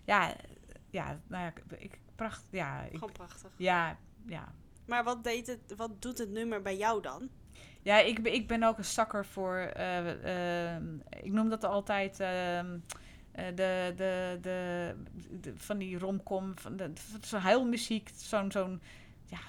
ja, 0.05 0.33
ja, 0.91 1.19
nou 1.27 1.43
ja, 1.43 1.77
ik, 1.77 1.99
pracht, 2.15 2.43
ja, 2.51 2.81
ik, 2.83 2.93
Gewoon 2.93 3.11
prachtig. 3.11 3.51
ja, 3.57 3.97
ja. 4.25 4.53
Maar 4.85 5.03
wat, 5.03 5.23
deed 5.23 5.47
het, 5.47 5.73
wat 5.77 6.01
doet 6.01 6.17
het 6.17 6.29
nummer 6.29 6.61
bij 6.61 6.77
jou 6.77 7.01
dan? 7.01 7.29
Ja, 7.81 7.99
ik, 7.99 8.23
ben- 8.23 8.33
ik 8.33 8.47
ben 8.47 8.63
ook 8.63 8.77
een 8.77 8.85
zakker 8.85 9.25
voor. 9.25 9.55
eh, 9.57 10.73
ehm, 10.75 10.95
ik 11.09 11.31
noem 11.31 11.49
dat 11.49 11.63
altijd. 11.63 12.19
ehm, 12.19 12.77
eh, 13.31 13.45
de, 13.55 13.93
de, 13.95 14.37
de, 14.41 14.95
de- 15.41 15.53
van 15.57 15.77
die 15.77 15.97
romcom. 15.99 16.57
Van 16.57 16.75
de, 16.77 16.91
zo'n 17.21 17.39
huilmuziek. 17.39 18.09
Zo'n. 18.15 18.51
zo'n 18.51 18.81
ja, 19.25 19.39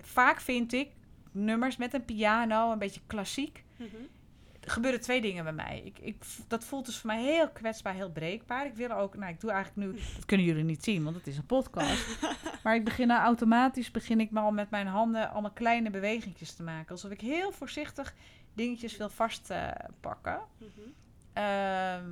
vaak 0.00 0.40
vind 0.40 0.72
ik 0.72 0.90
nummers 1.32 1.76
met 1.76 1.94
een 1.94 2.04
piano, 2.04 2.72
een 2.72 2.78
beetje 2.78 3.00
klassiek. 3.06 3.64
Er 3.78 3.86
gebeuren 4.70 5.00
twee 5.00 5.20
dingen 5.20 5.44
bij 5.44 5.52
mij. 5.52 5.82
Ik, 5.84 5.98
ik, 5.98 6.16
dat 6.48 6.64
voelt 6.64 6.86
dus 6.86 6.98
voor 6.98 7.10
mij 7.10 7.22
heel 7.22 7.48
kwetsbaar, 7.48 7.94
heel 7.94 8.10
breekbaar. 8.10 8.66
Ik 8.66 8.74
wil 8.74 8.90
ook, 8.90 9.16
nou, 9.16 9.32
ik 9.32 9.40
doe 9.40 9.50
eigenlijk 9.50 9.86
nu, 9.86 10.00
dat 10.14 10.24
kunnen 10.24 10.46
jullie 10.46 10.64
niet 10.64 10.84
zien, 10.84 11.04
want 11.04 11.16
het 11.16 11.26
is 11.26 11.36
een 11.36 11.46
podcast. 11.46 12.18
maar 12.64 12.74
ik 12.74 12.84
begin 12.84 13.06
nou 13.06 13.20
automatisch, 13.20 13.90
begin 13.90 14.20
ik 14.20 14.30
maar 14.30 14.42
al 14.42 14.50
met 14.50 14.70
mijn 14.70 14.86
handen 14.86 15.30
allemaal 15.30 15.50
kleine 15.50 15.90
bewegingjes 15.90 16.54
te 16.54 16.62
maken. 16.62 16.90
Alsof 16.90 17.10
ik 17.10 17.20
heel 17.20 17.52
voorzichtig 17.52 18.14
dingetjes 18.54 18.96
wil 18.96 19.08
vastpakken. 19.08 20.40
Mhm. 20.58 20.68
Ehm, 21.32 22.10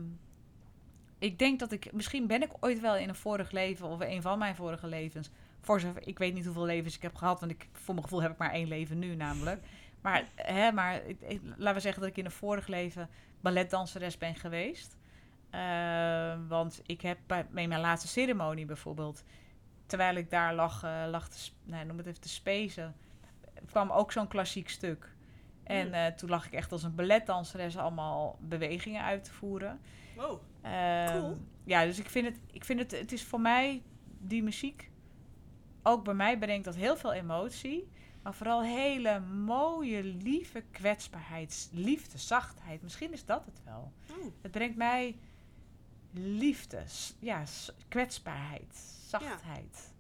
ik 1.19 1.39
denk 1.39 1.59
dat 1.59 1.73
ik, 1.73 1.93
misschien 1.93 2.27
ben 2.27 2.43
ik 2.43 2.51
ooit 2.61 2.81
wel 2.81 2.97
in 2.97 3.09
een 3.09 3.15
vorig 3.15 3.51
leven 3.51 3.89
of 3.89 4.01
een 4.01 4.23
van 4.23 4.39
mijn 4.39 4.57
vorige 4.57 4.87
levens. 4.87 5.31
Voor 5.61 5.81
zover, 5.81 6.07
ik 6.07 6.19
weet 6.19 6.35
niet 6.35 6.45
hoeveel 6.45 6.65
levens 6.65 6.97
ik 6.97 7.03
heb 7.03 7.15
gehad, 7.15 7.41
want 7.41 7.53
ik, 7.53 7.69
voor 7.73 7.95
mijn 7.95 8.07
gevoel 8.07 8.23
heb 8.23 8.31
ik 8.31 8.39
maar 8.39 8.53
één 8.53 8.69
leven 8.69 8.99
nu 8.99 9.15
namelijk. 9.15 9.63
Maar, 10.07 10.25
hè, 10.35 10.73
maar 10.73 11.05
ik- 11.05 11.21
ik- 11.21 11.41
laten 11.57 11.75
we 11.75 11.81
zeggen 11.81 12.01
dat 12.03 12.11
ik 12.11 12.17
in 12.17 12.25
een 12.25 12.31
vorig 12.31 12.67
leven 12.67 13.09
balletdanseres 13.41 14.19
ben 14.19 14.35
geweest. 14.35 14.97
Ehm, 15.51 16.47
want 16.47 16.81
ik 16.87 17.01
heb 17.01 17.19
bij, 17.27 17.47
bij 17.51 17.69
mijn 17.69 17.81
laatste 17.81 18.09
ceremonie 18.09 18.65
bijvoorbeeld, 18.67 19.25
terwijl 19.87 20.17
ik 20.17 20.31
daar 20.31 20.55
lag, 20.55 20.83
eh, 20.83 21.05
lag 21.11 21.29
te, 21.29 21.51
noem 21.87 21.97
het 21.97 22.07
even 22.07 22.21
te 22.21 22.29
spezen, 22.29 22.95
kwam 23.67 23.91
ook 23.91 24.13
zo'n 24.13 24.29
klassiek 24.29 24.69
stuk. 24.69 25.15
En 25.63 25.83
Hmm. 25.85 25.93
eh, 25.95 26.07
toen 26.07 26.29
lag 26.29 26.47
ik 26.47 26.53
echt 26.53 26.73
als 26.73 26.83
een 26.83 26.95
balletdanseres 26.95 27.77
allemaal 27.77 28.39
bewegingen 28.41 29.03
uit 29.03 29.25
te 29.25 29.33
voeren. 29.33 29.81
Wow. 30.17 30.41
Ehm, 30.63 31.13
Cool. 31.21 31.37
Ja, 31.65 31.85
dus 31.85 31.99
ik 31.99 32.09
vind 32.09 32.27
het, 32.27 32.39
ik 32.53 32.65
vind 32.65 32.79
het, 32.81 32.91
het 32.91 33.13
is 33.13 33.25
voor 33.25 33.41
mij 33.41 33.83
die 34.19 34.43
muziek, 34.43 34.91
ook 35.83 36.05
bij 36.05 36.15
mij 36.15 36.39
brengt 36.39 36.65
dat 36.65 36.75
heel 36.75 36.97
veel 36.97 37.13
emotie, 37.13 37.89
maar 38.27 38.35
vooral 38.35 38.63
hele 38.63 39.21
mooie, 39.21 40.03
lieve 40.05 40.61
kwetsbaarheid, 40.71 41.69
liefde, 41.73 42.19
zachtheid. 42.19 42.83
Misschien 42.83 43.13
is 43.13 43.25
dat 43.25 43.45
het 43.47 43.61
wel. 43.65 43.93
Oh, 44.11 44.25
Het 44.43 44.51
brengt 44.51 44.77
mij 44.77 45.19
liefde, 46.13 46.85
ja, 47.19 47.45
kwetsbaarheid, 47.89 48.77
zachtheid. 49.07 49.95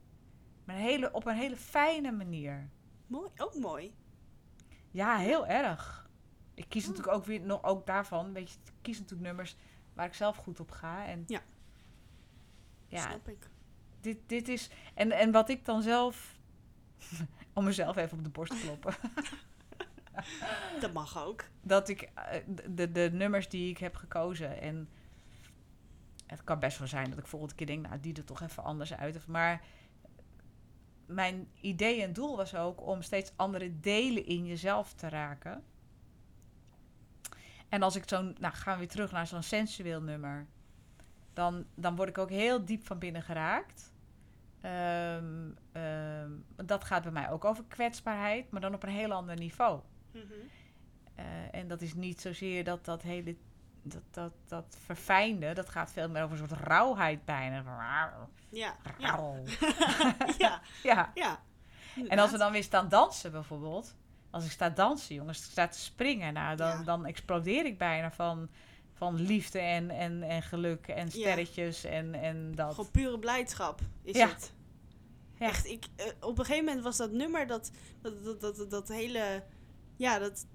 Maar 0.64 0.76
een 0.76 0.82
hele, 0.82 1.12
op 1.12 1.26
een 1.26 1.36
hele 1.36 1.56
fijne 1.56 2.12
manier. 2.12 2.70
mooi. 3.06 3.30
Ook 3.36 3.54
mooi. 3.54 3.94
Ja, 4.90 5.16
heel 5.16 5.46
erg. 5.46 6.10
Ik 6.54 6.68
kies 6.68 6.82
Oh. 6.82 6.88
natuurlijk 6.88 7.16
ook 7.16 7.24
weer 7.24 7.40
nog 7.40 7.62
ook 7.64 7.86
daarvan. 7.86 8.24
Een 8.26 8.32
beetje, 8.32 8.58
ik 8.64 8.72
kies 8.82 8.98
natuurlijk 8.98 9.26
nummers 9.26 9.56
waar 9.94 10.06
ik 10.06 10.14
zelf 10.14 10.36
goed 10.36 10.60
op 10.60 10.70
ga. 10.70 11.06
En 11.06 11.24
Ja. 11.26 11.40
ja, 12.88 13.00
Snap 13.08 13.28
ik. 13.28 13.50
dit, 14.00 14.18
dit 14.26 14.48
is. 14.48 14.70
En, 14.94 15.10
en 15.12 15.30
wat 15.32 15.48
ik 15.48 15.64
dan 15.64 15.82
zelf. 15.82 16.35
Om 17.52 17.64
mezelf 17.64 17.96
even 17.96 18.18
op 18.18 18.24
de 18.24 18.30
borst 18.30 18.52
te 18.52 18.60
kloppen. 18.60 18.94
Dat 20.80 20.92
mag 20.92 21.24
ook. 21.24 21.44
dat 21.62 21.88
ik 21.88 22.02
eh, 22.02 22.40
de, 22.68 22.92
de 22.92 23.10
nummers 23.12 23.48
die 23.48 23.70
ik 23.70 23.78
heb 23.78 23.96
gekozen. 23.96 24.60
En 24.60 24.88
het 26.26 26.44
kan 26.44 26.58
best 26.58 26.78
wel 26.78 26.88
zijn 26.88 27.10
dat 27.10 27.18
ik 27.18 27.26
volgende 27.26 27.54
keer 27.54 27.66
denk, 27.66 27.86
nou, 27.86 28.00
die 28.00 28.14
er 28.14 28.24
toch 28.24 28.42
even 28.42 28.64
anders 28.64 28.94
uit. 28.94 29.16
Of, 29.16 29.26
maar 29.26 29.64
mijn 31.06 31.48
idee 31.60 32.02
en 32.02 32.12
doel 32.12 32.36
was 32.36 32.54
ook 32.54 32.86
om 32.86 33.02
steeds 33.02 33.32
andere 33.36 33.80
delen 33.80 34.26
in 34.26 34.46
jezelf 34.46 34.92
te 34.92 35.08
raken. 35.08 35.64
En 37.68 37.82
als 37.82 37.96
ik 37.96 38.08
zo'n, 38.08 38.36
nou 38.38 38.54
gaan 38.54 38.72
we 38.72 38.78
weer 38.78 38.88
terug 38.88 39.12
naar 39.12 39.26
zo'n 39.26 39.42
sensueel 39.42 40.02
nummer, 40.02 40.46
dan, 41.32 41.66
dan 41.74 41.96
word 41.96 42.08
ik 42.08 42.18
ook 42.18 42.30
heel 42.30 42.64
diep 42.64 42.86
van 42.86 42.98
binnen 42.98 43.22
geraakt. 43.22 43.92
Ehm, 44.66 45.50
ehm, 45.72 46.30
dat 46.66 46.84
gaat 46.84 47.02
bij 47.02 47.12
mij 47.12 47.30
ook 47.30 47.44
over 47.44 47.64
kwetsbaarheid, 47.68 48.50
maar 48.50 48.60
dan 48.60 48.74
op 48.74 48.82
een 48.82 48.88
heel 48.88 49.12
ander 49.12 49.36
niveau. 49.36 49.80
Mhm. 50.12 50.24
Eh, 51.14 51.24
en 51.50 51.68
dat 51.68 51.82
is 51.82 51.94
niet 51.94 52.20
zozeer 52.20 52.64
dat 52.64 52.84
dat 52.84 53.02
hele 53.02 53.36
dat, 53.82 54.02
dat, 54.10 54.32
dat 54.48 54.76
verfijnde, 54.84 55.52
dat 55.52 55.68
gaat 55.68 55.92
veel 55.92 56.08
meer 56.08 56.22
over 56.22 56.40
een 56.40 56.48
soort 56.48 56.60
rauwheid 56.60 57.24
bijna. 57.24 57.62
Ja, 58.48 58.76
ja, 58.98 59.10
Rauw. 59.10 59.44
ja, 60.38 60.60
Ja. 60.82 61.10
ja. 61.14 61.40
En 62.08 62.18
als 62.18 62.30
we 62.30 62.38
dan 62.38 62.52
weer 62.52 62.62
staan 62.62 62.88
dansen 62.88 63.32
bijvoorbeeld. 63.32 63.96
Als 64.30 64.44
ik 64.44 64.50
sta 64.50 64.70
dansen, 64.70 65.14
jongens, 65.14 65.38
ik 65.38 65.44
sta 65.50 65.68
te 65.68 65.78
springen. 65.78 66.32
Nou, 66.32 66.56
dan, 66.56 66.68
Ja. 66.78 66.82
dan 66.82 67.06
explodeer 67.06 67.64
ik 67.64 67.78
bijna 67.78 68.10
van, 68.12 68.48
van 68.96 69.14
liefde 69.22 69.58
en, 69.58 69.90
en, 69.90 70.22
en 70.22 70.42
geluk 70.42 70.86
en 70.88 71.10
sterretjes 71.10 71.84
en, 71.84 72.14
en 72.14 72.52
dat. 72.54 72.74
Gewoon 72.74 72.90
pure 72.90 73.18
blijdschap 73.18 73.80
is 74.02 74.16
Ja. 74.16 74.28
het. 74.28 74.52
Ja. 75.38 75.46
Echt, 75.46 75.66
ik, 75.66 75.84
eh, 75.96 76.06
op 76.20 76.38
een 76.38 76.44
gegeven 76.44 76.64
moment 76.64 76.84
was 76.84 76.96
dat 76.96 77.12
nummer, 77.12 77.46
dat, 77.46 77.70
dat, 78.02 78.24
dat, 78.24 78.40
dat, 78.40 78.56
dat, 78.56 78.70
dat 78.70 78.88
hele, 78.88 79.42
ja, 79.96 80.18
dat 80.18 80.46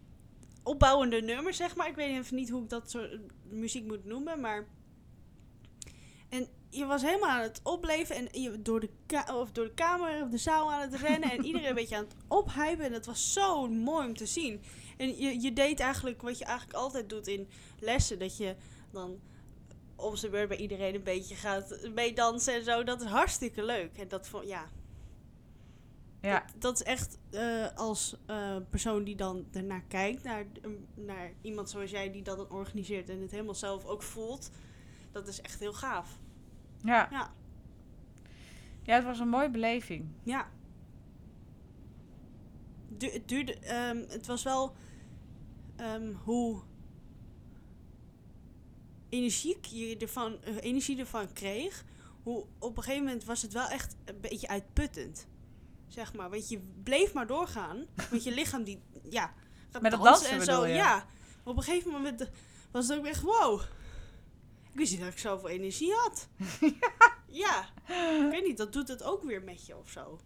opbouwende 0.64 1.22
nummer, 1.22 1.54
zeg 1.54 1.76
maar. 1.76 1.88
Ik 1.88 1.96
weet 1.96 2.10
even 2.10 2.36
niet 2.36 2.50
hoe 2.50 2.64
ik 2.64 2.70
dat 2.70 2.92
soort 2.92 3.20
muziek 3.50 3.86
moet 3.86 4.06
noemen, 4.06 4.40
maar... 4.40 4.68
Je 6.74 6.86
was 6.86 7.02
helemaal 7.02 7.30
aan 7.30 7.42
het 7.42 7.60
opleven 7.64 8.16
en 8.16 8.42
je 8.42 8.62
door 8.62 8.80
de, 8.80 8.90
of 9.34 9.52
door 9.52 9.66
de 9.66 9.74
kamer 9.74 10.24
of 10.24 10.30
de 10.30 10.38
zaal 10.38 10.72
aan 10.74 10.82
het 10.92 10.96
rennen 11.02 11.32
en 11.32 11.46
iedereen 11.46 11.68
een 11.70 11.76
beetje 11.82 11.96
aan 11.96 12.04
het 12.04 12.16
ophypen. 12.28 12.86
En 12.86 12.92
dat 12.92 13.06
was 13.06 13.34
zo 13.34 13.68
mooi 13.68 14.08
om 14.08 14.16
te 14.16 14.26
zien. 14.26 14.62
En 14.98 15.18
je, 15.18 15.42
je 15.42 15.54
deed 15.54 15.80
eigenlijk 15.80 16.22
wat 16.22 16.38
je 16.38 16.46
eigenlijk 16.46 16.78
altijd 16.78 17.10
doet 17.10 17.28
in 17.28 17.50
lessen, 17.80 18.20
dat 18.20 18.38
je 18.38 18.56
dan 18.92 19.20
op 19.96 20.16
zijn 20.16 20.32
beurt 20.32 20.48
bij 20.48 20.58
iedereen 20.58 20.96
een 20.96 21.04
beetje 21.04 21.36
gaat 21.36 21.90
meedansen 21.94 22.54
en 22.54 22.64
zo. 22.64 22.84
Dat 22.84 23.02
is 23.02 23.08
hartstikke 23.08 23.64
leuk. 23.66 23.98
En 23.98 24.08
dat 24.08 24.28
vond, 24.28 24.48
ja, 24.48 24.70
Ja, 26.22 26.40
dat, 26.52 26.62
dat 26.62 26.74
is 26.74 26.84
echt 26.84 27.18
eh, 27.32 27.68
als 27.76 28.16
eh, 28.26 28.56
persoon 28.70 29.04
die 29.04 29.16
dan 29.16 29.46
ernaar 29.52 29.84
kijkt, 29.88 30.24
naar, 30.24 30.46
een- 30.62 30.88
naar 30.96 31.32
iemand 31.42 31.70
zoals 31.70 31.92
jij 31.92 32.12
die 32.12 32.22
dat 32.24 32.38
dan 32.38 32.50
organiseert 32.52 33.10
en 33.10 33.22
het 33.22 33.32
helemaal 33.32 33.56
zelf 33.56 33.86
ook 33.86 34.04
voelt. 34.04 34.50
Dat 35.12 35.28
is 35.28 35.42
echt 35.42 35.60
heel 35.60 35.74
gaaf. 35.74 36.20
Ja. 36.84 37.08
Ja. 37.12 37.34
Ja, 38.84 38.96
het 38.96 39.04
was 39.04 39.20
een 39.20 39.30
mooie 39.30 39.50
beleving. 39.50 40.10
Ja. 40.24 40.48
Du 42.88 43.10
het 43.10 43.28
duurde, 43.28 43.60
ehm, 43.60 44.04
het 44.08 44.28
was 44.28 44.44
wel 44.44 44.76
ehm, 45.76 46.12
hoe 46.24 46.62
energiek 49.10 49.66
je 49.66 49.98
ervan, 49.98 50.44
eh, 50.44 50.56
energie 50.60 51.00
ervan 51.00 51.34
kreeg. 51.34 51.84
Hoe 52.24 52.46
op 52.60 52.78
een 52.78 52.84
gegeven 52.84 53.06
moment 53.06 53.24
was 53.24 53.42
het 53.42 53.54
wel 53.54 53.68
echt 53.68 53.96
een 54.06 54.20
beetje 54.22 54.48
uitputtend. 54.48 55.28
Zeg 55.88 56.14
maar, 56.14 56.30
want 56.30 56.50
je 56.50 56.60
bleef 56.84 57.14
maar 57.14 57.28
doorgaan. 57.28 57.86
Want 58.10 58.24
je 58.24 58.32
lichaam 58.34 58.64
die, 58.64 58.82
ja, 59.10 59.34
Met 59.82 59.92
het 59.92 60.04
dansen 60.04 60.30
en 60.30 60.44
zo. 60.44 60.66
Ja. 60.66 61.06
Op 61.44 61.58
een 61.58 61.64
gegeven 61.64 61.92
moment 61.92 62.30
was 62.72 62.88
het 62.88 62.98
ook 62.98 63.06
echt 63.06 63.22
wow. 63.22 63.62
Ik 64.72 64.78
wist 64.78 64.92
niet 64.92 65.02
dat 65.02 65.12
ik 65.12 65.20
zoveel 65.20 65.50
energie 65.50 65.94
had. 65.94 66.30
ja. 67.44 67.66
Ik 68.26 68.32
weet 68.32 68.46
niet, 68.46 68.58
dat 68.58 68.74
doet 68.74 68.88
het 68.88 69.04
ook 69.04 69.24
weer 69.24 69.44
met 69.44 69.66
je 69.66 69.78
of 69.78 69.90
zo. 69.90 70.20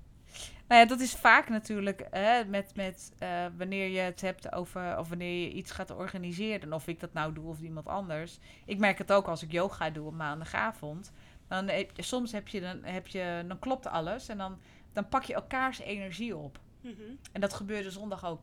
Nou 0.67 0.81
ja, 0.81 0.87
dat 0.87 0.99
is 0.99 1.15
vaak 1.15 1.49
natuurlijk 1.49 2.07
hè, 2.09 2.45
met, 2.45 2.75
met 2.75 3.11
eh, 3.17 3.45
wanneer 3.57 3.87
je 3.87 3.99
het 3.99 4.21
hebt 4.21 4.51
over 4.51 4.97
of 4.97 5.09
wanneer 5.09 5.41
je 5.41 5.51
iets 5.51 5.71
gaat 5.71 5.91
organiseren. 5.91 6.73
Of 6.73 6.87
ik 6.87 6.99
dat 6.99 7.13
nou 7.13 7.33
doe 7.33 7.45
of 7.45 7.59
iemand 7.59 7.87
anders. 7.87 8.39
Ik 8.65 8.77
merk 8.77 8.97
het 8.97 9.11
ook 9.11 9.27
als 9.27 9.43
ik 9.43 9.51
yoga 9.51 9.89
doe 9.89 10.07
op 10.07 10.13
maandagavond. 10.13 11.11
Dan 11.47 11.67
heb 11.67 11.91
soms 11.95 12.31
heb 12.31 12.47
je, 12.47 12.61
dan, 12.61 12.83
heb 12.83 13.07
je, 13.07 13.43
dan 13.47 13.59
klopt 13.59 13.87
alles 13.87 14.27
en 14.27 14.37
dan, 14.37 14.59
dan 14.93 15.09
pak 15.09 15.23
je 15.23 15.33
elkaars 15.33 15.79
energie 15.79 16.37
op. 16.37 16.59
Mhm. 16.81 17.01
En 17.31 17.41
dat 17.41 17.53
gebeurde 17.53 17.91
zondag 17.91 18.25
ook. 18.25 18.41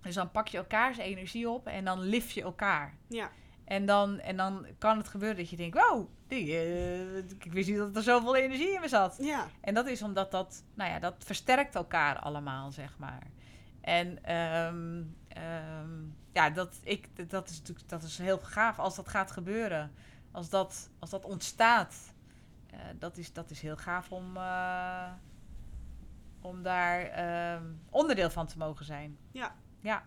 Dus 0.00 0.14
dan 0.14 0.30
pak 0.30 0.48
je 0.48 0.56
elkaars 0.56 0.96
energie 0.96 1.48
op 1.48 1.66
en 1.66 1.84
dan 1.84 2.00
lift 2.00 2.32
je 2.32 2.42
elkaar. 2.42 2.96
Ja. 3.08 3.30
En 3.64 3.86
dan, 3.86 4.20
en 4.20 4.36
dan 4.36 4.66
kan 4.78 4.96
het 4.96 5.08
gebeuren 5.08 5.36
dat 5.36 5.50
je 5.50 5.56
denkt, 5.56 5.78
wow, 5.78 6.08
die, 6.26 6.56
eh, 6.56 7.16
ik 7.16 7.52
wist 7.52 7.68
niet 7.68 7.78
dat 7.78 7.96
er 7.96 8.02
zoveel 8.02 8.36
energie 8.36 8.74
in 8.74 8.80
me 8.80 8.88
zat. 8.88 9.16
Ja. 9.20 9.46
En 9.60 9.74
dat 9.74 9.86
is 9.86 10.02
omdat 10.02 10.30
dat, 10.30 10.64
nou 10.74 10.90
ja, 10.90 10.98
dat 10.98 11.14
versterkt 11.18 11.74
elkaar 11.74 12.18
allemaal, 12.18 12.72
zeg 12.72 12.98
maar. 12.98 13.26
En 13.80 14.24
ehm, 14.24 15.02
ehm, 15.28 16.02
ja, 16.32 16.50
dat, 16.50 16.80
ik, 16.82 17.30
dat, 17.30 17.48
is 17.48 17.58
natuurlijk 17.58 17.88
dat 17.88 18.02
is 18.02 18.18
heel 18.18 18.38
gaaf 18.38 18.78
als 18.78 18.96
dat 18.96 19.08
gaat 19.08 19.30
gebeuren. 19.30 19.92
Als 20.30 20.48
dat, 20.48 20.90
als 20.98 21.10
dat 21.10 21.24
ontstaat, 21.24 22.14
eh, 22.70 22.78
dat, 22.98 23.16
is, 23.16 23.32
dat 23.32 23.50
is 23.50 23.60
heel 23.60 23.76
gaaf 23.76 24.12
om, 24.12 24.36
eh, 24.36 25.12
om 26.40 26.62
daar 26.62 27.00
ehm, 27.00 27.64
onderdeel 27.90 28.30
van 28.30 28.46
te 28.46 28.58
mogen 28.58 28.84
zijn. 28.84 29.18
Ja. 29.30 29.54
Ja. 29.80 30.04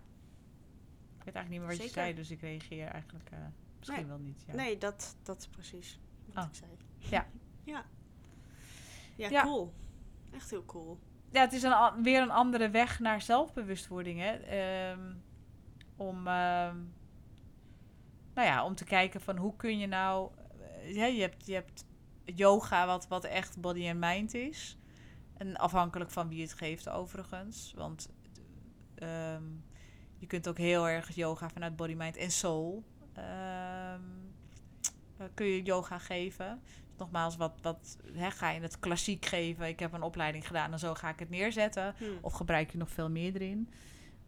Ik 1.28 1.34
weet 1.34 1.42
eigenlijk 1.44 1.50
niet 1.50 1.60
meer 1.60 1.88
wat 1.88 1.96
je 1.96 2.02
zei, 2.02 2.14
dus 2.16 2.32
ik 2.32 2.42
reageer 2.42 2.88
eigenlijk 2.88 3.30
eh, 3.32 3.38
misschien 3.78 4.00
Nee. 4.00 4.08
wel 4.10 4.18
niet. 4.20 4.44
Ja. 4.48 4.54
Nee, 4.56 4.78
dat, 4.78 5.16
dat 5.24 5.38
is 5.40 5.48
precies 5.48 6.00
wat 6.26 6.44
Oh. 6.44 6.50
ik 6.50 6.56
zei. 6.56 6.72
Ja. 6.98 7.28
ja. 7.74 7.86
Ja, 9.16 9.30
Ja. 9.30 9.42
cool. 9.44 9.74
Echt 10.32 10.50
heel 10.50 10.66
cool. 10.66 11.00
ja, 11.32 11.42
het 11.42 11.54
is 11.54 11.64
een, 11.64 12.04
weer 12.04 12.22
een 12.22 12.32
andere 12.32 12.70
weg 12.70 13.00
naar 13.00 13.22
zelfbewustwording. 13.22 14.20
Hè? 14.20 14.32
Ehm, 14.36 15.14
om, 15.96 16.16
ehm, 16.28 16.78
nou 18.34 18.48
ja, 18.48 18.66
om 18.66 18.76
te 18.76 18.86
kijken 18.86 19.22
van 19.22 19.38
hoe 19.38 19.56
kun 19.56 19.78
je 19.80 19.88
nou... 19.88 20.32
eh, 20.60 20.96
ja, 20.96 21.06
je, 21.06 21.22
hebt, 21.22 21.46
je 21.46 21.54
hebt 21.54 21.86
yoga 22.26 22.86
wat, 22.86 23.08
wat 23.08 23.24
echt 23.24 23.62
body 23.62 23.90
and 23.90 24.00
mind 24.00 24.34
is. 24.34 24.78
En 25.38 25.56
afhankelijk 25.58 26.12
van 26.12 26.28
wie 26.30 26.42
het 26.42 26.54
geeft 26.54 26.90
overigens. 26.90 27.74
Want 27.76 28.10
ehm, 28.96 29.44
je 30.18 30.28
kunt 30.28 30.48
ook 30.48 30.58
heel 30.58 30.88
erg 30.88 31.16
yoga 31.16 31.50
vanuit 31.50 31.76
body, 31.76 31.94
mind 31.94 32.18
en 32.18 32.32
soul. 32.32 32.84
ehm, 33.14 34.02
eh, 35.18 35.26
kun 35.34 35.46
je 35.46 35.62
yoga 35.64 35.98
geven. 35.98 36.62
Nogmaals, 36.98 37.36
wat, 37.38 37.54
wat 37.62 37.98
hè, 38.14 38.32
ga 38.32 38.50
je 38.52 38.60
het 38.62 38.80
klassiek 38.80 39.26
geven? 39.26 39.68
Ik 39.68 39.80
heb 39.80 39.94
een 39.94 40.02
opleiding 40.02 40.48
gedaan 40.48 40.72
en 40.72 40.80
zo 40.80 40.94
ga 40.94 41.10
ik 41.10 41.20
het 41.20 41.30
neerzetten. 41.30 41.96
Hm. 41.98 42.04
Of 42.22 42.34
gebruik 42.34 42.72
je 42.72 42.78
nog 42.78 42.90
veel 42.92 43.10
meer 43.10 43.36
erin? 43.36 43.70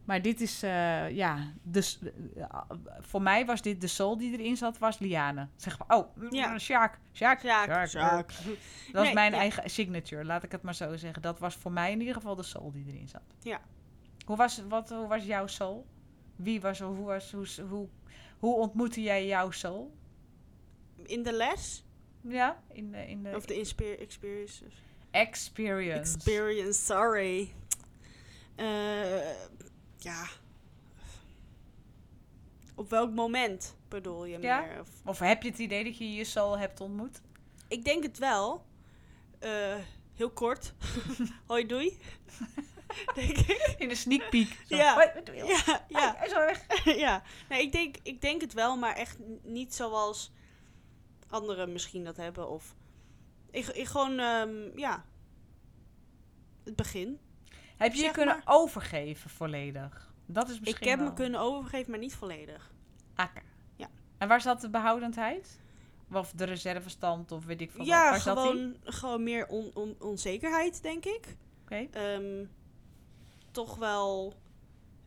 Maar 0.05 0.21
dit 0.21 0.41
is, 0.41 0.63
eh, 0.63 1.09
ja, 1.09 1.53
dus 1.63 1.99
eh, 2.37 2.61
voor 2.99 3.21
mij 3.21 3.45
was 3.45 3.61
dit 3.61 3.81
de 3.81 3.87
soul 3.87 4.17
die 4.17 4.31
erin 4.39 4.57
zat, 4.57 4.77
was 4.77 4.99
Liane. 4.99 5.47
Zeg 5.55 5.77
maar, 5.79 5.97
oh, 5.97 6.15
Ja. 6.21 6.27
ja. 6.51 6.57
Sjaak, 6.59 6.99
Sjaak, 7.13 7.39
Sjaak, 7.39 7.65
Sjaak, 7.67 7.87
Sjaak. 7.89 8.27
Dat 8.27 8.45
was 8.93 9.03
Nee, 9.03 9.13
mijn 9.13 9.31
ja. 9.31 9.37
eigen 9.37 9.69
signature, 9.69 10.25
laat 10.25 10.43
ik 10.43 10.51
het 10.51 10.61
maar 10.61 10.75
zo 10.75 10.97
zeggen. 10.97 11.21
Dat 11.21 11.39
was 11.39 11.55
voor 11.55 11.71
mij 11.71 11.91
in 11.91 11.99
ieder 11.99 12.13
geval 12.15 12.35
de 12.35 12.43
soul 12.43 12.71
die 12.71 12.85
erin 12.87 13.07
zat. 13.07 13.21
Ja. 13.41 13.59
Hoe 14.29 14.37
was, 14.37 14.61
wat, 14.67 14.89
hoe 14.89 15.07
was 15.07 15.23
jouw 15.23 15.47
soul? 15.47 15.85
Wie 16.35 16.61
was, 16.61 16.79
hoe, 16.79 17.05
was, 17.05 17.31
hoe, 17.31 17.47
hoe, 17.69 17.87
hoe 18.39 18.55
ontmoette 18.55 19.01
jij 19.01 19.25
jouw 19.25 19.51
soul? 19.51 19.91
In 21.05 21.23
de 21.23 21.31
les? 21.33 21.83
Ja, 22.21 22.61
in 22.71 22.91
de, 22.91 23.07
in 23.07 23.23
de 23.23 23.35
Of 23.35 23.45
de 23.45 23.53
experience? 23.53 24.03
experience. 25.11 26.13
Experience, 26.15 26.81
sorry. 26.85 27.53
Eh, 28.55 29.29
ja. 29.97 30.25
Op 32.75 32.89
welk 32.89 33.13
moment 33.13 33.75
bedoel 33.87 34.25
je 34.25 34.39
Ja? 34.39 34.59
meer? 34.61 34.79
Of, 34.79 34.89
Of 35.05 35.19
heb 35.19 35.43
je 35.43 35.49
het 35.49 35.59
idee 35.59 35.83
dat 35.83 35.97
je 35.97 36.13
je 36.13 36.23
soul 36.23 36.57
hebt 36.57 36.81
ontmoet? 36.81 37.21
ik 37.67 37.83
denk 37.85 38.03
het 38.03 38.17
wel. 38.17 38.65
Eh, 39.39 39.75
heel 40.13 40.29
kort. 40.29 40.73
Hoi, 41.47 41.65
doei. 41.65 41.97
denk 43.15 43.37
ik. 43.37 43.75
In 43.77 43.89
de 43.89 43.95
sneak 43.95 44.29
peek. 44.29 44.57
Zo, 44.67 44.75
Ja. 44.75 44.93
hoi, 44.93 45.07
wat 45.15 45.25
doe 45.25 45.35
je? 45.35 45.43
Ja, 45.45 45.85
ja. 45.87 46.15
Hij 46.17 46.27
is 46.27 46.33
al 46.33 46.39
weg. 46.45 46.65
ja, 47.05 47.23
nee, 47.49 47.61
ik, 47.61 47.71
denk, 47.71 47.95
ik 48.03 48.21
denk 48.21 48.41
het 48.41 48.53
wel, 48.53 48.77
maar 48.77 48.95
echt 48.95 49.17
niet 49.43 49.73
zoals 49.75 50.31
anderen 51.29 51.71
misschien 51.71 52.03
dat 52.03 52.17
hebben. 52.17 52.49
Of 52.49 52.75
ik, 53.51 53.67
ik 53.67 53.85
gewoon, 53.87 54.19
ehm, 54.19 54.77
ja, 54.79 55.05
het 56.63 56.75
begin. 56.75 57.19
Heb 57.77 57.93
je 57.93 58.03
je 58.03 58.11
kunnen 58.11 58.35
maar. 58.45 58.55
overgeven 58.55 59.29
volledig? 59.29 60.13
Dat 60.25 60.49
is 60.49 60.59
misschien 60.59 60.81
ik 60.83 60.89
heb 60.89 60.99
wel- 60.99 61.07
me 61.07 61.13
kunnen 61.13 61.39
overgeven, 61.39 61.89
maar 61.91 61.99
niet 61.99 62.15
volledig. 62.15 62.71
Akka. 63.15 63.41
Ja. 63.75 63.87
En 64.17 64.27
waar 64.27 64.41
zat 64.41 64.61
de 64.61 64.69
behoudendheid? 64.69 65.59
Of 66.11 66.31
de 66.31 66.43
reservestand 66.43 67.31
of 67.31 67.45
weet 67.45 67.61
ik 67.61 67.71
veel 67.71 67.85
ja, 67.85 68.03
wat. 68.11 68.13
Die? 68.13 68.21
gewoon, 68.21 68.75
gewoon 68.83 69.23
meer 69.23 69.47
on, 69.47 69.71
on- 69.73 69.95
onzekerheid, 69.99 70.81
denk 70.83 71.05
ik. 71.05 71.35
Oké. 71.63 71.87
Ehm, 71.91 72.45
toch 73.51 73.75
wel 73.75 74.33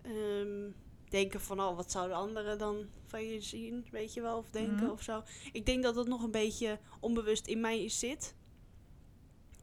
ehm, 0.03 0.71
denken 1.09 1.41
van, 1.41 1.61
oh, 1.61 1.77
wat 1.77 1.91
zouden 1.91 2.17
anderen 2.17 2.59
dan 2.59 2.87
van 3.07 3.25
je 3.25 3.41
zien, 3.41 3.87
weet 3.91 4.15
je 4.15 4.21
wel, 4.21 4.39
of 4.39 4.51
denken 4.51 4.83
Mhm. 4.83 4.91
of 4.91 5.03
zo. 5.03 5.23
Ik 5.53 5.67
denk 5.67 5.83
dat 5.83 5.97
het 5.97 6.09
nog 6.09 6.23
een 6.23 6.31
beetje 6.31 6.79
onbewust 7.01 7.47
in 7.47 7.61
mij 7.61 7.89
zit. 7.89 8.35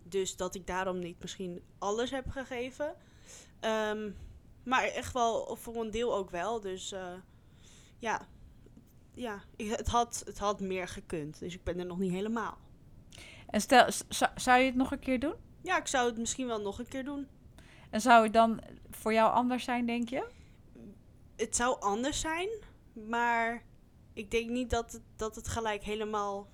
Dus 0.04 0.36
dat 0.36 0.56
ik 0.56 0.68
daarom 0.68 1.00
niet 1.00 1.20
misschien 1.22 1.62
alles 1.78 2.12
heb 2.12 2.30
gegeven. 2.30 2.96
Ehm, 3.60 4.12
maar 4.64 4.84
echt 4.84 5.14
wel, 5.14 5.56
voor 5.56 5.76
een 5.76 5.92
deel 5.92 6.16
ook 6.16 6.30
wel. 6.30 6.60
Dus 6.60 6.92
eh, 6.92 7.14
ja, 8.00 8.28
ja 9.14 9.44
ik- 9.56 9.70
het, 9.78 9.88
had, 9.88 10.22
het 10.26 10.38
had 10.40 10.60
meer 10.60 10.88
gekund. 10.88 11.40
Dus 11.40 11.54
ik 11.54 11.64
ben 11.64 11.80
er 11.80 11.86
nog 11.86 12.00
niet 12.00 12.12
helemaal. 12.12 12.58
En 13.50 13.62
stel, 13.62 13.92
z- 13.92 14.22
zou 14.36 14.60
je 14.60 14.66
het 14.66 14.76
nog 14.76 14.92
een 14.92 15.00
keer 15.00 15.20
doen? 15.20 15.34
Ja, 15.62 15.78
ik 15.80 15.88
zou 15.88 16.06
het 16.10 16.18
misschien 16.18 16.48
wel 16.48 16.62
nog 16.62 16.80
een 16.80 16.88
keer 16.88 17.04
doen. 17.04 17.28
En 17.90 18.02
zou 18.02 18.24
het 18.24 18.34
dan 18.34 18.62
voor 18.90 19.14
jou 19.14 19.32
anders 19.34 19.64
zijn, 19.64 19.86
denk 19.86 20.10
je? 20.10 20.28
het 21.36 21.56
zou 21.56 21.80
anders 21.82 22.20
zijn, 22.20 22.50
maar 22.94 23.64
Ik 24.14 24.32
denk 24.32 24.50
niet 24.50 24.70
dat 24.70 24.92
het, 24.92 25.02
dat 25.16 25.36
het 25.36 25.48
gelijk 25.48 25.84
helemaal 25.84 26.48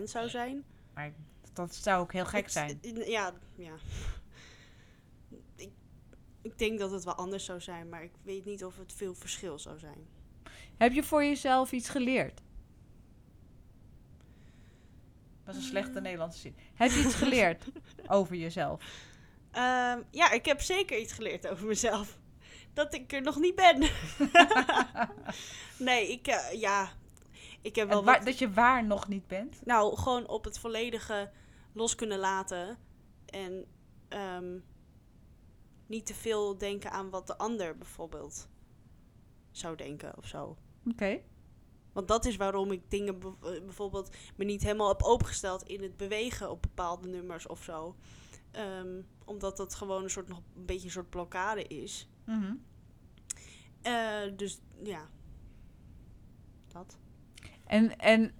100% 0.00 0.02
zou 0.04 0.28
zijn. 0.28 0.64
Maar 0.94 1.12
dat 1.52 1.74
zou 1.74 2.00
ook 2.02 2.12
heel 2.12 2.24
gek 2.24 2.42
Het- 2.42 2.52
zijn. 2.52 2.80
Ja, 3.06 3.32
ja. 3.56 3.72
Ik, 5.56 5.70
ik 6.42 6.58
denk 6.58 6.78
dat 6.78 6.90
het 6.90 7.04
wel 7.04 7.14
anders 7.14 7.44
zou 7.44 7.60
zijn, 7.60 7.88
maar 7.88 8.02
ik 8.02 8.12
weet 8.22 8.44
niet 8.44 8.64
of 8.64 8.76
het 8.78 8.92
veel 8.92 9.14
verschil 9.14 9.58
zou 9.58 9.78
zijn. 9.78 10.06
Heb 10.76 10.92
je 10.92 11.02
voor 11.02 11.24
jezelf 11.24 11.72
iets 11.72 11.88
geleerd? 11.88 12.40
Dat 15.44 15.54
is 15.54 15.60
een 15.60 15.66
slechte 15.68 16.00
Nederlandse 16.00 16.38
zin. 16.40 16.54
Heb 16.74 16.90
je 16.90 17.00
iets 17.04 17.14
geleerd 17.14 17.64
over 18.06 18.36
jezelf? 18.36 18.84
Ehm, 19.56 20.02
ja, 20.10 20.30
ik 20.32 20.44
heb 20.46 20.60
zeker 20.60 20.98
iets 20.98 21.12
geleerd 21.12 21.46
over 21.48 21.66
mezelf. 21.66 22.18
Dat 22.74 22.94
ik 22.94 23.12
er 23.12 23.22
nog 23.22 23.36
niet 23.38 23.54
ben. 23.54 23.78
nee, 25.78 26.12
ik, 26.12 26.26
eh, 26.26 26.60
ja, 26.60 26.92
ik 27.62 27.76
heb 27.76 27.88
wel 27.88 27.98
En 27.98 28.04
waar- 28.04 28.16
wat... 28.16 28.26
dat 28.26 28.38
je 28.38 28.50
waar 28.50 28.84
nog 28.84 29.08
niet 29.08 29.26
bent? 29.26 29.60
Nou, 29.64 29.96
gewoon 29.96 30.28
op 30.28 30.44
het 30.44 30.58
volledige 30.58 31.30
los 31.72 31.94
kunnen 31.94 32.18
laten. 32.18 32.78
En 33.26 33.64
ehm, 34.08 34.58
niet 35.86 36.06
te 36.06 36.14
veel 36.14 36.58
denken 36.58 36.90
aan 36.90 37.10
wat 37.10 37.26
de 37.26 37.38
ander 37.38 37.76
bijvoorbeeld 37.78 38.48
zou 39.50 39.76
denken 39.76 40.16
of 40.16 40.26
zo. 40.26 40.56
Oké. 40.90 41.20
Want 41.92 42.08
dat 42.08 42.24
is 42.24 42.36
waarom 42.36 42.72
ik 42.72 42.90
dingen 42.90 43.18
bijvoorbeeld 43.40 44.16
me 44.36 44.44
niet 44.44 44.62
helemaal 44.62 44.88
heb 44.88 45.02
opengesteld 45.02 45.62
in 45.62 45.82
het 45.82 45.96
bewegen 45.96 46.50
op 46.50 46.62
bepaalde 46.62 47.08
nummers 47.08 47.46
of 47.46 47.62
zo. 47.62 47.96
Ehm, 48.56 49.00
omdat 49.24 49.56
dat 49.56 49.74
gewoon 49.74 50.02
een 50.02 50.10
soort 50.10 50.28
nog 50.28 50.38
een 50.56 50.66
beetje 50.66 50.84
een 50.84 50.92
soort 50.92 51.10
blokkade 51.10 51.62
is. 51.62 52.08
Mhm. 52.24 52.54
Eh, 53.82 54.36
dus 54.36 54.60
ja. 54.82 55.08
Dat. 56.68 56.98
En, 57.66 57.98
en 57.98 58.34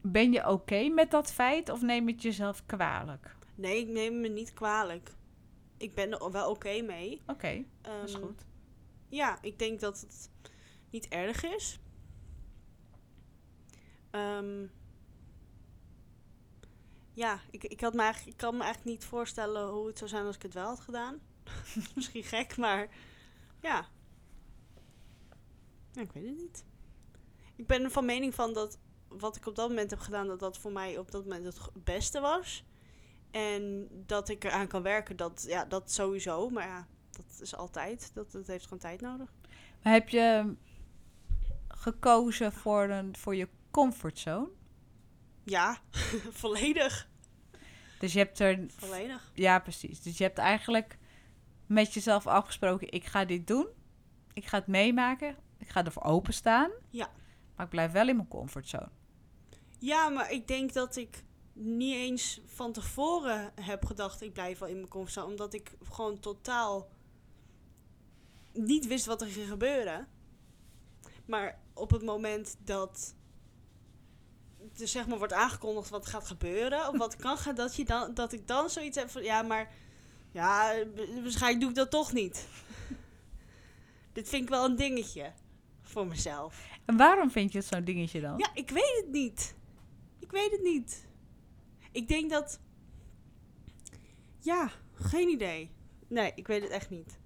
ben 0.00 0.32
je 0.32 0.48
oké 0.48 0.88
met 0.88 1.10
dat 1.10 1.32
feit 1.32 1.68
of 1.68 1.82
neem 1.82 2.06
je 2.08 2.12
het 2.12 2.22
jezelf 2.22 2.66
kwalijk? 2.66 3.36
Nee, 3.54 3.80
ik 3.80 3.88
neem 3.88 4.20
me 4.20 4.28
niet 4.28 4.52
kwalijk. 4.52 5.14
Ik 5.76 5.94
ben 5.94 6.12
er 6.12 6.30
wel 6.30 6.50
oké 6.50 6.80
mee. 6.80 7.22
Oké, 7.26 7.64
dat 7.80 8.08
is 8.08 8.12
Ehm, 8.14 8.22
goed. 8.22 8.46
Ja, 9.08 9.38
ik 9.42 9.58
denk 9.58 9.80
dat 9.80 10.00
het 10.00 10.30
niet 10.90 11.08
erg 11.08 11.44
is. 11.44 11.80
Ehm, 14.10 14.66
ja, 17.18 17.40
ik, 17.50 17.64
ik, 17.64 17.80
had 17.80 17.94
me 17.94 18.02
eigenlijk, 18.02 18.32
ik 18.32 18.36
kan 18.36 18.56
me 18.56 18.62
eigenlijk 18.62 18.96
niet 18.96 19.04
voorstellen 19.04 19.68
hoe 19.68 19.86
het 19.86 19.98
zou 19.98 20.10
zijn 20.10 20.24
als 20.24 20.36
ik 20.36 20.42
het 20.42 20.54
wel 20.54 20.66
had 20.66 20.80
gedaan. 20.80 21.20
Misschien 21.94 22.24
gek, 22.24 22.56
maar 22.56 22.88
ja. 23.60 23.88
ja. 25.92 26.00
Ik 26.00 26.12
weet 26.12 26.26
het 26.26 26.36
niet. 26.36 26.64
Ik 27.56 27.66
ben 27.66 27.82
er 27.82 27.90
van 27.90 28.04
mening 28.04 28.34
van 28.34 28.52
dat 28.52 28.78
wat 29.08 29.36
ik 29.36 29.46
op 29.46 29.54
dat 29.54 29.68
moment 29.68 29.90
heb 29.90 29.98
gedaan, 29.98 30.26
dat 30.26 30.38
dat 30.38 30.58
voor 30.58 30.72
mij 30.72 30.98
op 30.98 31.10
dat 31.10 31.22
moment 31.22 31.44
het 31.44 31.84
beste 31.84 32.20
was. 32.20 32.64
En 33.30 33.88
dat 34.06 34.28
ik 34.28 34.44
eraan 34.44 34.66
kan 34.66 34.82
werken, 34.82 35.16
dat, 35.16 35.44
ja, 35.48 35.64
dat 35.64 35.90
sowieso. 35.90 36.50
Maar 36.50 36.66
ja, 36.66 36.86
dat 37.10 37.40
is 37.40 37.56
altijd. 37.56 38.10
Dat, 38.14 38.32
dat 38.32 38.46
heeft 38.46 38.64
gewoon 38.64 38.78
tijd 38.78 39.00
nodig. 39.00 39.32
Maar 39.82 39.92
heb 39.92 40.08
je 40.08 40.54
gekozen 41.68 42.52
voor, 42.52 42.82
een, 42.82 43.16
voor 43.16 43.36
je 43.36 43.48
comfortzone? 43.70 44.48
Ja, 45.48 45.78
volledig. 46.42 47.08
Dus 47.98 48.12
je 48.12 48.18
hebt 48.18 48.38
er... 48.38 48.66
Volledig. 48.76 49.30
Ja, 49.34 49.58
precies. 49.58 50.00
Dus 50.00 50.18
je 50.18 50.24
hebt 50.24 50.38
eigenlijk 50.38 50.98
met 51.66 51.94
jezelf 51.94 52.26
afgesproken... 52.26 52.92
ik 52.92 53.04
ga 53.04 53.24
dit 53.24 53.46
doen. 53.46 53.66
Ik 54.32 54.46
ga 54.46 54.58
het 54.58 54.66
meemaken. 54.66 55.36
Ik 55.58 55.68
ga 55.68 55.84
ervoor 55.84 56.02
openstaan. 56.02 56.70
Ja. 56.90 57.10
Maar 57.56 57.64
ik 57.64 57.72
blijf 57.72 57.92
wel 57.92 58.08
in 58.08 58.16
mijn 58.16 58.28
comfortzone. 58.28 58.88
Ja, 59.78 60.08
maar 60.08 60.32
ik 60.32 60.48
denk 60.48 60.72
dat 60.72 60.96
ik 60.96 61.24
niet 61.52 61.94
eens 61.94 62.40
van 62.46 62.72
tevoren 62.72 63.52
heb 63.60 63.84
gedacht... 63.84 64.22
ik 64.22 64.32
blijf 64.32 64.58
wel 64.58 64.68
in 64.68 64.76
mijn 64.76 64.88
comfortzone. 64.88 65.26
Omdat 65.26 65.54
ik 65.54 65.72
gewoon 65.90 66.20
totaal 66.20 66.88
niet 68.52 68.86
wist 68.86 69.06
wat 69.06 69.20
er 69.20 69.28
ging 69.28 69.48
gebeuren. 69.48 70.08
Maar 71.26 71.58
op 71.74 71.90
het 71.90 72.02
moment 72.02 72.56
dat 72.64 73.14
er 74.80 74.88
zeg 74.88 75.06
maar 75.06 75.18
wordt 75.18 75.32
aangekondigd 75.32 75.88
wat 75.88 76.06
gaat 76.06 76.26
gebeuren... 76.26 76.88
of 76.88 76.98
wat 76.98 77.16
kan 77.16 77.38
gaan, 77.38 77.54
dat, 77.54 77.76
je 77.76 77.84
dan, 77.84 78.14
dat 78.14 78.32
ik 78.32 78.46
dan 78.46 78.70
zoiets 78.70 78.96
heb 78.96 79.10
van... 79.10 79.22
ja, 79.22 79.42
maar 79.42 79.72
ja, 80.32 80.74
waarschijnlijk 81.22 81.60
doe 81.60 81.68
ik 81.68 81.76
dat 81.76 81.90
toch 81.90 82.12
niet. 82.12 82.46
Dit 84.12 84.28
vind 84.28 84.42
ik 84.42 84.48
wel 84.48 84.64
een 84.64 84.76
dingetje 84.76 85.32
voor 85.82 86.06
mezelf. 86.06 86.68
En 86.84 86.96
waarom 86.96 87.30
vind 87.30 87.52
je 87.52 87.58
het 87.58 87.66
zo'n 87.66 87.84
dingetje 87.84 88.20
dan? 88.20 88.38
Ja, 88.38 88.50
ik 88.54 88.70
weet 88.70 89.02
het 89.04 89.12
niet. 89.12 89.54
Ik 90.18 90.30
weet 90.30 90.50
het 90.50 90.62
niet. 90.62 91.06
Ik 91.92 92.08
denk 92.08 92.30
dat. 92.30 92.60
Ja, 94.38 94.70
geen 94.92 95.28
idee. 95.28 95.70
Nee, 96.08 96.32
ik 96.34 96.46
weet 96.46 96.62
het 96.62 96.70
echt 96.70 96.90
niet. 96.90 97.17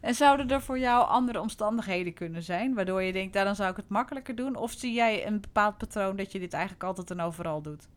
En 0.00 0.14
zouden 0.14 0.48
er 0.48 0.62
voor 0.62 0.78
jou 0.78 1.06
andere 1.06 1.40
omstandigheden 1.40 2.12
kunnen 2.12 2.42
zijn... 2.42 2.74
waardoor 2.74 3.02
je 3.02 3.12
denkt, 3.12 3.34
nou, 3.34 3.46
dan 3.46 3.54
zou 3.54 3.70
ik 3.70 3.76
het 3.76 3.88
makkelijker 3.88 4.34
doen? 4.34 4.56
Of 4.56 4.72
zie 4.72 4.92
jij 4.92 5.26
een 5.26 5.40
bepaald 5.40 5.78
patroon 5.78 6.16
dat 6.16 6.32
je 6.32 6.38
dit 6.38 6.52
eigenlijk 6.52 6.84
altijd 6.84 7.10
en 7.10 7.20
overal 7.20 7.62
doet? 7.62 7.88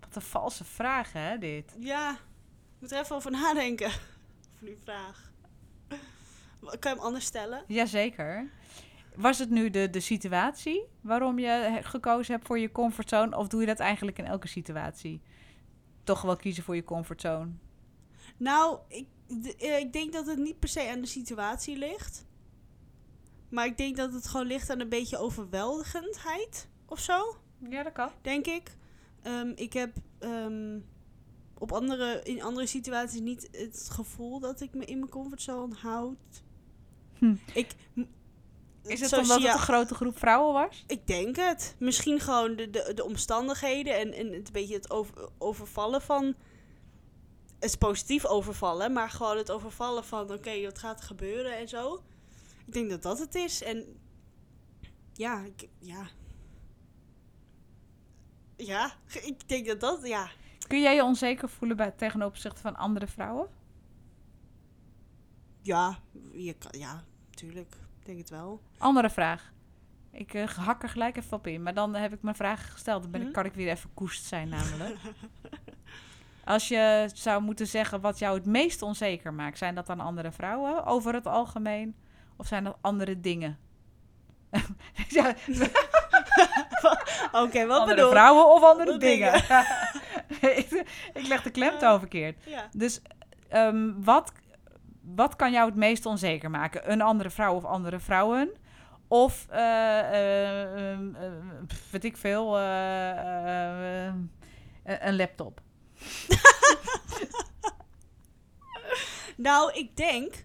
Wat 0.00 0.16
een 0.16 0.22
valse 0.22 0.64
vraag, 0.64 1.12
hè, 1.12 1.38
dit? 1.38 1.76
Ja, 1.78 2.10
ik 2.10 2.18
moet 2.78 2.92
er 2.92 3.00
even 3.00 3.16
over 3.16 3.30
nadenken. 3.30 3.90
Over 4.54 4.66
die 4.66 4.78
vraag. 4.84 5.32
Kan 6.60 6.78
je 6.80 6.88
hem 6.88 6.98
anders 6.98 7.24
stellen? 7.24 7.64
Jazeker. 7.66 8.50
Was 9.14 9.38
het 9.38 9.50
nu 9.50 9.70
de, 9.70 9.90
de 9.90 10.00
situatie 10.00 10.84
waarom 11.00 11.38
je 11.38 11.78
gekozen 11.82 12.34
hebt 12.34 12.46
voor 12.46 12.58
je 12.58 12.72
comfortzone? 12.72 13.36
Of 13.36 13.48
doe 13.48 13.60
je 13.60 13.66
dat 13.66 13.78
eigenlijk 13.78 14.18
in 14.18 14.24
elke 14.24 14.48
situatie? 14.48 15.22
Toch 16.04 16.22
wel 16.22 16.36
kiezen 16.36 16.62
voor 16.62 16.74
je 16.74 16.84
comfortzone? 16.84 17.50
Nou, 18.40 18.78
ik, 18.88 19.06
eh, 19.58 19.78
ik 19.78 19.92
denk 19.92 20.12
dat 20.12 20.26
het 20.26 20.38
niet 20.38 20.58
per 20.58 20.68
se 20.68 20.88
aan 20.90 21.00
de 21.00 21.06
situatie 21.06 21.76
ligt. 21.76 22.24
Maar 23.48 23.66
ik 23.66 23.76
denk 23.76 23.96
dat 23.96 24.12
het 24.12 24.26
gewoon 24.26 24.46
ligt 24.46 24.70
aan 24.70 24.80
een 24.80 24.88
beetje 24.88 25.18
overweldigendheid 25.18 26.68
of 26.86 26.98
zo. 27.00 27.36
Ja, 27.68 27.82
dat 27.82 27.92
kan. 27.92 28.10
denk 28.22 28.46
ik. 28.46 28.76
Ehm, 29.22 29.52
ik 29.54 29.72
heb 29.72 29.96
ehm, 30.18 30.78
op 31.58 31.72
andere, 31.72 32.20
in 32.22 32.42
andere 32.42 32.66
situaties 32.66 33.20
niet 33.20 33.48
het 33.52 33.88
gevoel 33.92 34.40
dat 34.40 34.60
ik 34.60 34.74
me 34.74 34.84
in 34.84 34.98
mijn 34.98 35.10
comfortzone 35.10 35.74
houd. 35.74 36.42
Hm. 37.18 37.34
Ik, 37.54 37.74
Is 38.84 39.00
het 39.00 39.08
zo 39.08 39.20
omdat 39.20 39.36
het 39.36 39.46
je- 39.46 39.52
een 39.52 39.58
grote 39.58 39.94
groep 39.94 40.18
vrouwen 40.18 40.52
was? 40.52 40.84
Ik 40.86 41.06
denk 41.06 41.36
het. 41.36 41.74
Misschien 41.78 42.20
gewoon 42.20 42.56
de, 42.56 42.70
de, 42.70 42.92
de 42.94 43.04
omstandigheden 43.04 43.98
en, 43.98 44.12
en 44.12 44.32
het 44.32 44.52
beetje 44.52 44.74
het 44.74 44.90
over, 44.90 45.28
overvallen 45.38 46.02
van... 46.02 46.34
Is 47.60 47.76
positief 47.76 48.26
overvallen, 48.26 48.92
maar 48.92 49.10
gewoon 49.10 49.36
het 49.36 49.50
overvallen 49.50 50.04
van... 50.04 50.32
Oké, 50.32 50.62
wat 50.62 50.78
gaat 50.78 50.98
er 51.00 51.06
gebeuren 51.06 51.56
en 51.58 51.68
zo. 51.68 52.02
Ik 52.66 52.72
denk 52.72 52.90
dat 52.90 53.02
dat 53.02 53.18
het 53.18 53.34
is. 53.34 53.62
En 53.62 53.84
ja, 55.12 55.40
ik, 55.40 55.68
ja... 55.78 56.06
Ja, 58.56 58.92
ik 59.30 59.48
denk 59.48 59.66
dat 59.66 59.80
dat, 59.80 60.06
ja. 60.06 60.30
Kun 60.68 60.80
jij 60.80 60.94
je 60.94 61.04
onzeker 61.04 61.48
voelen 61.48 61.76
bij, 61.76 62.14
opzichte 62.24 62.60
van 62.60 62.76
andere 62.76 63.06
vrouwen? 63.06 63.48
Ja, 65.62 65.98
je 66.32 66.52
kan, 66.54 66.80
ja, 66.80 67.04
tuurlijk. 67.30 67.74
Ik 67.98 68.06
denk 68.06 68.18
het 68.18 68.30
wel. 68.30 68.60
Andere 68.78 69.10
vraag. 69.10 69.52
Ik 70.12 70.34
eh, 70.34 70.48
hak 70.48 70.82
er 70.82 70.88
gelijk 70.88 71.16
even 71.16 71.36
op 71.36 71.46
in, 71.46 71.62
maar 71.62 71.74
dan 71.74 71.94
heb 71.94 72.12
ik 72.12 72.22
mijn 72.22 72.36
vraag 72.36 72.72
gesteld. 72.72 73.02
Dan 73.02 73.10
ben 73.10 73.20
ik, 73.20 73.26
Mhm. 73.26 73.34
kan 73.36 73.44
ik 73.44 73.54
weer 73.54 73.68
even 73.70 73.94
koest 73.94 74.24
zijn 74.24 74.48
namelijk. 74.48 74.98
Als 76.44 76.68
je 76.68 77.10
zou 77.14 77.42
moeten 77.42 77.66
zeggen 77.66 78.00
wat 78.00 78.18
jou 78.18 78.36
het 78.36 78.46
meest 78.46 78.82
onzeker 78.82 79.34
maakt, 79.34 79.58
zijn 79.58 79.74
dat 79.74 79.86
dan 79.86 80.00
andere 80.00 80.32
vrouwen 80.32 80.84
over 80.84 81.14
het 81.14 81.26
algemeen? 81.26 81.94
Of 82.36 82.46
zijn 82.46 82.64
dat 82.64 82.76
andere 82.80 83.20
dingen? 83.20 83.58
ja, 85.08 85.34
Oké, 87.42 87.66
wat 87.66 87.78
andere 87.78 87.94
bedoel 87.94 88.04
je? 88.04 88.10
vrouwen 88.10 88.46
of 88.46 88.62
andere 88.62 88.92
Andere 88.92 88.98
dingen? 88.98 89.34
ik, 90.40 90.84
ik 91.20 91.26
leg 91.26 91.42
de 91.42 91.50
klemtoon 91.50 91.98
verkeerd. 91.98 92.44
Ja. 92.46 92.68
Dus 92.76 93.00
ehm, 93.48 93.92
wat, 93.96 94.32
wat 95.14 95.36
kan 95.36 95.52
jou 95.52 95.66
het 95.66 95.76
meest 95.78 96.06
onzeker 96.06 96.50
maken? 96.50 96.92
Een 96.92 97.00
andere 97.00 97.30
vrouw 97.30 97.54
of 97.54 97.64
andere 97.64 97.98
vrouwen? 97.98 98.50
Of, 99.08 99.46
pff, 101.66 101.90
weet 101.90 102.04
ik 102.04 102.16
veel, 102.16 102.58
een 104.84 105.16
laptop? 105.16 105.60
Nou, 109.36 109.72
ik 109.72 109.96
denk... 109.96 110.44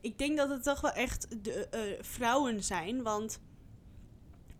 Ik 0.00 0.18
denk 0.18 0.36
dat 0.36 0.48
het 0.48 0.62
toch 0.62 0.80
wel 0.80 0.92
echt 0.92 1.44
de 1.44 1.68
eh, 1.68 1.80
vrouwen 2.00 2.64
zijn, 2.64 3.02
want... 3.02 3.40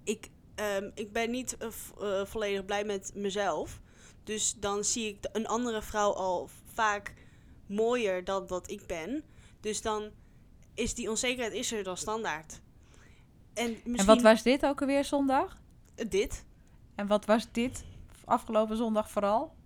Ik, 0.05 0.29
ehm, 0.55 0.91
ik 0.95 1.13
ben 1.13 1.31
niet 1.31 1.57
eh, 1.57 1.69
eh, 2.01 2.27
volledig 2.27 2.65
blij 2.65 2.85
met 2.85 3.13
mezelf. 3.15 3.81
Dus 4.25 4.55
dan 4.59 4.85
zie 4.85 5.09
ik 5.09 5.29
een 5.33 5.47
andere 5.47 5.83
vrouw 5.83 6.13
al 6.13 6.49
vaak 6.75 7.15
mooier 7.67 8.25
dan 8.25 8.47
dat 8.47 8.71
ik 8.71 8.87
ben. 8.87 9.25
Dus 9.61 9.83
dan 9.83 10.11
is 10.75 10.95
die 10.95 11.11
onzekerheid 11.11 11.53
is 11.53 11.73
er 11.73 11.85
dan 11.85 11.97
standaard. 11.97 12.61
En, 13.55 13.71
misschien 13.71 13.97
En 13.97 14.07
wat 14.07 14.23
was 14.23 14.43
dit 14.43 14.65
ook 14.65 14.81
alweer 14.81 15.05
zondag? 15.05 15.61
dit? 16.09 16.45
En 16.95 17.07
wat 17.07 17.25
was 17.25 17.53
dit 17.53 17.85
afgelopen 18.25 18.77
zondag 18.77 19.11
vooral? 19.11 19.59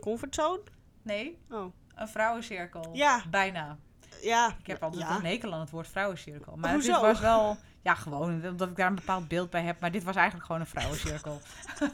Comfortzone? 0.00 0.60
Nee, 1.02 1.38
Oh. 1.50 1.72
een 1.94 2.08
vrouwencirkel. 2.08 2.90
Ja. 2.92 3.22
Bijna. 3.30 3.78
Ja. 4.22 4.54
Ik 4.58 4.66
heb 4.66 4.82
altijd 4.82 5.02
ja. 5.02 5.16
een 5.16 5.24
hekel 5.24 5.52
aan 5.52 5.60
het 5.60 5.70
woord 5.70 5.88
vrouwencirkel. 5.88 6.56
Maar 6.56 6.72
Hoezo? 6.72 6.92
dit 6.92 7.00
was 7.00 7.20
wel... 7.20 7.56
Ja, 7.82 7.94
gewoon 7.94 8.46
omdat 8.46 8.68
ik 8.68 8.76
daar 8.76 8.86
een 8.86 8.94
bepaald 8.94 9.28
beeld 9.28 9.50
bij 9.50 9.62
heb. 9.62 9.80
Maar 9.80 9.90
dit 9.90 10.04
was 10.04 10.16
eigenlijk 10.16 10.46
gewoon 10.46 10.60
een 10.60 10.66
vrouwencirkel. 10.66 11.40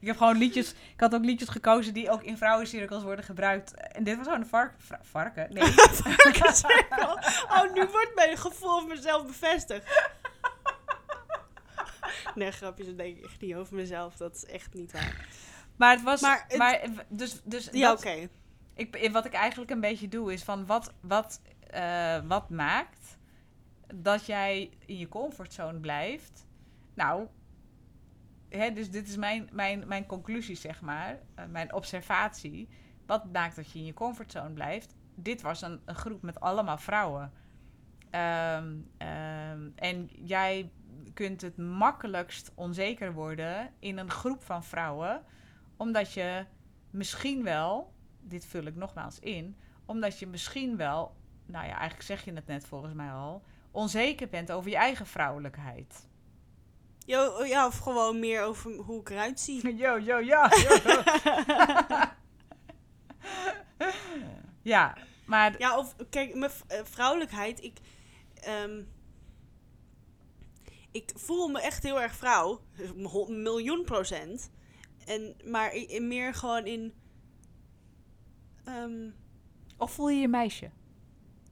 ik 0.00 0.06
heb 0.06 0.16
gewoon 0.16 0.36
liedjes... 0.36 0.72
Ik 0.72 1.00
had 1.00 1.14
ook 1.14 1.24
liedjes 1.24 1.48
gekozen 1.48 1.94
die 1.94 2.10
ook 2.10 2.22
in 2.22 2.36
vrouwencirkels 2.36 3.02
worden 3.02 3.24
gebruikt. 3.24 3.74
En 3.74 4.04
dit 4.04 4.16
was 4.16 4.26
gewoon 4.26 4.40
een 4.40 4.48
vark, 4.48 4.74
varken. 5.02 5.52
Nee. 5.52 5.72
Varkencirkel. 6.02 7.18
Oh, 7.48 7.72
nu 7.74 7.86
wordt 7.86 8.12
mijn 8.14 8.36
gevoel 8.38 8.78
van 8.78 8.88
mezelf 8.88 9.26
bevestigd. 9.26 10.10
Nee, 12.34 12.50
grapjes, 12.50 12.86
dat 12.86 12.96
denk 12.96 13.16
ik 13.16 13.24
echt 13.24 13.40
niet 13.40 13.54
over 13.54 13.74
mezelf. 13.74 14.16
Dat 14.16 14.34
is 14.34 14.44
echt 14.44 14.74
niet 14.74 14.92
waar. 14.92 15.26
Maar 15.76 15.90
het 15.94 16.02
was... 16.02 16.20
Maar 16.56 16.80
dus, 17.08 17.42
dus 17.44 17.68
Ja, 17.72 17.88
dat- 17.88 17.98
oké. 17.98 18.28
ik, 18.74 19.08
wat 19.12 19.24
ik 19.24 19.32
eigenlijk 19.32 19.70
een 19.70 19.80
beetje 19.80 20.08
doe 20.08 20.32
is 20.32 20.42
van 20.44 20.66
wat, 20.66 20.92
wat, 21.00 21.40
eh, 21.70 22.18
wat 22.26 22.50
maakt 22.50 23.18
dat 23.94 24.26
jij 24.26 24.70
in 24.86 24.98
je 24.98 25.08
comfortzone 25.08 25.78
blijft. 25.80 26.46
Nou, 26.94 27.26
hè, 28.48 28.72
dus 28.72 28.90
dit 28.90 29.08
is 29.08 29.16
mijn, 29.16 29.48
mijn, 29.52 29.86
mijn 29.86 30.06
conclusie, 30.06 30.56
zeg 30.56 30.80
maar, 30.80 31.18
eh, 31.34 31.44
mijn 31.46 31.72
observatie. 31.72 32.68
Wat 33.06 33.32
maakt 33.32 33.56
dat 33.56 33.70
je 33.70 33.78
in 33.78 33.84
je 33.84 33.94
comfortzone 33.94 34.50
blijft? 34.52 34.94
Dit 35.14 35.42
was 35.42 35.62
een, 35.62 35.80
een 35.84 35.94
groep 35.94 36.22
met 36.22 36.40
allemaal 36.40 36.78
vrouwen. 36.78 37.32
Ehm, 38.10 38.74
ehm, 38.98 39.68
en 39.74 40.08
jij 40.24 40.70
kunt 41.14 41.40
het 41.40 41.56
makkelijkst 41.56 42.52
onzeker 42.54 43.12
worden 43.12 43.70
in 43.78 43.98
een 43.98 44.10
groep 44.10 44.42
van 44.42 44.64
vrouwen, 44.64 45.22
omdat 45.82 46.12
je 46.12 46.44
misschien 46.90 47.42
wel 47.42 47.92
dit 48.20 48.46
vul 48.46 48.62
ik 48.62 48.76
nogmaals 48.76 49.18
in, 49.18 49.56
omdat 49.84 50.18
je 50.18 50.26
misschien 50.26 50.76
wel, 50.76 51.16
nou 51.46 51.66
ja, 51.66 51.72
eigenlijk 51.72 52.02
zeg 52.02 52.24
je 52.24 52.32
het 52.32 52.46
net 52.46 52.66
volgens 52.66 52.94
mij 52.94 53.10
al, 53.10 53.42
onzeker 53.70 54.28
bent 54.28 54.52
over 54.52 54.70
je 54.70 54.76
eigen 54.76 55.06
vrouwelijkheid. 55.06 56.08
Jo, 57.06 57.44
ja, 57.44 57.66
of 57.66 57.78
gewoon 57.78 58.18
meer 58.18 58.42
over 58.42 58.72
hoe 58.72 59.00
ik 59.00 59.10
eruit 59.10 59.40
zie. 59.40 59.76
Yo, 59.82 59.98
yo, 59.98 60.18
ja. 60.18 60.50
ja, 64.62 64.96
maar 65.24 65.58
Ja, 65.58 65.78
of 65.78 65.96
kijk, 66.10 66.34
mijn 66.34 66.50
eh, 66.66 66.80
vrouwelijkheid, 66.84 67.62
ik, 67.62 67.78
ehm, 68.34 68.82
ik 70.90 71.12
voel 71.14 71.48
me 71.48 71.60
echt 71.60 71.82
heel 71.82 72.00
erg 72.00 72.14
vrouw, 72.14 72.60
miljoen 73.28 73.84
procent. 73.84 74.50
En, 75.06 75.36
maar 75.44 75.74
in 75.74 76.08
meer 76.08 76.34
gewoon 76.34 76.66
in, 76.66 76.92
ehm, 78.64 79.10
of 79.76 79.92
voel 79.92 80.08
je 80.08 80.20
je 80.20 80.28
meisje? 80.28 80.70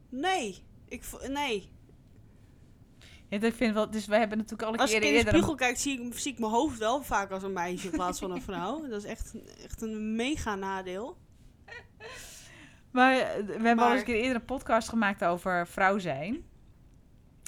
nee, 0.09 0.63
ik, 0.89 1.05
vo- 1.05 1.27
nee. 1.29 1.73
Ja, 3.29 3.41
ik 3.41 3.55
vind 3.55 3.75
wel, 3.75 3.91
dus 3.91 4.07
we 4.07 4.17
hebben 4.17 4.39
natuurlijk 4.39 4.69
al 4.69 4.75
een 4.75 4.81
Als 4.81 4.91
keer 4.91 4.99
ik 4.99 5.05
in 5.05 5.11
de 5.13 5.17
eerder... 5.19 5.33
spiegel 5.33 5.55
kijk, 5.55 5.77
zie 5.77 6.01
ik, 6.01 6.19
zie 6.19 6.33
ik 6.33 6.39
mijn 6.39 6.53
hoofd 6.53 6.79
wel 6.79 7.03
vaak 7.03 7.31
als 7.31 7.43
een 7.43 7.53
meisje 7.53 7.87
in 7.87 7.93
plaats 7.93 8.19
van 8.19 8.31
een 8.31 8.43
vrouw. 8.43 8.81
Dat 8.89 9.05
is 9.05 9.09
echt, 9.11 9.35
echt 9.65 9.83
een 9.83 10.17
mega 10.17 10.55
nadeel. 10.55 11.17
Maar 12.91 13.15
eh, 13.17 13.45
we 13.47 13.53
hebben 13.67 13.85
al 13.85 13.91
eens 13.91 13.99
een 14.01 14.07
keer 14.07 14.15
eerder 14.21 14.35
een 14.35 14.45
podcast 14.45 14.89
gemaakt 14.89 15.25
over 15.25 15.67
vrouw 15.67 15.99
zijn. 15.99 16.45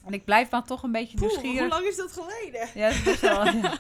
En 0.05 0.12
ik 0.12 0.24
blijf 0.24 0.50
maar 0.50 0.64
toch 0.64 0.82
een 0.82 0.92
beetje 0.92 1.16
Poeh, 1.16 1.30
nieuwsgierig. 1.30 1.61
hoe 1.61 1.68
lang 1.68 1.84
is 1.86 1.96
dat 1.96 2.12
geleden? 2.12 2.68
Ja, 2.74 2.88
dat 2.88 2.96
is 2.96 3.03
best 3.03 3.20
wel. 3.20 3.44
ja. 3.46 3.78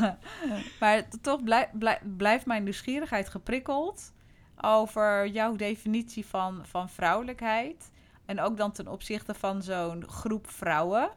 maar 0.80 1.08
toch 1.22 1.42
blij, 1.42 1.70
blij- 1.72 2.00
blijft 2.16 2.46
mijn 2.46 2.62
nieuwsgierigheid 2.62 3.28
geprikkeld 3.28 4.12
over 4.60 5.26
jouw 5.26 5.56
definitie 5.56 6.26
van, 6.26 6.66
van 6.66 6.88
vrouwelijkheid. 6.90 7.90
En 8.26 8.40
ook 8.40 8.56
dan 8.56 8.72
ten 8.72 8.88
opzichte 8.88 9.34
van 9.34 9.62
zo'n 9.62 10.08
groep 10.08 10.50
vrouwen. 10.50 11.10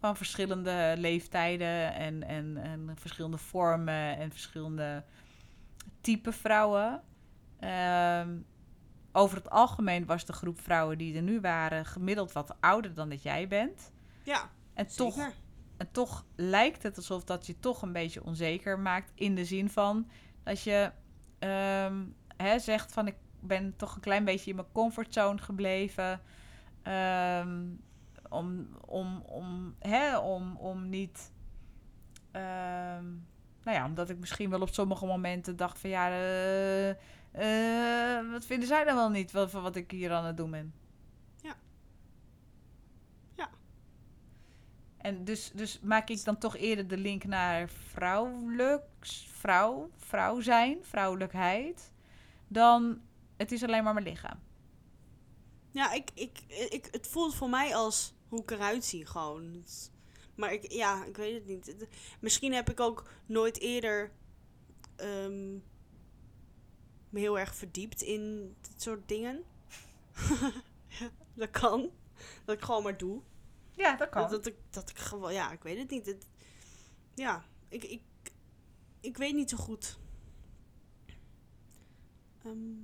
Van 0.00 0.16
verschillende 0.16 0.94
leeftijden 0.96 1.94
en, 1.94 2.22
en, 2.22 2.56
en 2.62 2.96
verschillende 3.00 3.38
vormen 3.38 4.16
en 4.18 4.30
verschillende 4.30 5.04
type 6.00 6.32
vrouwen. 6.32 7.02
Ehm, 7.60 8.28
over 9.16 9.36
het 9.36 9.50
algemeen 9.50 10.06
was 10.06 10.24
de 10.24 10.32
groep 10.32 10.60
vrouwen 10.60 10.98
die 10.98 11.16
er 11.16 11.22
nu 11.22 11.40
waren 11.40 11.84
gemiddeld 11.86 12.32
wat 12.32 12.56
ouder 12.60 12.94
dan 12.94 13.08
dat 13.08 13.22
jij 13.22 13.48
bent. 13.48 13.92
Ja, 14.22 14.50
En 14.74 14.86
toch 14.86 15.14
zeker. 15.14 15.32
en 15.76 15.90
toch 15.90 16.24
lijkt 16.36 16.82
het 16.82 16.96
alsof 16.96 17.24
dat 17.24 17.46
je 17.46 17.58
toch 17.58 17.82
een 17.82 17.92
beetje 17.92 18.24
onzeker 18.24 18.78
maakt. 18.78 19.12
In 19.14 19.34
de 19.34 19.44
zin 19.44 19.70
van 19.70 20.08
dat 20.42 20.62
je 20.62 20.90
ehm, 21.38 22.04
hè, 22.36 22.58
zegt 22.58 22.92
van 22.92 23.06
ik 23.06 23.16
ben 23.40 23.76
toch 23.76 23.94
een 23.94 24.00
klein 24.00 24.24
beetje 24.24 24.50
in 24.50 24.56
mijn 24.56 24.72
comfortzone 24.72 25.38
gebleven. 25.38 26.20
Ehm, 26.82 27.64
om, 28.28 28.68
om, 28.86 29.22
om, 29.26 29.74
hè, 29.78 30.18
om, 30.18 30.56
om 30.56 30.88
niet. 30.88 31.32
ehm, 32.32 33.04
nou 33.62 33.76
ja, 33.78 33.84
omdat 33.86 34.08
ik 34.10 34.18
misschien 34.18 34.50
wel 34.50 34.60
op 34.60 34.68
sommige 34.74 35.06
momenten 35.06 35.56
dacht 35.56 35.78
van 35.78 35.90
ja, 35.90 36.08
eh, 36.10 36.94
eh, 37.36 38.30
wat 38.30 38.44
vinden 38.44 38.68
zij 38.68 38.84
dan 38.84 38.94
wel 38.94 39.10
niet 39.10 39.32
wat, 39.32 39.50
van 39.50 39.62
wat 39.62 39.76
ik 39.76 39.90
hier 39.90 40.12
aan 40.12 40.24
het 40.24 40.36
doen 40.36 40.50
ben? 40.50 40.74
Ja. 41.42 41.56
Ja. 43.34 43.50
En 44.96 45.24
dus, 45.24 45.50
dus 45.54 45.80
maak 45.80 46.08
ik 46.08 46.24
dan 46.24 46.38
toch 46.38 46.56
eerder 46.56 46.88
de 46.88 46.96
link 46.96 47.24
naar 47.24 47.68
vrouwelijks, 47.68 49.28
vrouw, 49.32 49.90
vrouw 49.96 50.40
zijn, 50.40 50.78
vrouwelijkheid, 50.82 51.92
dan 52.48 53.00
het 53.36 53.52
is 53.52 53.62
alleen 53.62 53.84
maar 53.84 53.94
mijn 53.94 54.06
lichaam. 54.06 54.38
Ja, 55.70 55.92
ik, 55.92 56.10
ik, 56.14 56.38
ik, 56.48 56.88
het 56.90 57.06
voelt 57.06 57.34
voor 57.34 57.50
mij 57.50 57.74
als 57.74 58.14
hoe 58.28 58.40
ik 58.40 58.50
eruit 58.50 58.84
zie 58.84 59.06
gewoon. 59.06 59.64
Maar 60.34 60.52
ik, 60.52 60.72
ja, 60.72 61.04
ik 61.04 61.16
weet 61.16 61.34
het 61.34 61.46
niet. 61.46 61.86
Misschien 62.20 62.52
heb 62.52 62.70
ik 62.70 62.80
ook 62.80 63.10
nooit 63.26 63.58
eerder 63.58 64.12
ehm, 64.96 65.58
me 67.16 67.22
heel 67.22 67.38
erg 67.38 67.54
verdiept 67.54 68.02
in 68.02 68.54
dit 68.60 68.82
soort 68.82 69.08
dingen. 69.08 69.44
Ja, 70.88 71.10
dat 71.34 71.50
kan. 71.50 71.90
Dat 72.44 72.56
ik 72.56 72.62
gewoon 72.62 72.82
maar 72.82 72.96
doe. 72.98 73.20
Ja, 73.72 73.96
dat 73.96 74.12
Dat, 74.12 74.30
dat, 74.30 74.46
ik, 74.46 74.54
dat 74.70 74.90
ik 74.90 74.98
gewoon, 74.98 75.32
ja, 75.32 75.52
ik 75.52 75.62
weet 75.62 75.78
het 75.78 75.90
niet. 75.90 76.06
Het, 76.06 76.26
ja, 77.14 77.44
ik, 77.68 77.84
ik, 77.84 78.02
ik 79.00 79.16
weet 79.16 79.34
niet 79.34 79.50
zo 79.50 79.56
goed. 79.56 79.98
Ehm, 82.44 82.76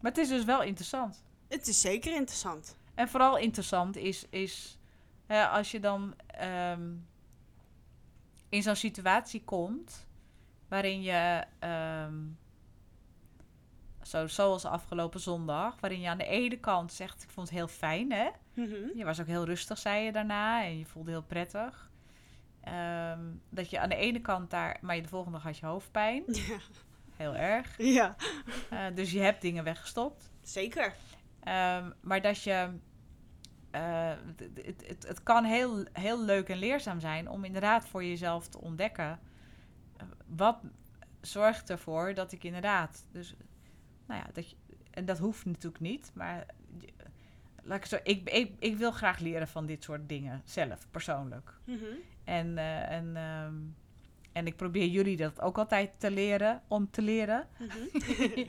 Maar 0.00 0.10
het 0.10 0.18
is 0.18 0.28
dus 0.28 0.44
wel 0.44 0.62
interessant. 0.62 1.24
het 1.48 1.68
is 1.68 1.80
zeker 1.80 2.14
interessant. 2.14 2.76
En 2.94 3.08
vooral 3.08 3.38
interessant 3.38 3.96
is, 3.96 4.26
is 4.30 4.78
hè, 5.26 5.46
als 5.48 5.70
je 5.70 5.80
dan 5.80 6.14
ehm, 6.26 6.94
in 8.48 8.62
zo'n 8.62 8.76
situatie 8.76 9.44
komt 9.44 10.06
waarin 10.68 11.02
je, 11.02 11.44
ehm, 11.58 12.14
zo, 14.08 14.26
zoals 14.26 14.64
afgelopen 14.64 15.20
zondag, 15.20 15.80
waarin 15.80 16.00
je 16.00 16.08
aan 16.08 16.18
de 16.18 16.26
ene 16.26 16.56
kant 16.58 16.92
zegt, 16.92 17.22
ik 17.22 17.30
vond 17.30 17.48
het 17.48 17.56
heel 17.58 17.68
fijn, 17.68 18.12
hè? 18.12 18.28
Mhm. 18.54 18.96
Je 18.98 19.04
was 19.04 19.20
ook 19.20 19.26
heel 19.26 19.44
rustig, 19.44 19.78
zei 19.78 20.04
je 20.04 20.12
daarna, 20.12 20.64
en 20.64 20.78
je 20.78 20.84
voelde 20.86 21.10
heel 21.10 21.22
prettig. 21.22 21.90
Ehm, 22.60 23.20
dat 23.50 23.70
je 23.70 23.80
aan 23.80 23.88
de 23.88 23.96
ene 23.96 24.20
kant 24.20 24.50
daar, 24.50 24.78
maar 24.80 24.96
je 24.96 25.02
de 25.02 25.08
volgende 25.08 25.36
dag 25.36 25.46
had 25.46 25.58
je 25.58 25.66
hoofdpijn, 25.66 26.22
Ja. 26.48 26.58
heel 27.16 27.34
erg. 27.36 27.74
ja, 27.78 28.16
Eh, 28.70 28.84
dus 28.94 29.10
je 29.12 29.20
hebt 29.20 29.42
dingen 29.42 29.64
weggestopt. 29.64 30.30
zeker. 30.42 30.94
Ehm, 31.42 31.90
maar 32.00 32.20
dat 32.20 32.42
je. 32.42 32.68
eh, 33.70 34.10
het, 34.36 34.50
het, 34.66 34.84
het, 34.86 35.06
het 35.08 35.22
kan 35.22 35.44
heel, 35.44 35.84
heel 35.92 36.24
leuk 36.24 36.48
en 36.48 36.58
leerzaam 36.58 37.00
zijn 37.00 37.28
om 37.28 37.44
inderdaad 37.44 37.84
voor 37.88 38.04
jezelf 38.04 38.48
te 38.48 38.60
ontdekken. 38.60 39.20
eh, 39.96 40.06
wat 40.26 40.58
zorgt 41.20 41.70
ervoor 41.70 42.14
dat 42.14 42.32
ik 42.32 42.44
inderdaad. 42.44 43.06
Dus, 43.12 43.34
nou 44.08 44.20
ja, 44.20 44.26
dat 44.32 44.50
je, 44.50 44.56
en 44.90 45.04
dat 45.04 45.18
hoeft 45.18 45.44
natuurlijk 45.44 45.80
niet, 45.80 46.10
maar. 46.14 46.46
Laat 47.62 47.78
ik, 47.78 47.86
zo, 47.86 47.98
ik, 48.02 48.30
ik, 48.30 48.52
ik 48.58 48.76
wil 48.76 48.90
graag 48.90 49.18
leren 49.18 49.48
van 49.48 49.66
dit 49.66 49.84
soort 49.84 50.08
dingen 50.08 50.42
zelf, 50.44 50.86
persoonlijk. 50.90 51.52
Mhm. 51.64 51.84
En, 52.24 52.58
eh, 52.58 52.90
en, 52.90 53.16
ehm, 53.16 53.54
en 54.32 54.46
ik 54.46 54.56
probeer 54.56 54.86
jullie 54.86 55.16
dat 55.16 55.40
ook 55.40 55.58
altijd 55.58 56.00
te 56.00 56.10
leren, 56.10 56.62
om 56.68 56.90
te 56.90 57.02
leren. 57.02 57.48
Mhm. 57.58 58.44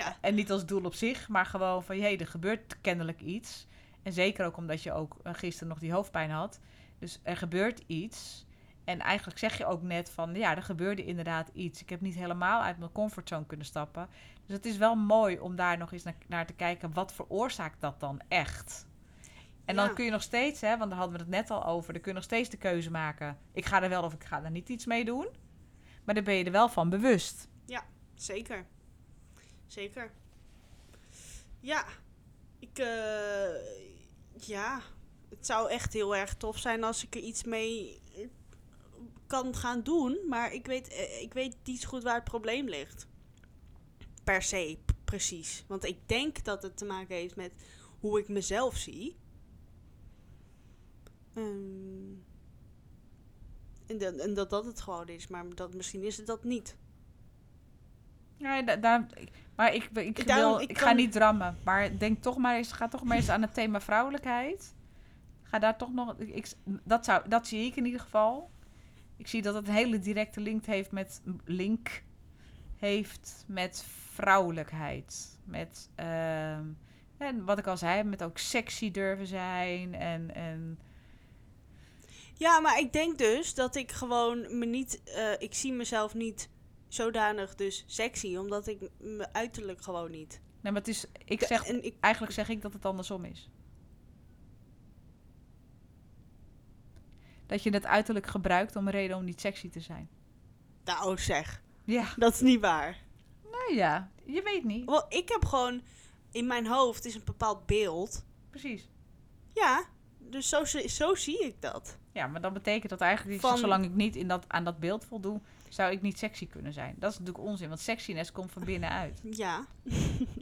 ja, 0.00 0.16
En 0.20 0.34
niet 0.34 0.50
als 0.50 0.66
doel 0.66 0.84
op 0.84 0.94
zich, 0.94 1.28
maar 1.28 1.46
gewoon 1.46 1.84
van, 1.84 1.96
hé, 1.96 2.16
er 2.16 2.26
gebeurt 2.26 2.80
kennelijk 2.80 3.20
iets. 3.20 3.66
En 4.02 4.12
zeker 4.12 4.46
ook 4.46 4.56
omdat 4.56 4.82
je 4.82 4.92
ook 4.92 5.16
eh, 5.22 5.34
gisteren 5.34 5.68
nog 5.68 5.78
die 5.78 5.92
hoofdpijn 5.92 6.30
had. 6.30 6.60
Dus 6.98 7.20
er 7.22 7.36
gebeurt 7.36 7.82
iets. 7.86 8.46
En 8.84 9.00
eigenlijk 9.00 9.38
zeg 9.38 9.58
je 9.58 9.66
ook 9.66 9.82
net 9.82 10.10
van, 10.10 10.34
ja, 10.34 10.56
er 10.56 10.62
gebeurde 10.62 11.04
inderdaad 11.04 11.50
iets. 11.52 11.80
Ik 11.80 11.88
heb 11.88 12.00
niet 12.00 12.14
helemaal 12.14 12.62
uit 12.62 12.78
mijn 12.78 12.92
comfortzone 12.92 13.46
kunnen 13.46 13.66
stappen. 13.66 14.08
Dus 14.46 14.56
het 14.56 14.66
is 14.66 14.76
wel 14.76 14.94
mooi 14.94 15.38
om 15.38 15.56
daar 15.56 15.78
nog 15.78 15.92
eens 15.92 16.02
naar, 16.02 16.14
naar 16.26 16.46
te 16.46 16.52
kijken, 16.52 16.92
wat 16.92 17.14
veroorzaakt 17.14 17.80
dat 17.80 18.00
dan 18.00 18.20
echt? 18.28 18.86
En 19.64 19.76
dan 19.76 19.86
Ja. 19.86 19.92
kun 19.92 20.04
je 20.04 20.10
nog 20.10 20.22
steeds, 20.22 20.60
hè, 20.60 20.76
want 20.78 20.90
daar 20.90 20.98
hadden 20.98 21.16
we 21.18 21.22
het 21.22 21.32
net 21.32 21.50
al 21.50 21.64
over, 21.66 21.92
dan 21.92 22.02
kun 22.02 22.10
je 22.10 22.16
nog 22.16 22.26
steeds 22.26 22.48
de 22.48 22.56
keuze 22.56 22.90
maken. 22.90 23.38
Ik 23.52 23.64
ga 23.64 23.82
er 23.82 23.88
wel 23.88 24.02
of 24.02 24.12
ik 24.12 24.24
ga 24.24 24.44
er 24.44 24.50
niet 24.50 24.68
iets 24.68 24.86
mee 24.86 25.04
doen. 25.04 25.28
Maar 26.04 26.14
dan 26.14 26.24
ben 26.24 26.34
je 26.34 26.44
er 26.44 26.52
wel 26.52 26.68
van 26.68 26.90
bewust. 26.90 27.48
Zeker. 28.14 28.66
Zeker. 29.66 30.12
Ja. 31.60 31.84
Ik, 32.58 32.78
eh, 32.78 34.46
ja. 34.46 34.80
Het 35.30 35.46
zou 35.46 35.70
echt 35.70 35.92
heel 35.92 36.16
erg 36.16 36.34
tof 36.34 36.58
zijn 36.58 36.84
als 36.84 37.04
ik 37.04 37.14
er 37.14 37.20
iets 37.20 37.44
mee 37.44 38.00
kan 39.26 39.54
gaan 39.54 39.82
doen. 39.82 40.18
Maar 40.28 40.52
ik 40.52 40.66
weet, 40.66 40.88
eh, 40.88 41.22
ik 41.22 41.32
weet 41.32 41.56
niet 41.64 41.84
goed 41.84 42.02
waar 42.02 42.14
het 42.14 42.24
probleem 42.24 42.68
ligt. 42.68 43.06
Per 44.24 44.42
se, 44.42 44.78
precies. 45.04 45.64
Want 45.66 45.84
ik 45.84 46.08
denk 46.08 46.44
dat 46.44 46.62
het 46.62 46.76
te 46.76 46.84
maken 46.84 47.16
heeft 47.16 47.36
met 47.36 47.52
hoe 48.00 48.18
ik 48.18 48.28
mezelf 48.28 48.76
zie. 48.76 49.16
Ehm, 51.34 52.12
en, 53.86 53.98
dat, 53.98 54.14
en 54.16 54.34
dat 54.34 54.50
dat 54.50 54.64
het 54.64 54.80
gewoon 54.80 55.08
is. 55.08 55.26
Maar 55.28 55.54
dat, 55.54 55.74
misschien 55.74 56.02
is 56.02 56.16
het 56.16 56.26
dat 56.26 56.44
niet. 56.44 56.76
Da- 58.38 58.76
daar, 58.76 59.06
maar 59.56 59.74
ik, 59.74 59.84
ik, 59.94 60.26
Daarom, 60.26 60.56
wil, 60.56 60.60
ik 60.68 60.78
ga 60.78 60.92
niet 60.92 61.12
drammen. 61.12 61.58
Maar 61.64 61.98
denk 61.98 62.22
toch 62.22 62.36
maar 62.36 62.56
eens, 62.56 62.72
ga 62.72 62.88
toch 62.88 63.02
maar 63.04 63.16
eens 63.16 63.28
aan 63.28 63.42
het 63.42 63.54
thema 63.54 63.80
vrouwelijkheid. 63.80 64.74
Ga 65.42 65.58
daar 65.58 65.78
toch 65.78 65.92
nog. 65.92 66.14
Ik- 66.18 66.52
dat, 66.64 67.04
zou, 67.04 67.28
dat 67.28 67.46
zie 67.46 67.66
ik 67.66 67.76
in 67.76 67.84
ieder 67.84 68.00
geval. 68.00 68.50
Ik 69.16 69.26
zie 69.26 69.42
dat 69.42 69.54
het 69.54 69.68
een 69.68 69.74
hele 69.74 69.98
directe 69.98 70.40
link 70.40 70.66
heeft 70.66 70.90
met 70.90 71.22
link 71.44 72.02
heeft 72.76 73.44
met 73.46 73.84
vrouwelijkheid. 74.12 75.38
Met 75.44 75.90
ehm, 75.94 76.64
en 77.18 77.44
wat 77.44 77.58
ik 77.58 77.66
al 77.66 77.76
zei, 77.76 78.02
met 78.02 78.22
ook 78.22 78.38
sexy 78.38 78.90
durven 78.90 79.26
zijn 79.26 79.94
en, 79.94 80.34
en 80.34 80.78
Ja, 82.34 82.60
maar 82.60 82.78
ik 82.78 82.92
denk 82.92 83.18
dus 83.18 83.54
dat 83.54 83.76
ik 83.76 83.92
gewoon 83.92 84.58
me 84.58 84.66
niet. 84.66 85.02
eh, 85.04 85.32
ik 85.38 85.54
zie 85.54 85.72
mezelf 85.72 86.14
niet 86.14 86.48
zodanig 86.88 87.54
dus 87.54 87.84
sexy, 87.86 88.36
omdat 88.36 88.66
ik 88.66 88.90
me 88.98 89.32
uiterlijk 89.32 89.82
gewoon 89.82 90.10
niet. 90.10 90.40
nee, 90.60 90.72
maar 90.72 90.80
het 90.80 90.90
is. 90.90 91.06
Ik 91.24 91.42
zeg 91.42 91.66
en 91.66 91.84
ik, 91.84 91.94
eigenlijk 92.00 92.34
zeg 92.34 92.48
ik 92.48 92.62
dat 92.62 92.72
het 92.72 92.84
andersom 92.84 93.24
is. 93.24 93.50
Dat 97.54 97.62
je 97.62 97.70
het 97.70 97.86
uiterlijk 97.86 98.26
gebruikt 98.26 98.76
om 98.76 98.86
een 98.86 98.92
reden 98.92 99.16
om 99.16 99.24
niet 99.24 99.40
sexy 99.40 99.70
te 99.70 99.80
zijn. 99.80 100.08
nou 100.84 101.18
zeg, 101.18 101.62
Ja, 101.84 102.06
dat 102.16 102.32
is 102.34 102.40
niet 102.40 102.60
waar. 102.60 102.96
nou 103.50 103.74
ja, 103.74 104.10
je 104.24 104.42
weet 104.42 104.64
niet. 104.64 104.84
Wel, 104.84 105.04
ik 105.08 105.28
heb 105.28 105.44
gewoon 105.44 105.82
in 106.30 106.46
mijn 106.46 106.66
hoofd 106.66 107.04
is 107.04 107.14
een 107.14 107.24
bepaald 107.24 107.66
beeld. 107.66 108.24
Precies. 108.50 108.88
Ja, 109.52 109.84
dus 110.18 110.48
zo, 110.48 110.64
zie- 110.64 110.88
zo 110.88 111.14
zie 111.14 111.44
ik 111.44 111.54
dat. 111.60 111.98
Ja, 112.12 112.26
maar 112.26 112.40
dat 112.40 112.52
betekent 112.52 112.90
dat 112.90 113.00
eigenlijk, 113.00 113.40
Van- 113.40 113.58
zolang 113.58 113.84
ik 113.84 113.94
niet 113.94 114.16
in 114.16 114.28
dat, 114.28 114.44
aan 114.48 114.64
dat 114.64 114.78
beeld 114.78 115.04
voldoe, 115.04 115.40
zou 115.68 115.92
ik 115.92 116.02
niet 116.02 116.18
sexy 116.18 116.46
kunnen 116.46 116.72
zijn. 116.72 116.94
Dat 116.98 117.12
is 117.12 117.18
natuurlijk 117.18 117.44
onzin, 117.44 117.68
want 117.68 117.80
sexiness 117.80 118.32
komt 118.32 118.52
van 118.52 118.64
binnenuit. 118.64 119.20
Ja, 119.30 119.66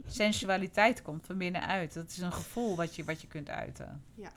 Sensualiteit 0.05 1.01
komt 1.01 1.25
van 1.25 1.37
binnenuit. 1.37 1.93
Dat 1.93 2.09
is 2.09 2.17
een 2.17 2.33
gevoel 2.33 2.75
wat 2.75 2.95
je, 2.95 3.03
wat 3.03 3.21
je 3.21 3.27
kunt 3.27 3.49
uiten. 3.49 4.03
Ja. 4.15 4.31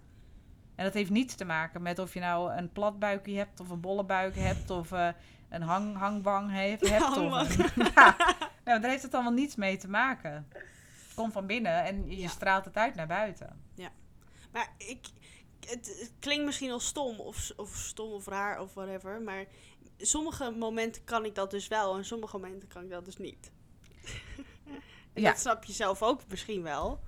En 0.76 0.84
dat 0.84 0.94
heeft 0.94 1.10
niets 1.10 1.34
te 1.34 1.44
maken 1.44 1.82
met 1.82 1.98
of 1.98 2.14
je 2.14 2.20
nou 2.20 2.52
een 2.52 2.72
plat 2.72 2.98
buikje 2.98 3.36
hebt, 3.36 3.60
of 3.60 3.68
een 3.70 3.80
bolle 3.80 4.04
buik 4.04 4.34
hebt, 4.36 4.70
of 4.70 4.92
eh, 4.92 5.08
een 5.48 5.62
hang, 5.62 5.96
hangwang 5.96 6.50
heeft. 6.50 6.88
hebt 6.88 7.16
of 7.16 7.16
een- 7.16 7.84
ja, 7.94 8.16
nou, 8.64 8.80
daar 8.80 8.90
heeft 8.90 9.02
het 9.02 9.14
allemaal 9.14 9.32
niets 9.32 9.54
mee 9.56 9.76
te 9.76 9.88
maken. 9.88 10.48
Het 10.52 11.14
komt 11.14 11.32
van 11.32 11.46
binnen 11.46 11.84
en 11.84 12.10
je 12.10 12.16
Ja. 12.16 12.28
straalt 12.28 12.64
het 12.64 12.76
uit 12.76 12.94
naar 12.94 13.06
buiten. 13.06 13.60
maar 14.52 14.68
ik. 14.76 15.06
Het, 15.66 15.96
het 16.00 16.12
klinkt 16.18 16.44
misschien 16.44 16.70
al 16.70 16.80
stom 16.80 17.20
of, 17.20 17.50
of 17.56 17.74
stom 17.76 18.12
of 18.12 18.26
raar 18.26 18.60
of 18.60 18.74
whatever, 18.74 19.20
maar 19.22 19.44
sommige 19.98 20.50
momenten 20.50 21.04
kan 21.04 21.24
ik 21.24 21.34
dat 21.34 21.50
dus 21.50 21.68
wel 21.68 21.96
en 21.96 22.04
sommige 22.04 22.38
momenten 22.38 22.68
kan 22.68 22.82
ik 22.84 22.90
dat 22.90 23.04
dus 23.04 23.16
niet. 23.16 23.50
en 25.14 25.22
Ja. 25.22 25.30
dat 25.30 25.40
snap 25.40 25.64
je 25.64 25.72
zelf 25.72 26.02
ook 26.02 26.20
misschien 26.28 26.62
wel. 26.62 27.00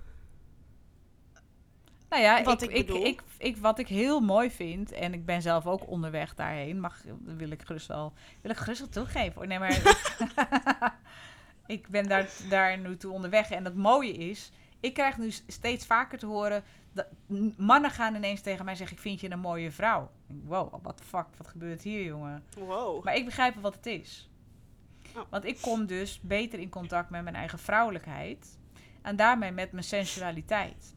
Nou 2.09 2.23
ja, 2.23 2.43
Wat 2.43 2.63
ik, 2.63 2.71
ik 2.71 2.89
ik, 2.89 3.05
ik, 3.05 3.23
ik, 3.39 3.57
wat 3.57 3.79
ik 3.79 3.89
heel 3.89 4.21
mooi 4.21 4.51
vind, 4.51 4.93
en 4.93 5.15
ik 5.15 5.25
ben 5.25 5.43
zelf 5.43 5.67
ook 5.67 5.89
onderweg 5.89 6.35
daarheen, 6.35 6.81
mag, 6.81 7.03
wil 7.25 7.51
ik 7.51 7.63
gerust 7.63 7.87
wel, 7.87 8.13
wil 8.41 8.51
ik 8.51 8.57
gerust 8.57 8.81
wel 8.81 8.89
toegeven. 8.89 9.49
Nee, 9.49 9.59
maar 9.59 9.97
ik 11.67 11.89
ben 11.89 12.09
daar, 12.09 12.29
daar 12.49 12.79
nu 12.79 12.97
toe 12.97 13.13
onderweg. 13.13 13.51
En 13.51 13.65
het 13.65 13.75
mooie 13.75 14.13
is, 14.13 14.53
ik 14.81 14.95
krijg 14.95 15.19
nu 15.19 15.31
steeds 15.47 15.87
vaker 15.87 16.19
te 16.19 16.27
horen, 16.27 16.65
dat 16.93 17.07
mannen 17.57 17.91
gaan 17.91 18.15
ineens 18.15 18.41
tegen 18.41 18.65
mij 18.65 18.75
zeggen, 18.75 18.97
ik 18.97 19.03
vind 19.03 19.21
je 19.21 19.31
een 19.31 19.39
mooie 19.39 19.71
vrouw. 19.71 20.11
Wow, 20.27 20.75
wat 20.83 21.01
fuck, 21.05 21.27
wat 21.37 21.49
gebeurt 21.49 21.83
hier, 21.83 22.05
jongen? 22.05 22.45
Wow. 22.59 23.05
Maar 23.05 23.17
ik 23.17 23.25
begrijp 23.25 23.55
wat 23.55 23.75
het 23.75 23.87
is. 23.87 24.31
Oh. 25.17 25.23
Want 25.31 25.45
ik 25.45 25.59
kom 25.61 25.87
dus 25.87 26.21
beter 26.21 26.59
in 26.59 26.69
contact 26.69 27.11
met 27.11 27.23
mijn 27.23 27.35
eigen 27.35 27.59
vrouwelijkheid. 27.59 28.59
En 29.03 29.17
daarmee 29.17 29.53
met 29.53 29.73
mijn 29.73 29.85
sensualiteit. 29.85 30.97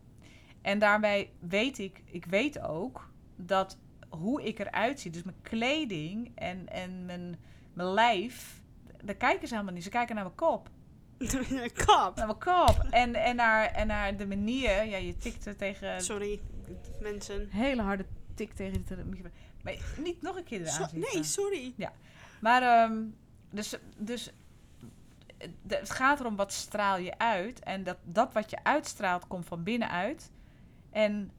En 0.61 0.79
daarbij 0.79 1.31
weet 1.39 1.77
ik, 1.77 2.01
ik 2.05 2.25
weet 2.25 2.61
ook 2.61 3.09
dat 3.35 3.77
hoe 4.09 4.43
ik 4.43 4.59
eruit 4.59 4.99
zie, 4.99 5.11
dus 5.11 5.23
mijn 5.23 5.41
kleding 5.41 6.31
en, 6.35 6.69
en 6.69 7.05
mijn, 7.05 7.39
mijn 7.73 7.87
lijf, 7.93 8.61
daar 9.03 9.15
kijken 9.15 9.47
ze 9.47 9.53
helemaal 9.53 9.73
niet. 9.73 9.83
Ze 9.83 9.89
kijken 9.89 10.15
naar 10.15 10.23
mijn 10.23 10.35
kop. 10.35 10.69
Kap. 11.85 12.15
Naar 12.15 12.25
mijn 12.25 12.39
kop. 12.39 12.85
En, 12.89 13.15
en, 13.15 13.35
naar, 13.35 13.65
en 13.65 13.87
naar 13.87 14.17
de 14.17 14.27
manier, 14.27 14.85
ja, 14.85 14.97
je 14.97 15.17
tikte 15.17 15.55
tegen 15.55 16.01
Sorry, 16.01 16.39
mensen. 16.99 17.47
hele 17.49 17.81
harde 17.81 18.05
tik 18.35 18.53
tegen 18.53 18.85
de 18.87 18.95
microfoon. 18.95 19.31
Maar 19.63 19.75
niet 19.97 20.21
nog 20.21 20.37
een 20.37 20.43
keer 20.43 20.61
eraan 20.61 20.89
So- 20.89 20.97
nee, 20.97 21.23
sorry. 21.23 21.73
Maar, 22.39 22.61
ehm, 22.61 23.03
dus, 23.49 23.77
dus 23.97 24.31
het 25.67 25.89
gaat 25.89 26.19
erom 26.19 26.35
wat 26.35 26.53
straal 26.53 26.97
je 26.97 27.17
uit. 27.17 27.59
En 27.59 27.83
dat, 27.83 27.97
dat 28.03 28.33
wat 28.33 28.49
je 28.49 28.63
uitstraalt 28.63 29.27
komt 29.27 29.45
van 29.45 29.63
binnenuit. 29.63 30.31
En 30.91 31.31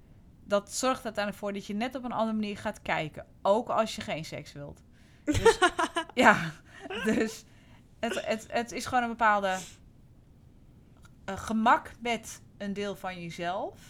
dat 0.44 0.72
zorgt 0.72 1.04
uiteindelijk 1.04 1.44
voor 1.44 1.52
dat 1.52 1.66
je 1.66 1.74
net 1.74 1.94
op 1.94 2.04
een 2.04 2.12
andere 2.12 2.38
manier 2.38 2.58
gaat 2.58 2.82
kijken. 2.82 3.26
Ook 3.42 3.68
als 3.68 3.94
je 3.94 4.00
geen 4.00 4.24
seks 4.24 4.52
wilt. 4.52 4.82
Dus, 5.24 5.58
ja, 6.14 6.50
dus 7.04 7.44
het, 8.00 8.26
het, 8.26 8.46
het 8.50 8.72
is 8.72 8.86
gewoon 8.86 9.02
een 9.02 9.08
bepaalde 9.08 9.58
eh, 11.24 11.36
gemak 11.36 11.90
met 12.00 12.42
een 12.58 12.72
deel 12.72 12.96
van 12.96 13.22
jezelf. 13.22 13.80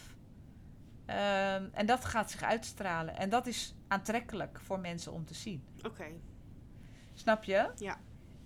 Ehm, 1.07 1.69
en 1.73 1.87
dat 1.87 2.05
gaat 2.05 2.31
zich 2.31 2.43
uitstralen. 2.43 3.17
En 3.17 3.29
dat 3.29 3.47
is 3.47 3.75
aantrekkelijk 3.89 4.61
voor 4.63 4.81
mensen 4.81 5.13
om 5.13 5.25
te 5.25 5.35
zien. 5.35 5.65
Oké. 5.87 6.07
Snap 7.15 7.45
je? 7.45 7.71
Ja. 7.77 8.01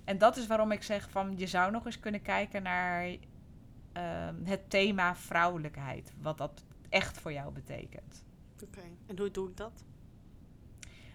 En 0.05 0.19
dat 0.19 0.37
is 0.37 0.47
waarom 0.47 0.73
ik 0.73 0.83
zeg 0.83 1.11
van 1.11 1.39
je 1.39 1.47
zou 1.47 1.71
nog 1.71 1.87
eens 1.87 2.01
kunnen 2.01 2.23
kijken 2.23 2.63
naar 2.63 3.17
ehm, 3.93 4.45
het 4.45 4.71
thema 4.71 5.17
vrouwelijkheid. 5.17 6.13
Wat 6.21 6.39
dat 6.39 6.66
echt 6.89 7.21
voor 7.21 7.33
jou 7.33 7.53
betekent. 7.53 8.25
Oké. 8.65 8.81
En 9.07 9.19
hoe 9.19 9.31
doe 9.31 9.49
ik 9.49 9.57
dat? 9.57 9.85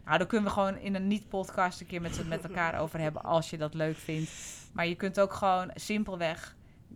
Nou, 0.05 0.17
daar 0.17 0.27
kunnen 0.27 0.47
we 0.47 0.53
gewoon 0.53 0.77
in 0.77 0.95
een 0.95 1.07
niet-podcast 1.07 1.81
een 1.81 1.87
keer 1.87 2.01
met, 2.01 2.27
met 2.27 2.43
elkaar 2.43 2.79
over 2.79 2.99
hebben 2.99 3.23
als 3.23 3.49
je 3.49 3.57
dat 3.57 3.73
leuk 3.73 3.97
vindt. 3.97 4.31
Maar 4.73 4.87
je 4.87 4.95
kunt 4.95 5.19
ook 5.19 5.33
gewoon 5.33 5.71
simpelweg, 5.75 6.55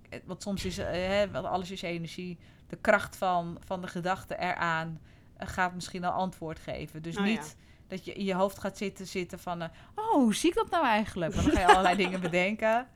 eh, 0.09 0.19
want 0.25 0.41
soms 0.41 0.65
is 0.65 0.77
eh, 0.77 0.85
hè, 0.87 1.41
alles 1.41 1.71
is 1.71 1.81
energie, 1.81 2.37
de 2.67 2.75
kracht 2.75 3.15
van, 3.15 3.57
van 3.65 3.81
de 3.81 3.87
gedachte 3.87 4.37
eraan 4.37 4.99
eh, 5.37 5.47
gaat 5.47 5.73
misschien 5.73 6.03
een 6.03 6.11
antwoord 6.11 6.59
geven. 6.59 7.01
Dus 7.01 7.17
Oh, 7.17 7.23
niet 7.23 7.55
dat 7.87 8.05
je 8.05 8.13
in 8.13 8.25
je 8.25 8.33
hoofd 8.33 8.59
gaat 8.59 8.77
zitten, 8.77 9.07
zitten 9.07 9.39
van, 9.39 9.61
oh, 9.95 10.11
hoe 10.11 10.35
zie 10.35 10.49
ik 10.49 10.55
dat 10.55 10.69
nou 10.69 10.85
eigenlijk? 10.85 11.33
Want 11.33 11.45
dan 11.45 11.55
ga 11.55 11.61
je 11.61 11.67
allerlei 11.67 11.95
dingen 11.95 12.21
bedenken. 12.21 12.87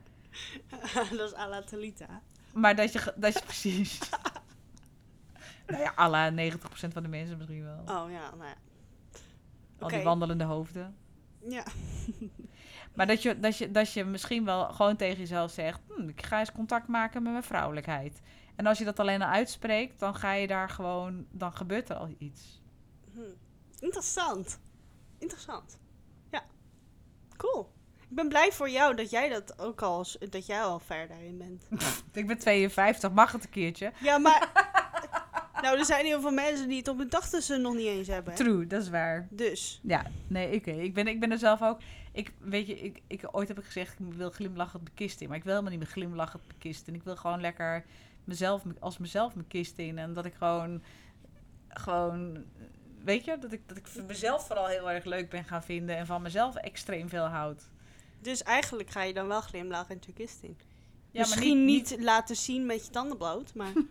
dat 1.16 1.32
is 1.32 1.34
à 1.34 1.48
la 1.48 1.62
Talita. 1.62 2.22
Maar 2.52 2.76
dat 2.76 2.92
je, 2.92 3.12
dat 3.16 3.32
je 3.32 3.42
precies... 3.52 3.98
nou 5.70 5.82
ja, 5.82 6.08
la 6.08 6.30
90% 6.30 6.58
van 6.92 7.02
de 7.02 7.08
mensen 7.08 7.36
misschien 7.36 7.64
wel. 7.64 7.80
Oh 7.80 8.10
ja, 8.10 8.30
nou 8.30 8.44
ja. 8.44 8.54
Al 9.78 9.88
die 9.88 10.02
wandelende 10.02 10.44
hoofden. 10.44 10.96
Ja. 11.38 11.64
Maar 12.94 13.06
dat 13.06 13.22
je, 13.22 13.40
dat, 13.40 13.58
je, 13.58 13.70
dat 13.70 13.92
je 13.92 14.04
misschien 14.04 14.44
wel 14.44 14.64
gewoon 14.64 14.96
tegen 14.96 15.18
jezelf 15.18 15.50
zegt... 15.50 15.80
Hm, 15.88 16.08
ik 16.08 16.24
ga 16.24 16.38
eens 16.38 16.52
contact 16.52 16.88
maken 16.88 17.22
met 17.22 17.32
mijn 17.32 17.44
vrouwelijkheid. 17.44 18.20
En 18.56 18.66
als 18.66 18.78
je 18.78 18.84
dat 18.84 18.98
alleen 18.98 19.22
al 19.22 19.28
uitspreekt, 19.28 19.98
dan 19.98 20.14
ga 20.14 20.32
je 20.32 20.46
daar 20.46 20.68
gewoon... 20.68 21.26
Dan 21.30 21.52
gebeurt 21.52 21.88
er 21.88 21.96
al 21.96 22.14
iets. 22.18 22.62
Hm. 23.12 23.20
Interessant. 23.78 24.60
Interessant. 25.18 25.78
Ja. 26.30 26.42
Cool. 27.36 27.72
Ik 28.08 28.16
ben 28.16 28.28
blij 28.28 28.52
voor 28.52 28.70
jou 28.70 28.94
dat 28.94 29.10
jij 29.10 29.28
dat 29.28 29.58
ook 29.58 29.82
al, 29.82 30.06
dat 30.30 30.46
jij 30.46 30.62
al 30.62 30.78
ver 30.78 31.08
daarin 31.08 31.38
bent. 31.38 31.68
Ik 32.12 32.26
ben 32.26 32.38
52, 32.38 33.12
mag 33.12 33.32
het 33.32 33.44
een 33.44 33.50
keertje? 33.50 33.92
Ja, 34.00 34.18
maar 34.18 34.50
Nou, 35.62 35.78
er 35.78 35.84
zijn 35.84 36.04
heel 36.04 36.20
veel 36.20 36.30
mensen 36.30 36.68
die 36.68 36.78
het 36.78 36.88
op 36.88 36.98
hun 36.98 37.08
tachtigste 37.08 37.56
nog 37.56 37.74
niet 37.74 37.86
eens 37.86 38.06
hebben. 38.06 38.32
Hè? 38.32 38.38
True, 38.38 38.66
dat 38.66 38.82
is 38.82 38.88
waar. 38.88 39.28
Dus, 39.30 39.80
Ja, 39.82 40.06
nee, 40.26 40.56
oké. 40.56 40.70
Ik, 40.70 40.94
ben, 40.94 41.06
ik 41.06 41.20
ben 41.20 41.30
er 41.30 41.38
zelf 41.38 41.62
ook. 41.62 41.80
Ik, 42.12 42.32
weet 42.38 42.66
je, 42.66 42.78
ik, 42.78 43.02
ik, 43.06 43.28
ooit 43.30 43.48
heb 43.48 43.58
ik 43.58 43.64
gezegd, 43.64 43.98
ik 43.98 44.14
wil 44.14 44.30
glimlachend 44.30 44.82
mijn 44.82 44.94
kist 44.94 45.20
in. 45.20 45.28
Maar 45.28 45.36
ik 45.36 45.44
wil 45.44 45.52
helemaal 45.52 45.76
niet 45.76 45.82
meer 45.82 45.92
glimlachend 45.92 46.46
mijn 46.46 46.58
kist 46.58 46.88
in. 46.88 46.94
Ik 46.94 47.02
wil 47.02 47.16
gewoon 47.16 47.40
lekker 47.40 47.84
mezelf, 48.24 48.62
als 48.78 48.98
mezelf 48.98 49.34
mijn 49.34 49.46
kist 49.46 49.78
in. 49.78 49.98
En 49.98 50.12
dat 50.12 50.24
ik 50.24 50.34
gewoon, 50.34 50.82
gewoon, 51.68 52.44
weet 53.04 53.24
je, 53.24 53.38
dat 53.38 53.52
ik, 53.52 53.60
dat 53.66 53.76
ik 53.76 53.86
mezelf 54.06 54.46
vooral 54.46 54.66
heel 54.66 54.90
erg 54.90 55.04
leuk 55.04 55.30
ben 55.30 55.44
gaan 55.44 55.62
vinden. 55.62 55.96
En 55.96 56.06
van 56.06 56.22
mezelf 56.22 56.56
extreem 56.56 57.08
veel 57.08 57.26
houd. 57.26 57.68
dus 58.20 58.42
eigenlijk 58.42 58.90
ga 58.90 59.02
je 59.02 59.14
dan 59.14 59.26
wel 59.26 59.40
glimlachend 59.40 60.04
je 60.04 60.12
kist 60.12 60.42
in. 60.42 60.58
Ja, 61.10 61.20
Misschien 61.20 61.64
niet, 61.64 61.96
laten 61.98 62.36
zien 62.36 62.66
met 62.66 62.84
je 62.84 62.90
tanden 62.90 63.16
bloot, 63.16 63.54
maar... 63.54 63.72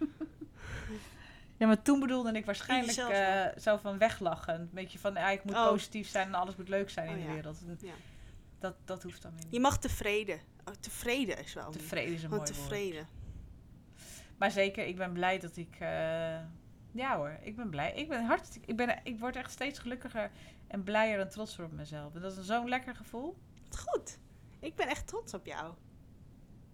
Ja, 1.59 1.67
maar 1.67 1.81
toen 1.81 1.99
bedoelde 1.99 2.31
ik 2.31 2.45
waarschijnlijk 2.45 2.97
eh, 2.97 3.61
zo 3.61 3.77
van 3.77 3.97
weglachen. 3.97 4.53
Een 4.55 4.69
beetje 4.71 4.99
van, 4.99 5.13
ja, 5.13 5.29
ik 5.29 5.43
moet 5.43 5.55
Oh. 5.55 5.67
positief 5.67 6.07
zijn 6.07 6.27
en 6.27 6.33
alles 6.33 6.55
moet 6.55 6.69
leuk 6.69 6.89
zijn 6.89 7.07
Oh, 7.07 7.13
in 7.13 7.19
de 7.21 7.27
ja. 7.27 7.33
wereld. 7.33 7.63
Ja. 7.79 7.93
Dat, 8.59 8.75
dat 8.85 9.03
hoeft 9.03 9.21
dan 9.21 9.35
niet. 9.35 9.47
Je 9.49 9.59
mag 9.59 9.79
tevreden. 9.79 10.39
Oh, 10.65 10.73
tevreden 10.79 11.37
is 11.39 11.53
wel. 11.53 11.71
Tevreden 11.71 12.13
is 12.13 12.23
een 12.23 12.29
mooi 12.29 12.51
woord. 12.69 13.05
Maar 14.37 14.51
zeker, 14.51 14.85
ik 14.87 14.95
ben 14.95 15.11
blij 15.13 15.39
dat 15.39 15.57
ik... 15.57 15.75
eh, 15.79 16.39
ja 16.91 17.15
hoor, 17.17 17.37
ik 17.41 17.55
ben 17.55 17.69
blij. 17.69 17.93
Ik, 17.93 18.07
ben 18.09 18.25
hartstikke, 18.25 18.67
ik, 18.67 18.75
ben, 18.75 18.99
ik 19.03 19.19
word 19.19 19.35
echt 19.35 19.51
steeds 19.51 19.79
gelukkiger 19.79 20.31
en 20.67 20.83
blijer 20.83 21.19
en 21.19 21.29
trotser 21.29 21.65
op 21.65 21.71
mezelf. 21.71 22.15
En 22.15 22.21
dat 22.21 22.37
is 22.37 22.45
zo'n 22.45 22.69
lekker 22.69 22.95
gevoel. 22.95 23.37
Goed. 23.77 24.19
Ik 24.59 24.75
ben 24.75 24.87
echt 24.87 25.07
trots 25.07 25.33
op 25.33 25.45
jou. 25.45 25.73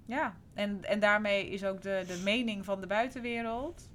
Ja, 0.06 0.36
en, 0.54 0.84
en 0.84 1.00
daarmee 1.00 1.50
is 1.50 1.64
ook 1.66 1.82
de, 1.82 2.04
de 2.08 2.22
mening 2.24 2.66
van 2.66 2.82
de 2.82 2.88
buitenwereld... 2.88 3.90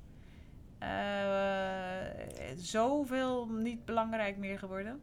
eh, 0.80 2.56
zoveel 2.56 3.46
niet 3.48 3.84
belangrijk 3.84 4.36
meer 4.36 4.58
geworden. 4.58 5.02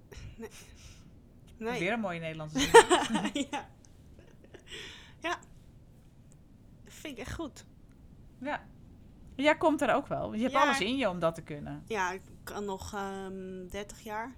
Nee. 1.57 1.79
Weer 1.79 1.91
een 1.93 1.99
mooie 1.99 2.19
Nederlandse 2.19 2.59
zin. 3.33 3.47
ja. 3.51 3.67
Ja. 5.19 5.37
Vind 6.85 7.17
ik 7.17 7.23
echt 7.25 7.33
goed. 7.33 7.65
Ja. 8.39 8.65
Jij 9.35 9.57
komt 9.57 9.81
er 9.81 9.93
ook 9.93 10.07
wel. 10.07 10.33
Je 10.33 10.41
hebt 10.41 10.53
Ja. 10.53 10.61
alles 10.61 10.79
in 10.81 10.97
je 10.97 11.09
om 11.09 11.19
dat 11.19 11.35
te 11.35 11.41
kunnen. 11.41 11.83
Ja, 11.87 12.11
ik 12.11 12.21
kan 12.43 12.65
nog 12.65 12.93
ehm 12.93 13.67
30 13.69 13.99
jaar. 14.03 14.31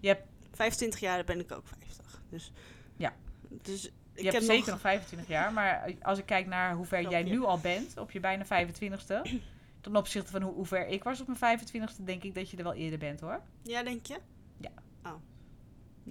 Je 0.00 0.08
hebt, 0.08 0.26
25 0.52 1.00
jaar 1.00 1.16
dan 1.16 1.26
ben 1.26 1.40
ik 1.40 1.52
ook 1.52 1.66
50. 1.66 2.22
Dus. 2.28 2.52
Ja. 2.96 3.12
Dus 3.48 3.84
ik 3.86 3.92
je 4.14 4.22
hebt 4.22 4.32
heb 4.34 4.42
zeker 4.42 4.58
nog... 4.58 4.66
nog 4.66 4.80
25 4.80 5.28
jaar. 5.28 5.52
Maar 5.52 5.94
als 6.02 6.18
ik 6.18 6.26
kijk 6.26 6.46
naar 6.46 6.74
hoe 6.74 6.84
ver 6.86 7.10
jij 7.10 7.22
nu 7.22 7.42
al 7.44 7.58
bent, 7.58 7.98
op 7.98 8.10
je 8.10 8.20
bijna 8.20 8.44
25ste. 8.44 9.20
ten 9.80 9.96
opzichte 9.96 10.30
van 10.30 10.42
hoe, 10.42 10.54
hoe 10.54 10.66
ver 10.66 10.86
ik 10.86 11.04
was 11.04 11.20
op 11.20 11.26
mijn 11.26 11.58
25ste, 11.60 12.04
denk 12.04 12.22
ik 12.22 12.34
dat 12.34 12.50
je 12.50 12.56
er 12.56 12.62
wel 12.62 12.74
eerder 12.74 12.98
bent 12.98 13.20
hoor. 13.20 13.40
Ja, 13.62 13.82
denk 13.82 14.06
je? 14.06 14.18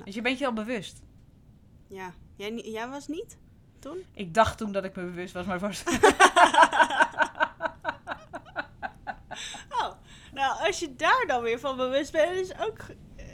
Dus 0.05 0.15
je 0.15 0.21
bent 0.21 0.39
je 0.39 0.45
al 0.45 0.53
bewust. 0.53 1.01
Ja. 1.87 2.13
Jij, 2.35 2.53
jij 2.55 2.87
was 2.87 3.07
niet? 3.07 3.37
Toen? 3.79 4.05
Ik 4.13 4.33
dacht 4.33 4.57
toen 4.57 4.71
dat 4.71 4.83
ik 4.83 4.95
me 4.95 5.03
bewust 5.03 5.33
was, 5.33 5.45
maar 5.45 5.59
was. 5.59 5.83
Oh. 9.69 9.91
Nou, 10.33 10.65
als 10.65 10.79
je 10.79 10.95
daar 10.95 11.23
dan 11.27 11.41
weer 11.41 11.59
van 11.59 11.77
bewust 11.77 12.11
bent, 12.11 12.35
is 12.35 12.59
ook, 12.59 12.77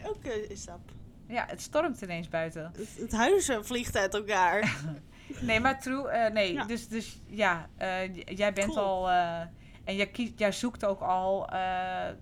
ook 0.05 0.23
een 0.23 0.57
stap. 0.57 0.91
ja, 1.27 1.45
het 1.47 1.61
stormt 1.61 2.01
ineens 2.01 2.27
buiten. 2.29 2.71
Het, 2.77 2.97
het 2.97 3.11
huis 3.11 3.49
eh, 3.49 3.57
vliegt 3.61 3.95
uit 3.97 4.13
elkaar. 4.13 4.63
Nee, 5.41 5.59
maar 5.59 5.81
true, 5.81 6.07
eh, 6.07 6.33
nee. 6.33 6.53
Ja. 6.53 6.65
Dus, 6.65 6.87
dus 6.87 7.21
ja, 7.27 7.69
eh, 7.77 8.15
jij 8.15 8.53
bent 8.53 8.73
Cool. 8.73 9.09
al. 9.09 9.47
En 9.85 9.95
jij, 9.95 10.07
kiest, 10.07 10.39
jij 10.39 10.51
zoekt 10.51 10.85
ook 10.85 10.99
al. 11.01 11.47
eh, 11.49 11.57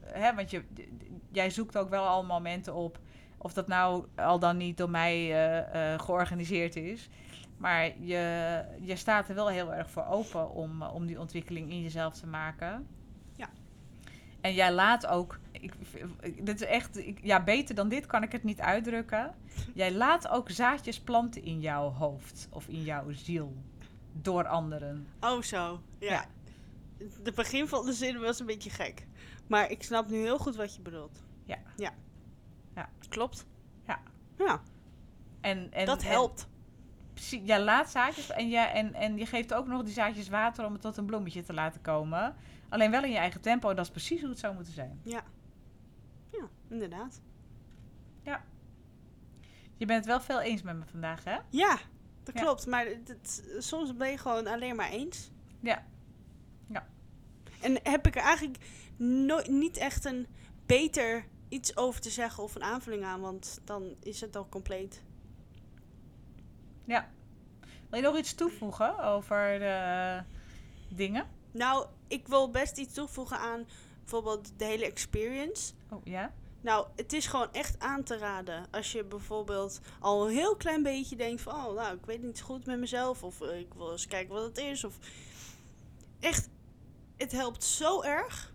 hè, 0.05 0.35
want 0.35 0.51
je, 0.51 0.63
jij 1.31 1.49
zoekt 1.49 1.77
ook 1.77 1.89
wel 1.89 2.05
al 2.05 2.23
momenten 2.25 2.73
op. 2.73 2.99
Of 3.37 3.53
dat 3.53 3.67
nou 3.67 4.05
al 4.15 4.39
dan 4.39 4.57
niet 4.57 4.77
door 4.77 4.89
mij 4.89 5.15
eh, 5.15 5.93
eh, 5.93 5.99
georganiseerd 5.99 6.75
is. 6.75 7.09
Maar 7.57 7.91
je, 7.99 8.63
je 8.81 8.95
staat 8.95 9.29
er 9.29 9.35
wel 9.35 9.47
heel 9.49 9.73
erg 9.73 9.89
voor 9.89 10.05
open 10.05 10.51
om, 10.51 10.81
om 10.83 11.05
die 11.05 11.19
ontwikkeling 11.19 11.69
in 11.71 11.81
jezelf 11.81 12.13
te 12.13 12.27
maken. 12.27 12.87
Ja. 13.35 13.49
En 14.41 14.53
jij 14.53 14.71
laat 14.73 15.07
ook. 15.07 15.39
Ik, 15.51 15.73
ik- 16.21 16.45
dit 16.45 16.61
is 16.61 16.67
echt. 16.67 16.97
ik- 16.97 17.19
ja, 17.23 17.43
beter 17.43 17.75
dan 17.75 17.89
dit 17.89 18.05
kan 18.05 18.23
ik 18.23 18.31
het 18.31 18.43
niet 18.43 18.59
uitdrukken. 18.61 19.33
Jij 19.73 19.93
laat 19.93 20.27
ook 20.27 20.49
zaadjes 20.49 20.99
planten 20.99 21.43
in 21.43 21.59
jouw 21.59 21.89
hoofd 21.89 22.47
of 22.51 22.67
in 22.67 22.81
jouw 22.81 23.11
ziel. 23.11 23.53
Door 24.11 24.47
anderen. 24.47 25.07
Oh, 25.21 25.41
zo. 25.41 25.79
Ja. 25.99 26.11
Ja. 26.11 26.25
De 27.23 27.31
begin 27.31 27.67
van 27.67 27.85
de 27.85 27.93
zin 27.93 28.19
was 28.19 28.39
een 28.39 28.45
beetje 28.45 28.69
gek. 28.69 29.07
Maar 29.47 29.71
ik 29.71 29.83
snap 29.83 30.09
nu 30.09 30.17
heel 30.17 30.37
goed 30.39 30.55
wat 30.55 30.75
je 30.75 30.81
bedoelt. 30.81 31.23
Ja. 31.45 31.57
Ja. 31.77 31.93
Ja. 32.75 32.89
Klopt. 33.09 33.45
Ja. 33.87 33.99
Ja, 34.37 34.61
En, 35.41 35.71
en, 35.71 35.85
dat 35.85 36.03
helpt. 36.03 36.47
precies, 37.13 37.41
jij 37.43 37.61
laat 37.61 37.89
zaadjes 37.89 38.29
en 38.29 38.49
je, 38.49 38.57
en, 38.57 38.93
en 38.93 39.17
je 39.17 39.25
geeft 39.25 39.53
ook 39.53 39.67
nog 39.67 39.83
die 39.83 39.93
zaadjes 39.93 40.29
water 40.29 40.65
om 40.65 40.73
het 40.73 40.81
tot 40.81 40.97
een 40.97 41.05
bloemetje 41.05 41.43
te 41.43 41.53
laten 41.53 41.81
komen. 41.81 42.35
Alleen 42.69 42.91
wel 42.91 43.03
in 43.03 43.11
je 43.11 43.17
eigen 43.17 43.41
tempo. 43.41 43.69
En 43.69 43.75
dat 43.75 43.85
is 43.85 43.91
precies 43.91 44.19
hoe 44.21 44.29
het 44.29 44.39
zou 44.39 44.55
moeten 44.55 44.73
zijn. 44.73 44.99
Ja. 45.03 45.23
Ja, 46.31 46.47
inderdaad. 46.69 47.21
Je 49.77 49.85
bent 49.85 49.99
het 50.05 50.07
wel 50.07 50.21
veel 50.21 50.41
eens 50.41 50.61
met 50.61 50.75
me 50.77 50.85
vandaag, 50.85 51.23
hè? 51.23 51.37
Ja, 51.49 51.77
dat 52.23 52.33
Ja. 52.35 52.41
klopt. 52.41 52.67
Maar 52.67 52.85
het- 52.85 53.07
het- 53.07 53.55
soms 53.57 53.95
ben 53.95 54.09
je 54.09 54.17
gewoon 54.17 54.47
alleen 54.47 54.75
maar 54.75 54.89
eens. 54.89 55.31
Ja. 55.59 55.71
Ja. 55.71 55.83
En 57.63 57.79
heb 57.83 58.07
ik 58.07 58.15
er 58.15 58.21
eigenlijk 58.21 58.57
nooit 58.97 59.47
niet 59.47 59.77
echt 59.77 60.05
een 60.05 60.27
beter 60.65 61.25
iets 61.49 61.77
over 61.77 62.01
te 62.01 62.09
zeggen 62.09 62.43
of 62.43 62.55
een 62.55 62.63
aanvulling 62.63 63.03
aan, 63.03 63.21
want 63.21 63.61
dan 63.63 63.95
is 63.99 64.21
het 64.21 64.35
al 64.35 64.49
compleet. 64.49 65.01
Ja. 66.85 67.09
Wil 67.89 67.99
je 67.99 68.07
nog 68.07 68.17
iets 68.17 68.33
toevoegen 68.33 69.03
over 69.03 69.59
de 69.59 70.19
dingen? 70.95 71.27
Nou, 71.51 71.85
ik 72.07 72.27
wil 72.27 72.49
best 72.49 72.77
iets 72.77 72.93
toevoegen 72.93 73.37
aan 73.37 73.65
bijvoorbeeld 73.99 74.51
de 74.57 74.65
hele 74.65 74.85
experience. 74.85 75.73
Oh, 75.89 76.01
ja? 76.03 76.33
Nou, 76.61 76.87
het 76.95 77.13
is 77.13 77.27
gewoon 77.27 77.51
echt 77.51 77.79
aan 77.79 78.03
te 78.03 78.17
raden. 78.17 78.65
Als 78.71 78.91
je 78.91 79.03
bijvoorbeeld 79.03 79.79
al 79.99 80.27
een 80.27 80.33
heel 80.33 80.55
klein 80.55 80.83
beetje 80.83 81.15
denkt 81.15 81.41
van... 81.41 81.53
Oh, 81.53 81.75
nou, 81.75 81.97
ik 81.97 82.05
weet 82.05 82.21
niet 82.21 82.37
zo 82.37 82.45
goed 82.45 82.65
met 82.65 82.79
mezelf. 82.79 83.23
Of 83.23 83.41
eh, 83.41 83.59
ik 83.59 83.73
wil 83.73 83.91
eens 83.91 84.07
kijken 84.07 84.33
wat 84.33 84.43
het 84.43 84.57
is. 84.57 84.83
Of 84.83 84.97
echt, 86.19 86.49
het 87.17 87.31
helpt 87.31 87.63
zo 87.63 88.01
erg. 88.01 88.51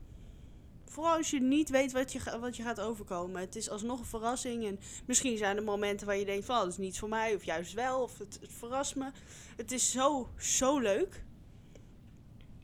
Vooral 0.84 1.16
als 1.16 1.30
je 1.30 1.40
niet 1.40 1.68
weet 1.70 1.92
wat 1.92 2.12
je, 2.12 2.38
wat 2.40 2.56
je 2.56 2.62
gaat 2.62 2.80
overkomen. 2.80 3.40
Het 3.40 3.56
is 3.56 3.70
alsnog 3.70 3.98
een 3.98 4.04
verrassing. 4.06 4.66
En 4.66 4.78
misschien 5.06 5.36
zijn 5.36 5.56
er 5.56 5.62
momenten 5.62 6.06
waar 6.06 6.16
je 6.16 6.24
denkt 6.24 6.44
van... 6.46 6.56
Oh, 6.56 6.62
dat 6.62 6.70
is 6.72 6.76
niets 6.78 6.98
voor 6.98 7.08
mij. 7.08 7.34
Of 7.34 7.44
juist 7.44 7.72
wel. 7.72 8.02
Of 8.02 8.18
het, 8.18 8.38
het 8.40 8.52
verrast 8.52 8.96
me. 8.96 9.10
Het 9.56 9.72
is 9.72 9.90
zo, 9.90 10.30
zo 10.38 10.78
leuk. 10.78 11.24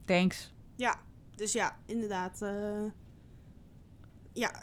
Thanks. 0.05 0.53
Ja, 0.76 1.01
dus 1.34 1.53
ja, 1.53 1.78
inderdaad. 1.86 2.42
eh, 2.42 2.84
ja, 4.32 4.62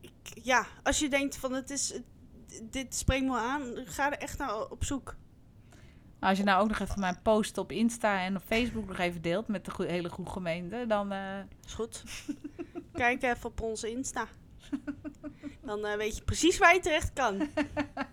ik, 0.00 0.10
ja, 0.42 0.66
als 0.82 0.98
je 0.98 1.08
denkt 1.08 1.36
van 1.36 1.52
het 1.52 1.70
is, 1.70 1.92
het- 1.92 2.04
dit 2.72 2.94
spreekt 2.94 3.24
me 3.24 3.36
aan, 3.38 3.72
ga 3.84 4.12
er 4.12 4.18
echt 4.18 4.38
naar 4.38 4.68
op 4.70 4.84
zoek. 4.84 5.16
Als 6.26 6.38
je 6.38 6.44
nou 6.44 6.62
ook 6.62 6.68
nog 6.68 6.78
even 6.78 7.00
mijn 7.00 7.22
post 7.22 7.58
op 7.58 7.72
Insta 7.72 8.20
en 8.20 8.36
op 8.36 8.42
Facebook 8.46 8.86
nog 8.86 8.98
even 8.98 9.22
deelt 9.22 9.48
met 9.48 9.64
de 9.64 9.72
hele 9.86 10.08
goede 10.08 10.30
gemeente, 10.30 10.84
dan... 10.88 11.12
eh, 11.12 11.38
Is 11.64 11.74
goed. 11.74 12.02
Kijk 12.92 13.22
even 13.22 13.44
op 13.44 13.60
onze 13.60 13.90
Insta. 13.90 14.28
Dan 15.66 15.84
eh, 15.86 15.96
weet 15.96 16.16
je 16.16 16.22
precies 16.22 16.58
waar 16.58 16.74
je 16.74 16.80
terecht 16.80 17.12
kan. 17.12 17.48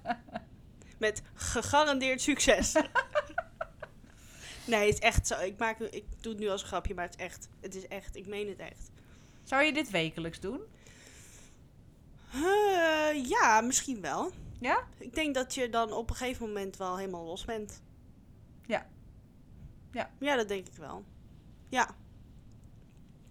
Met 1.00 1.22
gegarandeerd 1.34 2.22
succes. 2.22 2.74
nee, 4.66 4.86
het 4.86 4.94
is 4.94 5.00
echt 5.00 5.28
zo. 5.28 5.40
Ik, 5.40 5.58
maak, 5.58 5.80
ik 5.80 6.04
doe 6.22 6.32
het 6.32 6.42
nu 6.42 6.50
als 6.50 6.62
een 6.62 6.68
grapje, 6.68 6.94
maar 6.94 7.06
het 7.06 7.16
is 7.20 7.26
echt. 7.26 7.50
Het 7.62 7.76
is 7.76 7.88
echt. 7.88 8.16
Ik 8.16 8.28
meen 8.28 8.48
het 8.48 8.60
echt. 8.60 8.92
Zou 9.44 9.64
je 9.64 9.74
dit 9.74 9.90
wekelijks 9.90 10.40
doen? 10.40 10.62
Eh, 12.34 13.26
ja, 13.30 13.62
misschien 13.62 14.02
wel. 14.02 14.32
Ja? 14.60 14.84
Ik 14.98 15.14
denk 15.16 15.36
dat 15.36 15.54
je 15.54 15.70
dan 15.70 15.92
op 15.92 16.10
een 16.10 16.16
gegeven 16.16 16.48
moment 16.48 16.78
wel 16.78 16.98
helemaal 16.98 17.26
los 17.26 17.46
bent. 17.46 17.82
Ja. 19.94 20.10
Ja. 20.20 20.36
Dat 20.36 20.48
denk 20.48 20.68
ik 20.68 20.76
wel. 20.76 21.06
Ja. 21.70 21.96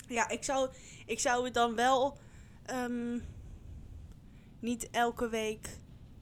Ja, 0.08 0.28
ik 0.28 0.44
zou, 0.44 0.70
ik 1.06 1.20
zou 1.20 1.44
het 1.44 1.54
dan 1.54 1.74
wel 1.74 2.18
ehm, 2.62 3.18
niet 4.60 4.90
elke 4.90 5.28
week 5.28 5.68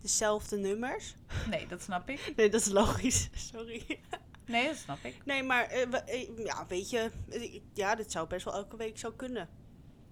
dezelfde 0.01 0.57
nummers. 0.57 1.15
Nee, 1.49 1.67
dat 1.67 1.83
snap 1.83 2.09
ik. 2.09 2.33
Nee, 2.37 2.51
dat 2.51 2.61
is 2.61 2.69
logisch. 2.69 3.29
Sorry. 3.53 4.01
Nee, 4.47 4.67
dat 4.67 4.77
snap 4.77 4.99
ik. 5.03 5.25
Nee, 5.25 5.43
maar 5.43 5.65
eh, 5.65 5.83
eh, 6.07 6.37
ja, 6.45 6.67
weet 6.67 6.91
je, 6.91 7.11
eh, 7.29 7.61
ja, 7.75 7.95
dit 7.95 8.13
zou 8.13 8.29
best 8.29 8.45
wel 8.45 8.55
elke 8.55 8.77
week 8.77 8.99
zo 8.99 9.13
kunnen. 9.13 9.49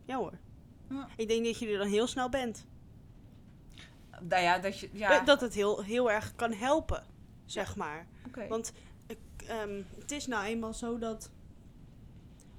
Ja 0.05 0.17
hoor. 0.17 0.39
Ja. 0.89 1.09
Ik 1.17 1.29
denk 1.29 1.45
dat 1.45 1.59
je 1.59 1.69
er 1.69 1.79
dan 1.79 1.89
heel 1.89 2.07
snel 2.07 2.29
bent. 2.29 2.67
Nou 4.21 4.43
ja, 4.43 4.59
dat 4.59 4.81
je... 4.81 4.89
Ja, 4.93 5.21
Dat 5.21 5.41
het 5.41 5.55
heel, 5.55 5.83
heel 5.83 6.11
erg 6.11 6.35
kan 6.35 6.53
helpen, 6.53 7.07
zeg 7.45 7.77
maar. 7.77 8.07
Want 8.49 8.73
ehm, 9.49 9.83
het 10.01 10.13
is 10.13 10.27
nou 10.27 10.45
eenmaal 10.45 10.75
zo 10.75 10.99
dat 10.99 11.31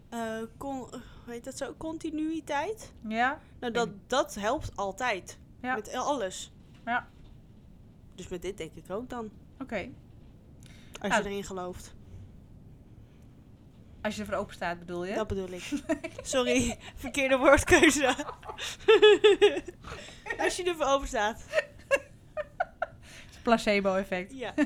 eh, 0.09 0.37
con, 0.57 0.77
hoe 0.77 1.33
heet 1.33 1.43
dat 1.43 1.57
zo? 1.57 1.73
Continuïteit. 1.77 2.91
Ja? 3.07 3.39
Nou, 3.59 3.73
dat, 3.73 3.89
dat 4.07 4.35
helpt 4.35 4.71
altijd. 4.75 5.37
Ja. 5.61 5.75
Met 5.75 5.93
alles. 5.93 6.51
Ja. 6.85 7.07
Dus 8.15 8.27
met 8.27 8.41
dit 8.41 8.57
denk 8.57 8.71
ik 8.75 8.91
ook 8.91 9.09
dan. 9.09 9.29
Oké. 9.59 9.89
Als 11.01 11.09
Nou, 11.11 11.23
je 11.23 11.29
erin 11.29 11.43
gelooft. 11.43 11.93
Als 14.01 14.15
je 14.15 14.21
ervoor 14.21 14.35
open 14.37 14.53
staat, 14.53 14.79
bedoel 14.79 15.05
je? 15.05 15.13
Dat 15.13 15.27
bedoel 15.27 15.49
ik. 15.49 15.71
Sorry, 16.21 16.77
verkeerde 16.95 17.37
woordkeuze. 17.37 18.05
Als 20.43 20.55
je 20.55 20.63
ervoor 20.63 20.85
open 20.85 21.07
staat. 21.07 21.43
Placebo-effect. 23.43 24.33
Ja. 24.33 24.53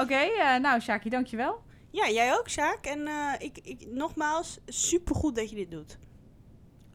Oké, 0.00 0.14
eh, 0.14 0.56
nou 0.60 0.80
Shaki, 0.80 1.08
dankjewel. 1.08 1.62
ja, 1.90 2.10
jij 2.10 2.34
ook, 2.34 2.48
Sjaak. 2.48 2.86
En 2.86 3.06
eh, 3.06 3.32
ik, 3.38 3.58
ik, 3.62 3.86
nogmaals, 3.86 4.58
supergoed 4.66 5.34
dat 5.34 5.50
je 5.50 5.56
dit 5.56 5.70
doet. 5.70 5.98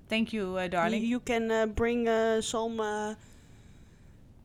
Thank 0.08 0.28
you, 0.28 0.62
eh, 0.62 0.72
darling. 0.72 1.08
You, 1.08 1.22
can 1.24 1.74
bring 1.74 2.10
some 2.39 3.16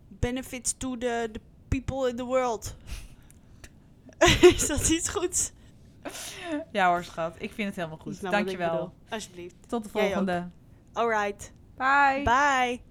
benefits 0.08 0.74
to 0.76 0.98
the, 0.98 1.28
the 1.32 1.40
people 1.68 2.08
in 2.08 2.16
the 2.16 2.24
world. 2.24 2.76
Is 4.54 4.66
dat 4.66 4.88
iets 4.88 5.08
goeds? 5.08 5.52
Ja 6.72 6.88
hoor, 6.88 7.04
schat. 7.04 7.34
Ik 7.38 7.52
vind 7.52 7.68
het 7.68 7.76
helemaal 7.76 7.98
goed. 7.98 8.22
nou 8.22 8.34
dankjewel. 8.34 8.92
Alsjeblieft. 9.08 9.54
Tot 9.66 9.82
de 9.84 9.88
volgende. 9.88 10.48
Alright. 10.92 11.52
Bye. 11.76 12.22
Bye. 12.24 12.89